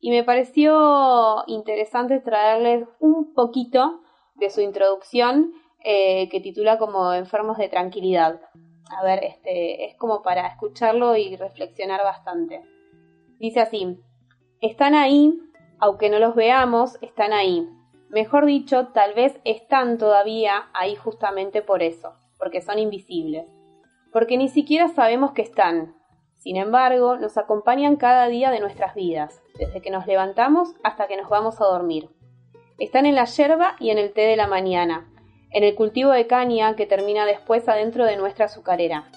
Y 0.00 0.10
me 0.10 0.24
pareció 0.24 1.44
interesante 1.46 2.20
traerles 2.20 2.86
un 3.00 3.34
poquito 3.34 4.00
de 4.36 4.50
su 4.50 4.60
introducción 4.60 5.52
eh, 5.84 6.28
que 6.28 6.40
titula 6.40 6.78
como 6.78 7.12
Enfermos 7.12 7.58
de 7.58 7.68
Tranquilidad. 7.68 8.40
A 8.96 9.04
ver, 9.04 9.24
este, 9.24 9.86
es 9.86 9.96
como 9.96 10.22
para 10.22 10.46
escucharlo 10.46 11.16
y 11.16 11.36
reflexionar 11.36 12.02
bastante. 12.02 12.62
Dice 13.38 13.60
así, 13.60 13.98
están 14.60 14.94
ahí, 14.94 15.38
aunque 15.78 16.10
no 16.10 16.18
los 16.18 16.34
veamos, 16.34 16.98
están 17.02 17.32
ahí. 17.32 17.68
Mejor 18.08 18.46
dicho, 18.46 18.88
tal 18.88 19.14
vez 19.14 19.38
están 19.44 19.98
todavía 19.98 20.68
ahí 20.72 20.96
justamente 20.96 21.60
por 21.60 21.82
eso, 21.82 22.14
porque 22.38 22.62
son 22.62 22.78
invisibles. 22.78 23.46
Porque 24.12 24.36
ni 24.38 24.48
siquiera 24.48 24.88
sabemos 24.88 25.32
que 25.32 25.42
están. 25.42 25.94
Sin 26.36 26.56
embargo, 26.56 27.16
nos 27.16 27.36
acompañan 27.36 27.96
cada 27.96 28.28
día 28.28 28.50
de 28.50 28.60
nuestras 28.60 28.94
vidas, 28.94 29.42
desde 29.58 29.80
que 29.80 29.90
nos 29.90 30.06
levantamos 30.06 30.74
hasta 30.82 31.06
que 31.06 31.16
nos 31.16 31.28
vamos 31.28 31.60
a 31.60 31.64
dormir. 31.64 32.08
Están 32.78 33.06
en 33.06 33.14
la 33.14 33.24
yerba 33.24 33.76
y 33.80 33.90
en 33.90 33.98
el 33.98 34.12
té 34.12 34.22
de 34.22 34.36
la 34.36 34.46
mañana, 34.46 35.08
en 35.50 35.64
el 35.64 35.74
cultivo 35.74 36.10
de 36.12 36.26
caña 36.26 36.76
que 36.76 36.86
termina 36.86 37.26
después 37.26 37.68
adentro 37.68 38.04
de 38.04 38.16
nuestra 38.16 38.46
azucarera. 38.46 39.10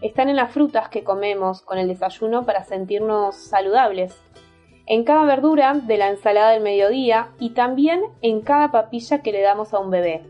Están 0.00 0.28
en 0.28 0.36
las 0.36 0.52
frutas 0.52 0.88
que 0.88 1.02
comemos 1.02 1.62
con 1.62 1.78
el 1.78 1.88
desayuno 1.88 2.46
para 2.46 2.64
sentirnos 2.64 3.34
saludables, 3.34 4.16
en 4.86 5.04
cada 5.04 5.24
verdura 5.24 5.74
de 5.74 5.98
la 5.98 6.08
ensalada 6.08 6.52
del 6.52 6.62
mediodía 6.62 7.28
y 7.38 7.50
también 7.50 8.02
en 8.22 8.40
cada 8.40 8.70
papilla 8.70 9.20
que 9.22 9.32
le 9.32 9.42
damos 9.42 9.74
a 9.74 9.80
un 9.80 9.90
bebé. 9.90 10.22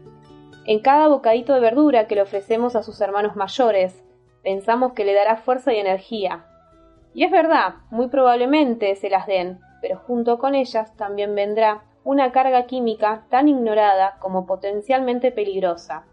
En 0.64 0.80
cada 0.80 1.08
bocadito 1.08 1.54
de 1.54 1.60
verdura 1.60 2.08
que 2.08 2.14
le 2.14 2.22
ofrecemos 2.22 2.74
a 2.74 2.82
sus 2.82 3.00
hermanos 3.00 3.36
mayores, 3.36 4.02
pensamos 4.42 4.94
que 4.94 5.04
le 5.04 5.14
dará 5.14 5.36
fuerza 5.36 5.72
y 5.72 5.78
energía. 5.78 6.44
Y 7.18 7.24
es 7.24 7.32
verdad, 7.32 7.74
muy 7.90 8.06
probablemente 8.06 8.94
se 8.94 9.10
las 9.10 9.26
den, 9.26 9.58
pero 9.80 9.98
junto 9.98 10.38
con 10.38 10.54
ellas 10.54 10.96
también 10.96 11.34
vendrá 11.34 11.82
una 12.04 12.30
carga 12.30 12.66
química 12.66 13.24
tan 13.28 13.48
ignorada 13.48 14.18
como 14.20 14.46
potencialmente 14.46 15.32
peligrosa, 15.32 16.04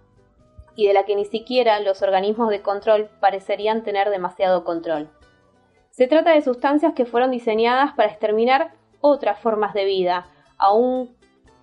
y 0.75 0.87
de 0.87 0.93
la 0.93 1.03
que 1.03 1.15
ni 1.15 1.25
siquiera 1.25 1.79
los 1.79 2.01
organismos 2.01 2.49
de 2.49 2.63
control 2.63 3.07
parecerían 3.19 3.83
tener 3.83 4.09
demasiado 4.09 4.63
control. 4.63 5.11
Se 5.91 6.07
trata 6.07 6.31
de 6.31 6.41
sustancias 6.41 6.93
que 6.95 7.05
fueron 7.05 7.29
diseñadas 7.29 7.93
para 7.93 8.09
exterminar 8.09 8.71
otras 8.99 9.37
formas 9.37 9.75
de 9.75 9.85
vida, 9.85 10.25
aun 10.57 11.15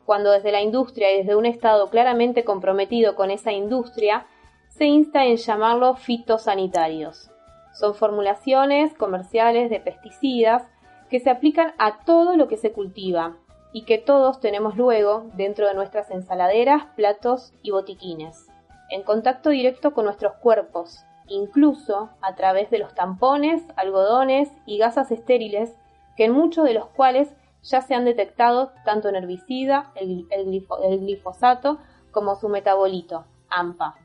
cuando 0.06 0.30
desde 0.30 0.52
la 0.52 0.60
industria 0.60 1.12
y 1.12 1.18
desde 1.18 1.34
un 1.34 1.46
Estado 1.46 1.90
claramente 1.90 2.44
comprometido 2.44 3.16
con 3.16 3.32
esa 3.32 3.50
industria, 3.50 4.24
se 4.68 4.84
insta 4.84 5.24
en 5.24 5.36
llamarlos 5.36 5.98
fitosanitarios. 5.98 7.31
Son 7.72 7.94
formulaciones 7.94 8.94
comerciales 8.94 9.70
de 9.70 9.80
pesticidas 9.80 10.62
que 11.10 11.20
se 11.20 11.30
aplican 11.30 11.74
a 11.78 12.04
todo 12.04 12.36
lo 12.36 12.48
que 12.48 12.56
se 12.56 12.72
cultiva 12.72 13.36
y 13.72 13.84
que 13.84 13.98
todos 13.98 14.40
tenemos 14.40 14.76
luego 14.76 15.26
dentro 15.34 15.66
de 15.66 15.74
nuestras 15.74 16.10
ensaladeras, 16.10 16.84
platos 16.96 17.54
y 17.62 17.70
botiquines, 17.70 18.46
en 18.90 19.02
contacto 19.02 19.50
directo 19.50 19.94
con 19.94 20.04
nuestros 20.04 20.34
cuerpos, 20.34 21.04
incluso 21.28 22.10
a 22.20 22.34
través 22.34 22.70
de 22.70 22.78
los 22.78 22.94
tampones, 22.94 23.62
algodones 23.76 24.50
y 24.66 24.76
gasas 24.76 25.10
estériles, 25.10 25.74
que 26.16 26.26
en 26.26 26.32
muchos 26.32 26.64
de 26.66 26.74
los 26.74 26.86
cuales 26.88 27.32
ya 27.62 27.80
se 27.80 27.94
han 27.94 28.04
detectado 28.04 28.72
tanto 28.84 29.08
en 29.08 29.16
herbicida, 29.16 29.92
el, 29.94 30.26
el 30.30 30.46
glifo- 30.46 30.78
el 30.82 31.00
glifosato, 31.00 31.78
como 32.10 32.34
su 32.34 32.48
metabolito, 32.50 33.24
AMPA. 33.48 33.96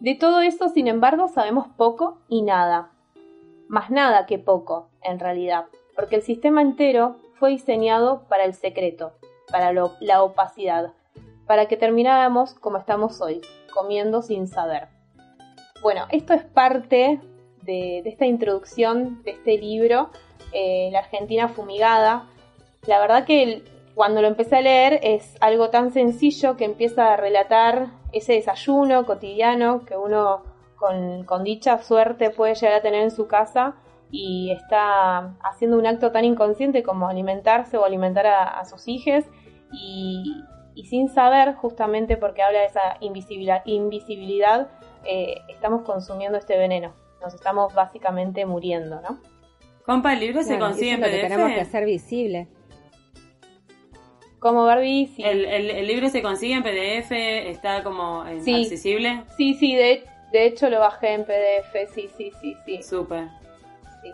De 0.00 0.14
todo 0.14 0.40
eso, 0.40 0.68
sin 0.68 0.88
embargo, 0.88 1.28
sabemos 1.28 1.68
poco 1.76 2.18
y 2.28 2.42
nada. 2.42 2.90
Más 3.68 3.90
nada 3.90 4.26
que 4.26 4.38
poco, 4.38 4.90
en 5.02 5.18
realidad, 5.18 5.66
porque 5.96 6.16
el 6.16 6.22
sistema 6.22 6.62
entero 6.62 7.16
fue 7.38 7.50
diseñado 7.50 8.22
para 8.28 8.44
el 8.44 8.54
secreto, 8.54 9.12
para 9.50 9.72
la 9.72 10.22
opacidad, 10.22 10.92
para 11.46 11.66
que 11.66 11.76
termináramos 11.76 12.54
como 12.54 12.78
estamos 12.78 13.20
hoy, 13.20 13.40
comiendo 13.74 14.22
sin 14.22 14.46
saber. 14.46 14.88
Bueno, 15.82 16.06
esto 16.10 16.32
es 16.34 16.44
parte 16.44 17.20
de, 17.62 18.00
de 18.02 18.08
esta 18.08 18.26
introducción 18.26 19.22
de 19.24 19.32
este 19.32 19.58
libro, 19.58 20.10
eh, 20.52 20.88
La 20.92 21.00
Argentina 21.00 21.48
Fumigada. 21.48 22.26
La 22.86 23.00
verdad 23.00 23.24
que 23.24 23.42
el- 23.42 23.64
cuando 23.96 24.20
lo 24.20 24.28
empecé 24.28 24.56
a 24.56 24.60
leer 24.60 25.00
es 25.02 25.38
algo 25.40 25.70
tan 25.70 25.90
sencillo 25.90 26.58
que 26.58 26.66
empieza 26.66 27.14
a 27.14 27.16
relatar 27.16 27.86
ese 28.12 28.34
desayuno 28.34 29.06
cotidiano 29.06 29.86
que 29.86 29.96
uno 29.96 30.42
con, 30.76 31.24
con 31.24 31.44
dicha 31.44 31.78
suerte 31.78 32.28
puede 32.28 32.54
llegar 32.54 32.74
a 32.74 32.82
tener 32.82 33.00
en 33.00 33.10
su 33.10 33.26
casa 33.26 33.74
y 34.10 34.50
está 34.50 35.34
haciendo 35.42 35.78
un 35.78 35.86
acto 35.86 36.12
tan 36.12 36.26
inconsciente 36.26 36.82
como 36.82 37.08
alimentarse 37.08 37.78
o 37.78 37.86
alimentar 37.86 38.26
a, 38.26 38.62
sus 38.66 38.86
hijos 38.86 39.24
y, 39.72 40.44
sin 40.84 41.08
saber, 41.08 41.54
justamente 41.54 42.18
porque 42.18 42.42
habla 42.42 42.58
de 42.60 42.66
esa 42.66 42.98
invisibilidad, 43.00 44.68
eh, 45.06 45.36
estamos 45.48 45.84
consumiendo 45.84 46.36
este 46.36 46.58
veneno. 46.58 46.92
Nos 47.22 47.32
estamos 47.32 47.72
básicamente 47.72 48.44
muriendo, 48.44 49.00
¿no? 49.00 49.20
Compa, 49.86 50.12
el 50.12 50.20
libro 50.20 50.42
se 50.42 50.58
consigue 50.58 50.92
en 50.92 51.00
PDF. 51.00 51.22
tenemos 51.22 51.52
que 51.52 51.60
hacer 51.62 51.86
visible. 51.86 52.48
Como 54.38 54.64
Barbie, 54.64 55.10
sí. 55.14 55.22
El, 55.22 55.44
el, 55.44 55.86
libro 55.86 56.08
se 56.08 56.22
consigue 56.22 56.54
en 56.54 56.62
PDF, 56.62 57.10
está 57.10 57.82
como 57.82 58.22
accesible. 58.22 59.24
Sí, 59.36 59.54
sí, 59.54 59.74
de, 59.74 60.04
de 60.32 60.46
hecho 60.46 60.68
lo 60.68 60.80
bajé 60.80 61.14
en 61.14 61.24
PDF, 61.24 61.94
sí, 61.94 62.08
sí, 62.16 62.30
sí, 62.40 62.56
sí. 62.64 62.82
Súper. 62.82 63.28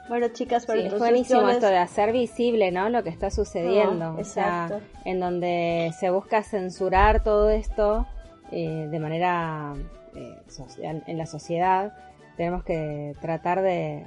Bueno, 0.08 0.28
chicas, 0.28 0.64
pero 0.66 0.80
es 0.80 0.98
buenísimo 0.98 1.48
esto 1.48 1.66
de 1.66 1.78
hacer 1.78 2.12
visible, 2.12 2.70
¿no? 2.70 2.88
Lo 2.88 3.02
que 3.02 3.10
está 3.10 3.30
sucediendo. 3.30 4.16
exacto. 4.18 4.80
en 5.04 5.20
donde 5.20 5.92
se 5.98 6.10
busca 6.10 6.42
censurar 6.42 7.22
todo 7.22 7.50
esto 7.50 8.06
eh, 8.50 8.88
de 8.90 8.98
manera 8.98 9.74
eh, 10.14 10.38
social, 10.48 11.02
en 11.06 11.18
la 11.18 11.26
sociedad. 11.26 11.92
Tenemos 12.36 12.64
que 12.64 13.14
tratar 13.20 13.62
de, 13.62 14.06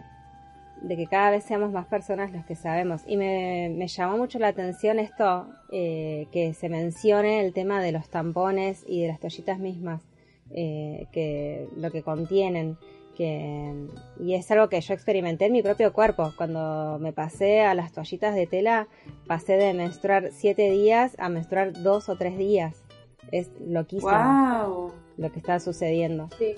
de 0.85 0.95
que 0.95 1.07
cada 1.07 1.31
vez 1.31 1.43
seamos 1.43 1.71
más 1.71 1.87
personas 1.87 2.31
los 2.31 2.45
que 2.45 2.55
sabemos. 2.55 3.01
Y 3.07 3.17
me, 3.17 3.69
me 3.75 3.87
llamó 3.87 4.17
mucho 4.17 4.37
la 4.37 4.49
atención 4.49 4.99
esto, 4.99 5.47
eh, 5.71 6.27
que 6.31 6.53
se 6.53 6.69
mencione 6.69 7.43
el 7.43 7.53
tema 7.53 7.81
de 7.81 7.91
los 7.91 8.07
tampones 8.09 8.85
y 8.87 9.01
de 9.01 9.07
las 9.07 9.19
toallitas 9.19 9.57
mismas, 9.57 10.03
eh, 10.51 11.07
que 11.11 11.67
lo 11.75 11.89
que 11.91 12.03
contienen. 12.03 12.77
Que, 13.17 13.87
y 14.19 14.35
es 14.35 14.51
algo 14.51 14.67
que 14.67 14.79
yo 14.81 14.93
experimenté 14.93 15.45
en 15.45 15.53
mi 15.53 15.63
propio 15.63 15.91
cuerpo. 15.91 16.33
Cuando 16.37 16.99
me 16.99 17.13
pasé 17.13 17.61
a 17.61 17.73
las 17.73 17.91
toallitas 17.91 18.35
de 18.35 18.45
tela, 18.45 18.87
pasé 19.25 19.53
de 19.53 19.73
menstruar 19.73 20.29
siete 20.33 20.69
días 20.69 21.15
a 21.17 21.29
menstruar 21.29 21.73
dos 21.81 22.09
o 22.09 22.15
tres 22.15 22.37
días. 22.37 22.83
Es 23.31 23.49
loquísimo 23.59 24.91
lo 25.17 25.31
que 25.31 25.39
está 25.39 25.59
sucediendo. 25.59 26.29
Sí. 26.37 26.55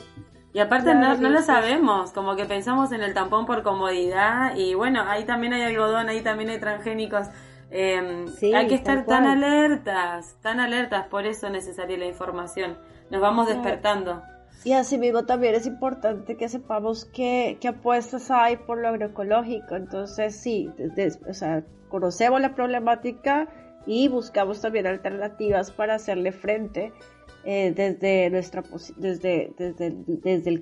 Y 0.58 0.60
aparte 0.60 0.96
no, 0.96 1.16
no, 1.16 1.30
lo 1.30 1.42
sabemos, 1.44 2.12
como 2.14 2.36
que 2.36 2.46
pensamos 2.46 2.92
en 2.92 3.04
el 3.04 3.14
tampón 3.14 3.46
por 3.46 3.62
comodidad 3.62 4.56
y 4.56 4.74
bueno, 4.74 5.04
ahí 5.08 5.24
también 5.24 5.54
hay 5.54 5.62
algodón, 5.62 6.10
ahí 6.10 6.22
también 6.22 6.50
hay 6.50 6.60
transgénicos. 6.60 7.28
Em, 7.70 8.26
hay 8.56 8.68
que 8.68 8.74
estar 8.74 9.06
tan 9.06 9.28
alertas, 9.28 10.36
tan 10.42 10.60
alertas, 10.60 11.06
por 11.10 11.28
eso 11.28 11.46
es 11.46 11.54
necesaria 11.54 11.96
la 12.00 12.08
información. 12.08 12.76
Nos 13.12 13.22
vamos 13.22 13.48
despertando. 13.48 14.24
Y 14.64 14.74
así 14.74 14.98
mismo 14.98 15.26
también 15.26 15.54
es 15.54 15.68
importante 15.68 16.38
que 16.38 16.50
sepamos 16.50 17.06
qué, 17.06 17.60
qué 17.62 17.68
apuestas 17.68 18.32
hay 18.32 18.58
por 18.58 18.80
lo 18.80 18.88
agroecológico. 18.88 19.76
Entonces 19.76 20.36
sí, 20.36 20.72
o 21.30 21.34
sea, 21.36 21.66
conocemos 21.88 22.42
la 22.42 22.56
problemática 22.56 23.48
y 23.86 24.08
buscamos 24.08 24.60
también 24.60 24.88
alternativas 24.88 25.70
para 25.70 25.94
hacerle 25.94 26.32
frente 26.32 26.94
eh, 27.50 27.72
desde 27.74 28.30
nuestra 28.30 28.62
desde 28.98 29.54
desde 29.58 29.96
desde, 30.06 30.50
el, 30.50 30.62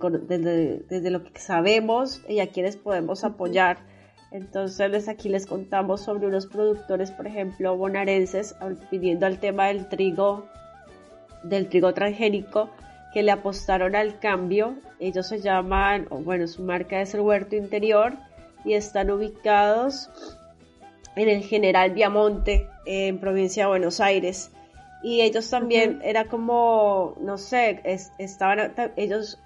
desde, 0.87 1.09
lo 1.09 1.23
que 1.23 1.39
sabemos 1.39 2.21
y 2.29 2.41
a 2.41 2.51
quienes 2.51 2.77
podemos 2.77 3.23
apoyar. 3.23 3.79
Entonces 4.31 5.07
aquí 5.07 5.29
les 5.29 5.47
contamos 5.47 6.01
sobre 6.01 6.27
unos 6.27 6.45
productores, 6.45 7.09
por 7.09 7.25
ejemplo, 7.25 7.75
bonaerenses, 7.75 8.55
pidiendo 8.91 9.25
al 9.25 9.39
tema 9.39 9.65
del 9.65 9.89
trigo, 9.89 10.45
del 11.41 11.69
trigo 11.69 11.91
transgénico, 11.95 12.69
que 13.15 13.23
le 13.23 13.31
apostaron 13.31 13.95
al 13.95 14.19
cambio. 14.19 14.75
Ellos 14.99 15.25
se 15.25 15.41
llaman, 15.41 16.07
bueno, 16.23 16.45
su 16.45 16.61
marca 16.61 17.01
es 17.01 17.15
el 17.15 17.21
Huerto 17.21 17.55
Interior 17.55 18.13
y 18.63 18.73
están 18.73 19.09
ubicados 19.09 20.11
en 21.15 21.29
el 21.29 21.41
General 21.41 21.89
Viamonte, 21.89 22.67
en 22.85 23.19
provincia 23.19 23.63
de 23.63 23.69
Buenos 23.69 23.99
Aires 23.99 24.51
y 25.05 25.21
ellos 25.21 25.47
también 25.51 25.99
era 26.03 26.25
como 26.25 27.15
no 27.21 27.37
sé 27.37 27.79
estaban 28.17 28.73
ellos 28.95 29.39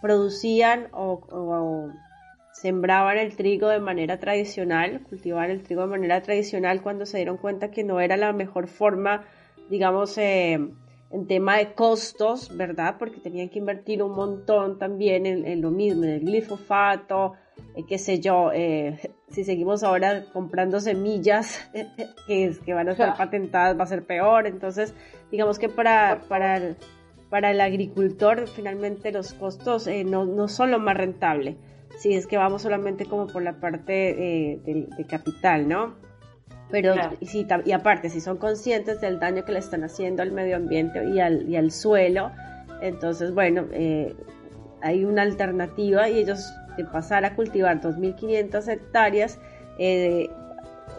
producían 0.00 0.86
o, 0.92 1.90
sembraban 2.52 3.18
el 3.18 3.34
trigo 3.34 3.68
de 3.68 3.80
manera 3.80 4.20
tradicional 4.20 5.00
cultivaban 5.02 5.50
el 5.50 5.64
trigo 5.64 5.82
de 5.82 5.88
manera 5.88 6.22
tradicional 6.22 6.82
cuando 6.82 7.04
se 7.04 7.16
dieron 7.16 7.36
cuenta 7.36 7.72
que 7.72 7.82
no 7.82 7.98
era 7.98 8.16
la 8.16 8.32
mejor 8.32 8.68
forma 8.68 9.24
digamos 9.68 10.16
eh, 10.18 10.52
en 10.52 11.26
tema 11.26 11.56
de 11.56 11.74
costos 11.74 12.56
verdad 12.56 12.94
porque 12.96 13.18
tenían 13.18 13.48
que 13.48 13.58
invertir 13.58 14.04
un 14.04 14.12
montón 14.12 14.78
también 14.78 15.26
en, 15.26 15.60
lo 15.60 15.72
mismo 15.72 16.04
en 16.04 16.10
el 16.10 16.20
glifosato 16.20 17.32
eh, 17.74 17.82
qué 17.88 17.98
sé 17.98 18.20
yo 18.20 18.52
eh, 18.52 19.15
si 19.30 19.44
seguimos 19.44 19.82
ahora 19.82 20.24
comprando 20.32 20.80
semillas 20.80 21.68
que, 22.26 22.56
que 22.64 22.74
van 22.74 22.88
a 22.88 22.92
estar 22.92 23.16
patentadas 23.16 23.78
va 23.78 23.84
a 23.84 23.86
ser 23.86 24.04
peor. 24.04 24.46
Entonces, 24.46 24.94
digamos 25.30 25.58
que 25.58 25.68
para, 25.68 26.22
para, 26.28 26.56
el, 26.56 26.76
para 27.30 27.50
el 27.50 27.60
agricultor 27.60 28.46
finalmente 28.48 29.12
los 29.12 29.32
costos 29.32 29.86
eh, 29.86 30.04
no, 30.04 30.24
no, 30.24 30.48
son 30.48 30.70
lo 30.70 30.78
más 30.78 30.96
rentable. 30.96 31.56
Si 31.98 32.14
es 32.14 32.26
que 32.26 32.36
vamos 32.36 32.62
solamente 32.62 33.06
como 33.06 33.26
por 33.26 33.42
la 33.42 33.58
parte 33.58 34.52
eh, 34.52 34.60
de, 34.64 35.04
capital, 35.06 35.68
¿no? 35.68 35.94
Pero, 36.68 36.94
y, 37.20 37.26
si, 37.26 37.46
y 37.64 37.72
aparte, 37.72 38.10
si 38.10 38.20
son 38.20 38.38
conscientes 38.38 39.00
del 39.00 39.20
daño 39.20 39.44
que 39.44 39.52
le 39.52 39.60
están 39.60 39.84
haciendo 39.84 40.22
al 40.22 40.32
medio 40.32 40.56
ambiente 40.56 41.08
y 41.08 41.20
al, 41.20 41.48
y 41.48 41.56
al 41.56 41.70
suelo, 41.70 42.32
entonces, 42.82 43.32
bueno, 43.32 43.66
eh, 43.72 44.14
hay 44.82 45.04
una 45.04 45.22
alternativa 45.22 46.08
y 46.08 46.18
ellos 46.18 46.52
de 46.76 46.84
pasar 46.84 47.24
a 47.24 47.34
cultivar 47.34 47.80
2.500 47.80 48.68
hectáreas, 48.68 49.38
eh, 49.78 50.28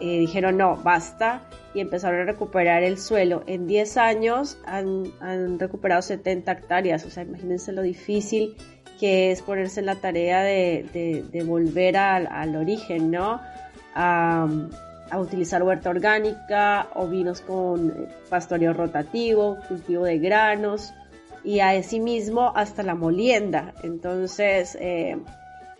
eh, 0.00 0.20
dijeron 0.20 0.56
no, 0.56 0.76
basta 0.76 1.42
y 1.74 1.80
empezaron 1.80 2.20
a 2.20 2.24
recuperar 2.24 2.82
el 2.82 2.98
suelo. 2.98 3.42
En 3.46 3.66
10 3.66 3.96
años 3.96 4.58
han, 4.64 5.58
recuperado 5.58 6.02
70 6.02 6.52
hectáreas, 6.52 7.04
o 7.04 7.10
sea, 7.10 7.24
imagínense 7.24 7.72
lo 7.72 7.82
difícil 7.82 8.56
que 9.00 9.30
es 9.30 9.42
ponerse 9.42 9.80
en 9.80 9.86
la 9.86 9.96
tarea 9.96 10.42
de, 10.42 11.44
volver 11.46 11.96
al, 11.96 12.56
origen, 12.56 13.10
¿no? 13.10 13.40
A, 13.94 14.46
utilizar 15.16 15.62
huerta 15.62 15.88
orgánica, 15.88 16.88
o 16.94 17.06
vinos 17.06 17.40
con 17.40 17.88
eh, 17.88 18.08
pastoreo 18.28 18.74
rotativo, 18.74 19.56
cultivo 19.66 20.04
de 20.04 20.18
granos 20.18 20.92
y 21.42 21.60
a 21.60 21.82
sí 21.82 21.98
mismo 21.98 22.52
hasta 22.54 22.82
la 22.82 22.94
molienda. 22.94 23.72
Entonces, 23.82 24.76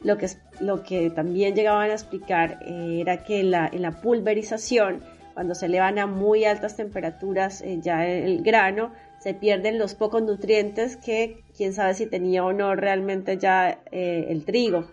lo 0.01 0.17
que, 0.17 0.29
lo 0.61 0.83
que 0.83 1.11
también 1.11 1.55
llegaban 1.55 1.91
a 1.91 1.95
explicar 1.95 2.61
eh, 2.63 2.99
era 3.01 3.25
que 3.25 3.43
la, 3.43 3.69
en 3.73 3.83
la 3.83 4.01
pulverización, 4.01 5.03
cuando 5.35 5.55
se 5.55 5.67
elevan 5.67 5.99
a 5.99 6.07
muy 6.07 6.45
altas 6.45 6.77
temperaturas 6.77 7.63
eh, 7.63 7.79
ya 7.81 8.07
el 8.07 8.43
grano, 8.43 8.93
se 9.21 9.35
pierden 9.35 9.79
los 9.79 9.95
pocos 9.95 10.23
nutrientes 10.23 10.97
que 10.97 11.43
quién 11.57 11.73
sabe 11.73 11.95
si 11.95 12.07
tenía 12.07 12.45
o 12.45 12.53
no 12.53 12.75
realmente 12.75 13.37
ya 13.37 13.83
eh, 13.91 14.27
el 14.29 14.45
trigo. 14.45 14.87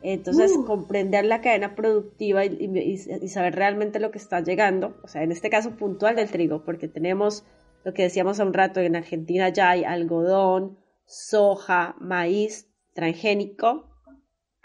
Entonces, 0.00 0.52
uh. 0.56 0.64
comprender 0.64 1.24
la 1.24 1.40
cadena 1.40 1.74
productiva 1.74 2.44
y, 2.44 2.96
saber 3.28 3.56
realmente 3.56 3.98
lo 3.98 4.10
que 4.10 4.18
está 4.18 4.40
llegando, 4.40 4.96
o 5.02 5.08
sea, 5.08 5.22
en 5.22 5.32
este 5.32 5.50
caso 5.50 5.72
puntual 5.72 6.16
del 6.16 6.30
trigo, 6.30 6.64
porque 6.64 6.88
tenemos 6.88 7.44
lo 7.84 7.92
que 7.92 8.04
decíamos 8.04 8.38
hace 8.38 8.46
un 8.46 8.54
rato, 8.54 8.80
en 8.80 8.96
Argentina 8.96 9.48
ya 9.48 9.70
hay 9.70 9.84
algodón, 9.84 10.78
soja, 11.04 11.96
maíz 12.00 12.68
transgénico, 12.94 13.88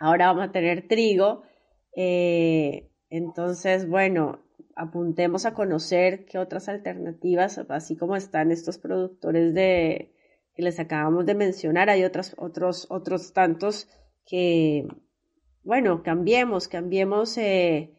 ahora 0.03 0.27
vamos 0.27 0.49
a 0.49 0.51
tener 0.51 0.87
trigo. 0.87 1.43
Eh, 1.95 2.89
entonces, 3.09 3.87
bueno, 3.87 4.43
apuntemos 4.75 5.45
a 5.45 5.53
conocer 5.53 6.25
qué 6.25 6.39
otras 6.39 6.67
alternativas, 6.67 7.57
así 7.69 7.95
como 7.95 8.17
están 8.17 8.51
estos 8.51 8.77
productores 8.77 9.53
de 9.53 10.13
que 10.55 10.61
les 10.61 10.79
acabamos 10.79 11.25
de 11.25 11.35
mencionar, 11.35 11.89
hay 11.89 12.03
otros, 12.03 12.35
otros, 12.37 12.85
otros 12.89 13.31
tantos 13.31 13.87
que, 14.25 14.85
bueno, 15.63 16.03
cambiemos, 16.03 16.67
cambiemos 16.67 17.37
eh, 17.37 17.93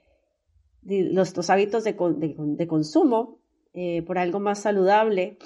los, 0.82 1.50
hábitos 1.50 1.84
de, 1.84 1.94
de, 1.94 2.66
consumo 2.66 3.40
eh, 3.72 4.02
por 4.02 4.18
algo 4.18 4.40
más 4.40 4.60
saludable. 4.60 5.38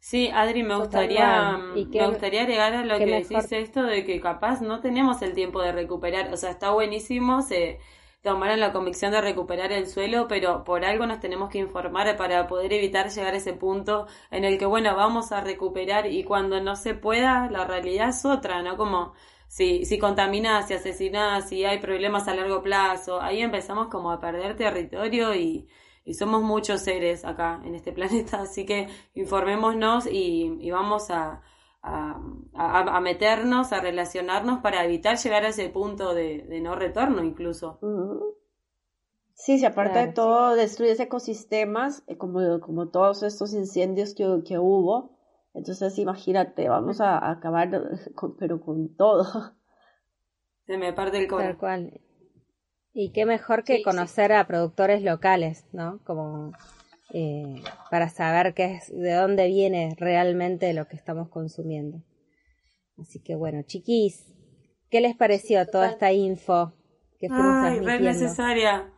Sí, 0.00 0.30
Adri, 0.32 0.62
me 0.62 0.76
gustaría, 0.76 1.58
me 1.92 2.06
gustaría 2.06 2.42
agregar 2.42 2.74
a 2.74 2.84
lo 2.84 3.02
que 3.02 3.10
decís 3.12 3.50
esto 3.52 3.82
de 3.84 4.04
que 4.04 4.20
capaz 4.20 4.60
no 4.60 4.80
tenemos 4.80 5.22
el 5.22 5.32
tiempo 5.34 5.62
de 5.62 5.72
recuperar, 5.72 6.32
o 6.32 6.36
sea, 6.36 6.50
está 6.50 6.70
buenísimo, 6.70 7.42
se 7.42 7.78
tomaron 8.22 8.60
la 8.60 8.72
convicción 8.72 9.12
de 9.12 9.20
recuperar 9.20 9.72
el 9.72 9.86
suelo, 9.88 10.28
pero 10.28 10.64
por 10.64 10.84
algo 10.84 11.06
nos 11.06 11.20
tenemos 11.20 11.50
que 11.50 11.58
informar 11.58 12.16
para 12.16 12.46
poder 12.46 12.72
evitar 12.72 13.10
llegar 13.10 13.34
a 13.34 13.36
ese 13.38 13.52
punto 13.54 14.06
en 14.30 14.44
el 14.44 14.58
que, 14.58 14.66
bueno, 14.66 14.94
vamos 14.96 15.32
a 15.32 15.40
recuperar 15.40 16.06
y 16.06 16.24
cuando 16.24 16.60
no 16.60 16.76
se 16.76 16.94
pueda, 16.94 17.48
la 17.50 17.64
realidad 17.64 18.10
es 18.10 18.24
otra, 18.24 18.62
¿no? 18.62 18.76
Como 18.76 19.12
si, 19.48 19.84
si 19.84 19.98
contaminas, 19.98 20.68
si 20.68 20.74
asesinas, 20.74 21.48
si 21.48 21.64
hay 21.64 21.78
problemas 21.78 22.28
a 22.28 22.34
largo 22.34 22.62
plazo, 22.62 23.20
ahí 23.20 23.40
empezamos 23.42 23.88
como 23.88 24.10
a 24.10 24.20
perder 24.20 24.56
territorio 24.56 25.34
y 25.34 25.68
y 26.04 26.14
somos 26.14 26.42
muchos 26.42 26.80
seres 26.80 27.24
acá 27.24 27.60
en 27.64 27.74
este 27.74 27.92
planeta, 27.92 28.42
así 28.42 28.66
que 28.66 28.88
informémonos 29.14 30.06
y, 30.06 30.58
y 30.60 30.70
vamos 30.70 31.10
a, 31.10 31.42
a, 31.82 33.00
meternos, 33.00 33.72
a 33.72 33.80
relacionarnos 33.80 34.60
para 34.60 34.84
evitar 34.84 35.16
llegar 35.16 35.44
a 35.44 35.48
ese 35.48 35.68
punto 35.68 36.14
de, 36.14 36.60
no 36.62 36.76
retorno 36.76 37.24
incluso. 37.24 37.78
Sí, 39.34 39.58
si 39.58 39.66
aparte 39.66 39.98
de 39.98 40.12
todo 40.12 40.54
destruyes 40.54 41.00
ecosistemas, 41.00 42.04
eh, 42.06 42.16
como, 42.16 42.60
como 42.60 42.90
todos 42.90 43.22
estos 43.22 43.54
incendios 43.54 44.14
que, 44.14 44.42
que 44.46 44.58
hubo, 44.58 45.18
entonces 45.54 45.98
imagínate, 45.98 46.68
vamos 46.68 47.00
a, 47.00 47.30
acabar 47.30 47.70
con, 48.14 48.36
pero 48.36 48.60
con 48.60 48.94
todo. 48.94 49.24
Se 50.66 50.78
me 50.78 50.92
parte 50.92 51.18
el 51.18 51.26
corazón. 51.26 51.52
Tal 51.52 51.58
cual. 51.58 52.00
Y 52.94 53.12
qué 53.12 53.24
mejor 53.24 53.64
que 53.64 53.82
conocer 53.82 54.32
a 54.32 54.46
productores 54.46 55.02
locales, 55.02 55.64
¿no? 55.72 56.00
Como 56.04 56.52
eh, 57.14 57.62
para 57.90 58.08
saber 58.08 58.54
qué 58.54 58.76
es, 58.76 58.92
de 58.94 59.12
dónde 59.12 59.46
viene 59.48 59.94
realmente 59.98 60.72
lo 60.72 60.86
que 60.88 60.96
estamos 60.96 61.28
consumiendo. 61.28 62.02
Así 62.98 63.20
que 63.20 63.34
bueno, 63.34 63.62
chiquis, 63.62 64.32
¿qué 64.90 65.00
les 65.00 65.16
pareció 65.16 65.66
toda 65.66 65.88
esta 65.88 66.12
info 66.12 66.74
que 67.22 67.28
fuimos 67.28 67.64
Ay, 67.64 67.78
re 67.78 68.00
necesaria. 68.00 68.92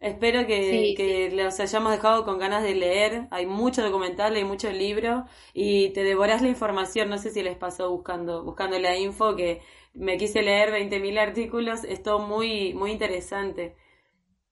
Espero 0.00 0.46
que, 0.46 0.94
que 0.96 1.30
los 1.30 1.60
hayamos 1.60 1.92
dejado 1.92 2.24
con 2.24 2.38
ganas 2.38 2.64
de 2.64 2.74
leer. 2.74 3.28
Hay 3.30 3.46
mucho 3.46 3.82
documental, 3.82 4.34
hay 4.34 4.44
mucho 4.44 4.72
libro 4.72 5.26
y 5.54 5.90
te 5.90 6.02
devoras 6.02 6.42
la 6.42 6.48
información. 6.48 7.10
No 7.10 7.18
sé 7.18 7.30
si 7.30 7.42
les 7.42 7.56
pasó 7.56 7.90
buscando, 7.90 8.42
buscando 8.42 8.78
la 8.78 8.96
info 8.96 9.36
que 9.36 9.60
me 9.92 10.16
quise 10.16 10.42
leer 10.42 10.70
20.000 10.70 11.18
artículos. 11.18 11.84
Es 11.84 12.02
todo 12.02 12.20
muy, 12.20 12.74
muy 12.74 12.92
interesante. 12.92 13.76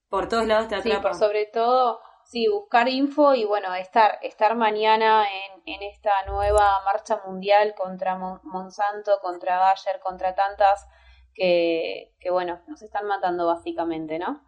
Por 0.09 0.29
todos 0.29 0.47
lados 0.47 0.69
te 0.69 0.75
atrapa. 0.75 1.13
Sí, 1.13 1.21
sobre 1.21 1.47
todo, 1.47 2.01
sí, 2.25 2.47
buscar 2.49 2.89
info 2.89 3.35
y 3.35 3.45
bueno, 3.45 3.75
estar, 3.75 4.19
estar 4.23 4.57
mañana 4.57 5.25
en, 5.25 5.63
en 5.75 5.83
esta 5.83 6.11
nueva 6.27 6.81
marcha 6.85 7.21
mundial 7.27 7.75
contra 7.77 8.17
Monsanto, 8.17 9.19
contra 9.21 9.59
Bayer, 9.59 10.01
contra 10.01 10.35
tantas 10.35 10.87
que, 11.35 12.15
que 12.21 12.31
bueno, 12.31 12.61
nos 12.67 12.83
están 12.83 13.07
matando 13.07 13.47
básicamente, 13.47 14.19
¿no? 14.19 14.43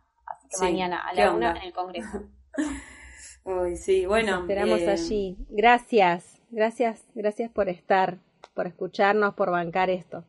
mañana 0.61 0.99
a 1.07 1.13
la 1.13 1.33
una 1.33 1.51
en 1.53 1.63
el 1.63 1.73
Congreso. 1.73 2.23
Uy, 3.45 3.77
sí, 3.77 4.07
bueno. 4.07 4.41
esperamos 4.41 4.81
eh, 4.81 4.91
allí. 4.91 5.37
Gracias, 5.49 6.41
gracias, 6.51 7.07
gracias 7.15 7.51
por 7.51 7.69
estar, 7.69 8.19
por 8.55 8.67
escucharnos, 8.67 9.35
por 9.35 9.51
bancar 9.51 9.91
esto. 9.91 10.25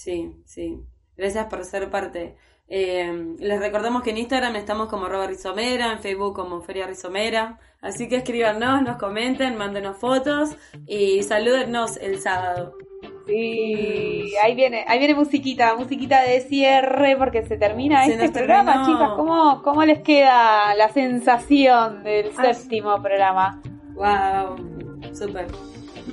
Sí, 0.00 0.34
sí. 0.46 0.80
Gracias 1.14 1.44
por 1.46 1.62
ser 1.66 1.90
parte. 1.90 2.34
Eh, 2.68 3.34
les 3.38 3.60
recordamos 3.60 4.02
que 4.02 4.10
en 4.10 4.16
Instagram 4.16 4.56
estamos 4.56 4.88
como 4.88 5.10
Roba 5.10 5.26
Rizomera, 5.26 5.92
en 5.92 5.98
Facebook 5.98 6.34
como 6.34 6.62
Feria 6.62 6.86
Rizomera. 6.86 7.58
Así 7.82 8.08
que 8.08 8.16
escríbanos, 8.16 8.82
nos 8.82 8.96
comenten, 8.96 9.58
mándenos 9.58 9.98
fotos 9.98 10.56
y 10.86 11.22
salúdennos 11.22 11.98
el 11.98 12.18
sábado. 12.18 12.78
Sí, 13.26 14.32
ahí 14.42 14.54
viene, 14.54 14.86
ahí 14.88 14.98
viene 14.98 15.14
musiquita, 15.14 15.74
musiquita 15.74 16.22
de 16.22 16.40
cierre 16.40 17.16
porque 17.18 17.42
se 17.42 17.58
termina 17.58 18.06
este 18.06 18.30
programa, 18.30 18.86
chicas. 18.86 19.10
¿Cómo, 19.16 19.60
¿Cómo 19.62 19.84
les 19.84 20.00
queda 20.00 20.74
la 20.76 20.88
sensación 20.88 22.02
del 22.04 22.32
séptimo 22.34 23.02
programa? 23.02 23.60
Wow, 23.94 24.56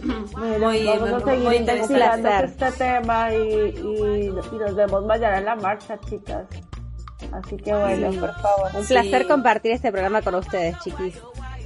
muy, 0.07 0.85
vamos 0.85 1.09
a 1.11 1.25
seguir 1.25 1.53
investigando 1.53 2.29
este 2.29 2.71
tema 2.71 3.33
y, 3.33 3.75
y, 3.77 4.29
nos 4.29 4.75
vemos 4.75 5.05
mañana 5.05 5.37
en 5.39 5.45
la 5.45 5.55
marcha, 5.55 5.99
chicas. 6.09 6.45
Así 7.31 7.57
que 7.57 7.73
bueno, 7.73 8.11
por 8.19 8.33
favor. 8.41 8.71
Un 8.75 8.85
placer 8.85 9.27
compartir 9.27 9.71
este 9.71 9.91
programa 9.91 10.21
con 10.21 10.35
ustedes, 10.35 10.77
chiquis. 10.79 11.15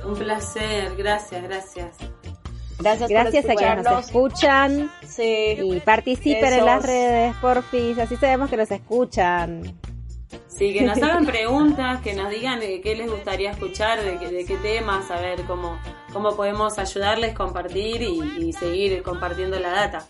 Un 0.05 0.15
placer, 0.15 0.95
gracias, 0.95 1.43
gracias. 1.43 1.97
Gracias, 2.79 3.09
Gracias 3.09 3.45
a 3.47 3.53
quienes 3.53 3.83
nos 3.85 4.05
escuchan 4.05 4.91
y 5.17 5.79
participen 5.81 6.53
en 6.53 6.65
las 6.65 6.83
redes, 6.83 7.35
porfis, 7.35 7.99
así 7.99 8.15
sabemos 8.17 8.49
que 8.49 8.57
nos 8.57 8.71
escuchan. 8.71 9.79
Sí, 10.62 10.74
que 10.74 10.84
nos 10.84 11.01
hagan 11.01 11.26
preguntas, 11.26 12.01
que 12.01 12.14
nos 12.14 12.30
digan 12.30 12.59
de 12.59 12.82
qué 12.82 12.95
les 12.95 13.09
gustaría 13.09 13.49
escuchar, 13.49 13.99
de, 13.99 14.20
de 14.20 14.45
qué 14.45 14.57
temas, 14.57 15.09
a 15.09 15.20
ver 15.20 15.41
cómo, 15.47 15.80
cómo 16.14 16.36
podemos 16.36 16.78
ayudarles, 16.78 17.34
compartir 17.34 18.03
y, 18.03 18.53
seguir 18.53 19.01
compartiendo 19.01 19.59
la 19.59 19.72
data. 19.72 20.05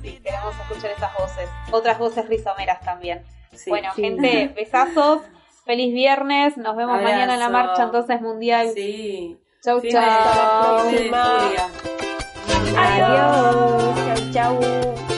Sí, 0.00 0.18
queremos 0.22 0.54
escuchar 0.58 0.92
esas 0.92 1.12
voces, 1.18 1.50
otras 1.70 1.98
voces 1.98 2.26
rizomeras 2.30 2.80
también. 2.80 3.22
Bueno, 3.66 3.90
gente, 3.92 4.48
besazos, 4.56 5.20
feliz 5.66 5.92
viernes, 5.92 6.56
nos 6.56 6.74
vemos 6.74 7.02
mañana 7.02 7.34
en 7.34 7.40
la 7.40 7.50
marcha 7.50 7.82
entonces 7.82 8.22
mundial. 8.22 8.70
Sí. 8.74 9.36
Chau, 9.62 9.82
chau. 9.82 10.78
Adiós. 12.74 14.32
Chau, 14.32 14.32
chau. 14.32 15.13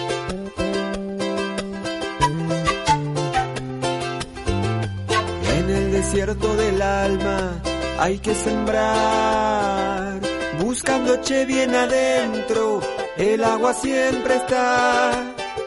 Desierto 5.97 6.55
del 6.57 6.83
alma 6.83 7.59
hay 7.99 8.19
que 8.19 8.35
sembrar, 8.35 10.21
buscando 10.61 11.19
che 11.23 11.47
bien 11.47 11.75
adentro. 11.75 12.81
El 13.17 13.43
agua 13.43 13.73
siempre 13.73 14.37
está, 14.37 15.13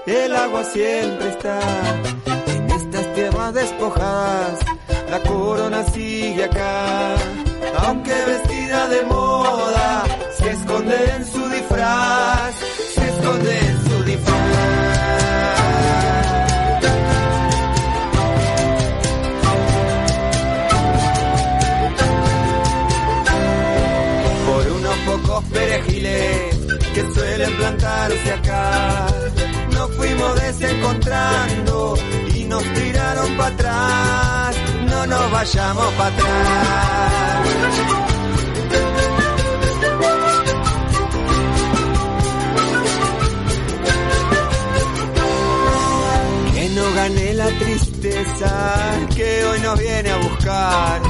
el 0.06 0.36
agua 0.36 0.64
siempre 0.64 1.30
está. 1.30 1.60
En 2.46 2.70
estas 2.70 3.14
tierras 3.16 3.54
despojadas, 3.56 4.60
la 5.10 5.20
corona 5.22 5.84
sigue 5.86 6.44
acá 6.44 7.16
aunque 7.86 8.14
vestida 8.14 8.88
de 8.88 9.02
moda, 9.04 10.04
se 10.38 10.50
esconde 10.52 11.12
en 11.16 11.26
su 11.26 11.50
disfraz, 11.50 12.56
se 12.96 13.10
esconde 13.10 13.60
en 13.60 13.79
vayamos 35.50 35.94
para 35.94 36.10
atrás. 36.10 37.48
Que 46.54 46.70
no 46.70 46.94
gane 46.94 47.34
la 47.34 47.48
tristeza 47.48 49.08
que 49.16 49.46
hoy 49.46 49.60
nos 49.62 49.80
viene 49.80 50.10
a 50.12 50.18
buscar. 50.18 51.02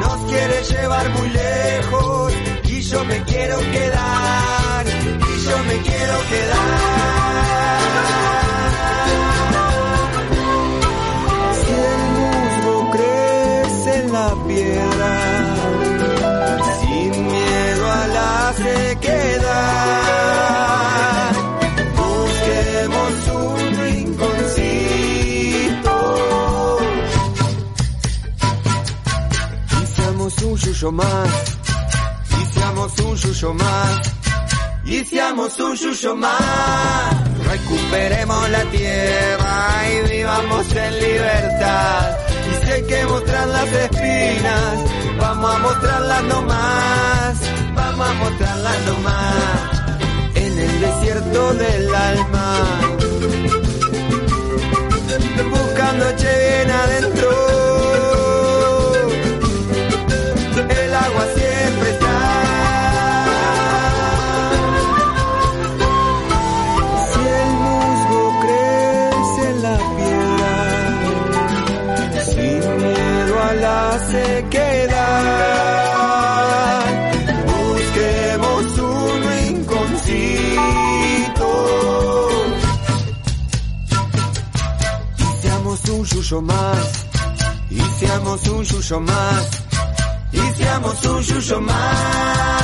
Nos 0.00 0.16
quiere 0.30 0.62
llevar 0.64 1.10
muy 1.10 1.28
lejos 1.28 2.32
y 2.64 2.80
yo 2.82 3.04
me 3.04 3.22
quiero 3.24 3.58
quedar. 3.58 4.86
Y 4.86 5.44
yo 5.48 5.58
me 5.64 5.78
quiero 5.82 6.14
quedar. 6.30 7.66
La 18.58 18.64
sequedad. 18.64 20.16
Busquemos 21.96 23.28
un 23.34 23.76
rinconcito. 23.78 25.96
Y 29.72 29.74
seamos 29.86 30.42
un 30.42 30.56
yuyo 30.56 30.92
más, 30.92 31.28
y 32.40 32.44
seamos 32.54 32.98
un 33.00 33.16
yuyo 33.16 33.54
más, 33.54 34.12
y 34.84 35.04
seamos 35.04 35.58
un 35.60 35.74
yuyo 35.76 36.16
más. 36.16 37.14
Recuperemos 37.46 38.50
la 38.50 38.64
tierra 38.64 39.88
y 39.88 40.02
vivamos 40.10 40.66
en 40.74 41.00
libertad. 41.00 42.16
Hay 42.68 42.82
que 42.82 43.06
mostrar 43.06 43.46
las 43.48 43.72
espinas, 43.72 44.78
vamos 45.18 45.54
a 45.54 45.58
mostrarlas 45.60 46.22
nomás, 46.24 47.36
vamos 47.96 48.10
a 48.10 48.14
mostrarlas 48.14 48.78
nomás, 48.86 50.02
en 50.34 50.58
el 50.58 50.80
desierto 50.80 51.54
del 51.54 51.94
alma, 51.94 52.58
buscando 55.50 56.04
che 56.16 56.38
bien 56.38 56.70
adentro. 56.70 57.55
Yuyo 88.86 89.00
más. 89.00 89.50
Y 90.32 90.38
seamos 90.56 91.04
un 91.06 91.22
yuyo 91.22 91.60
más. 91.60 92.55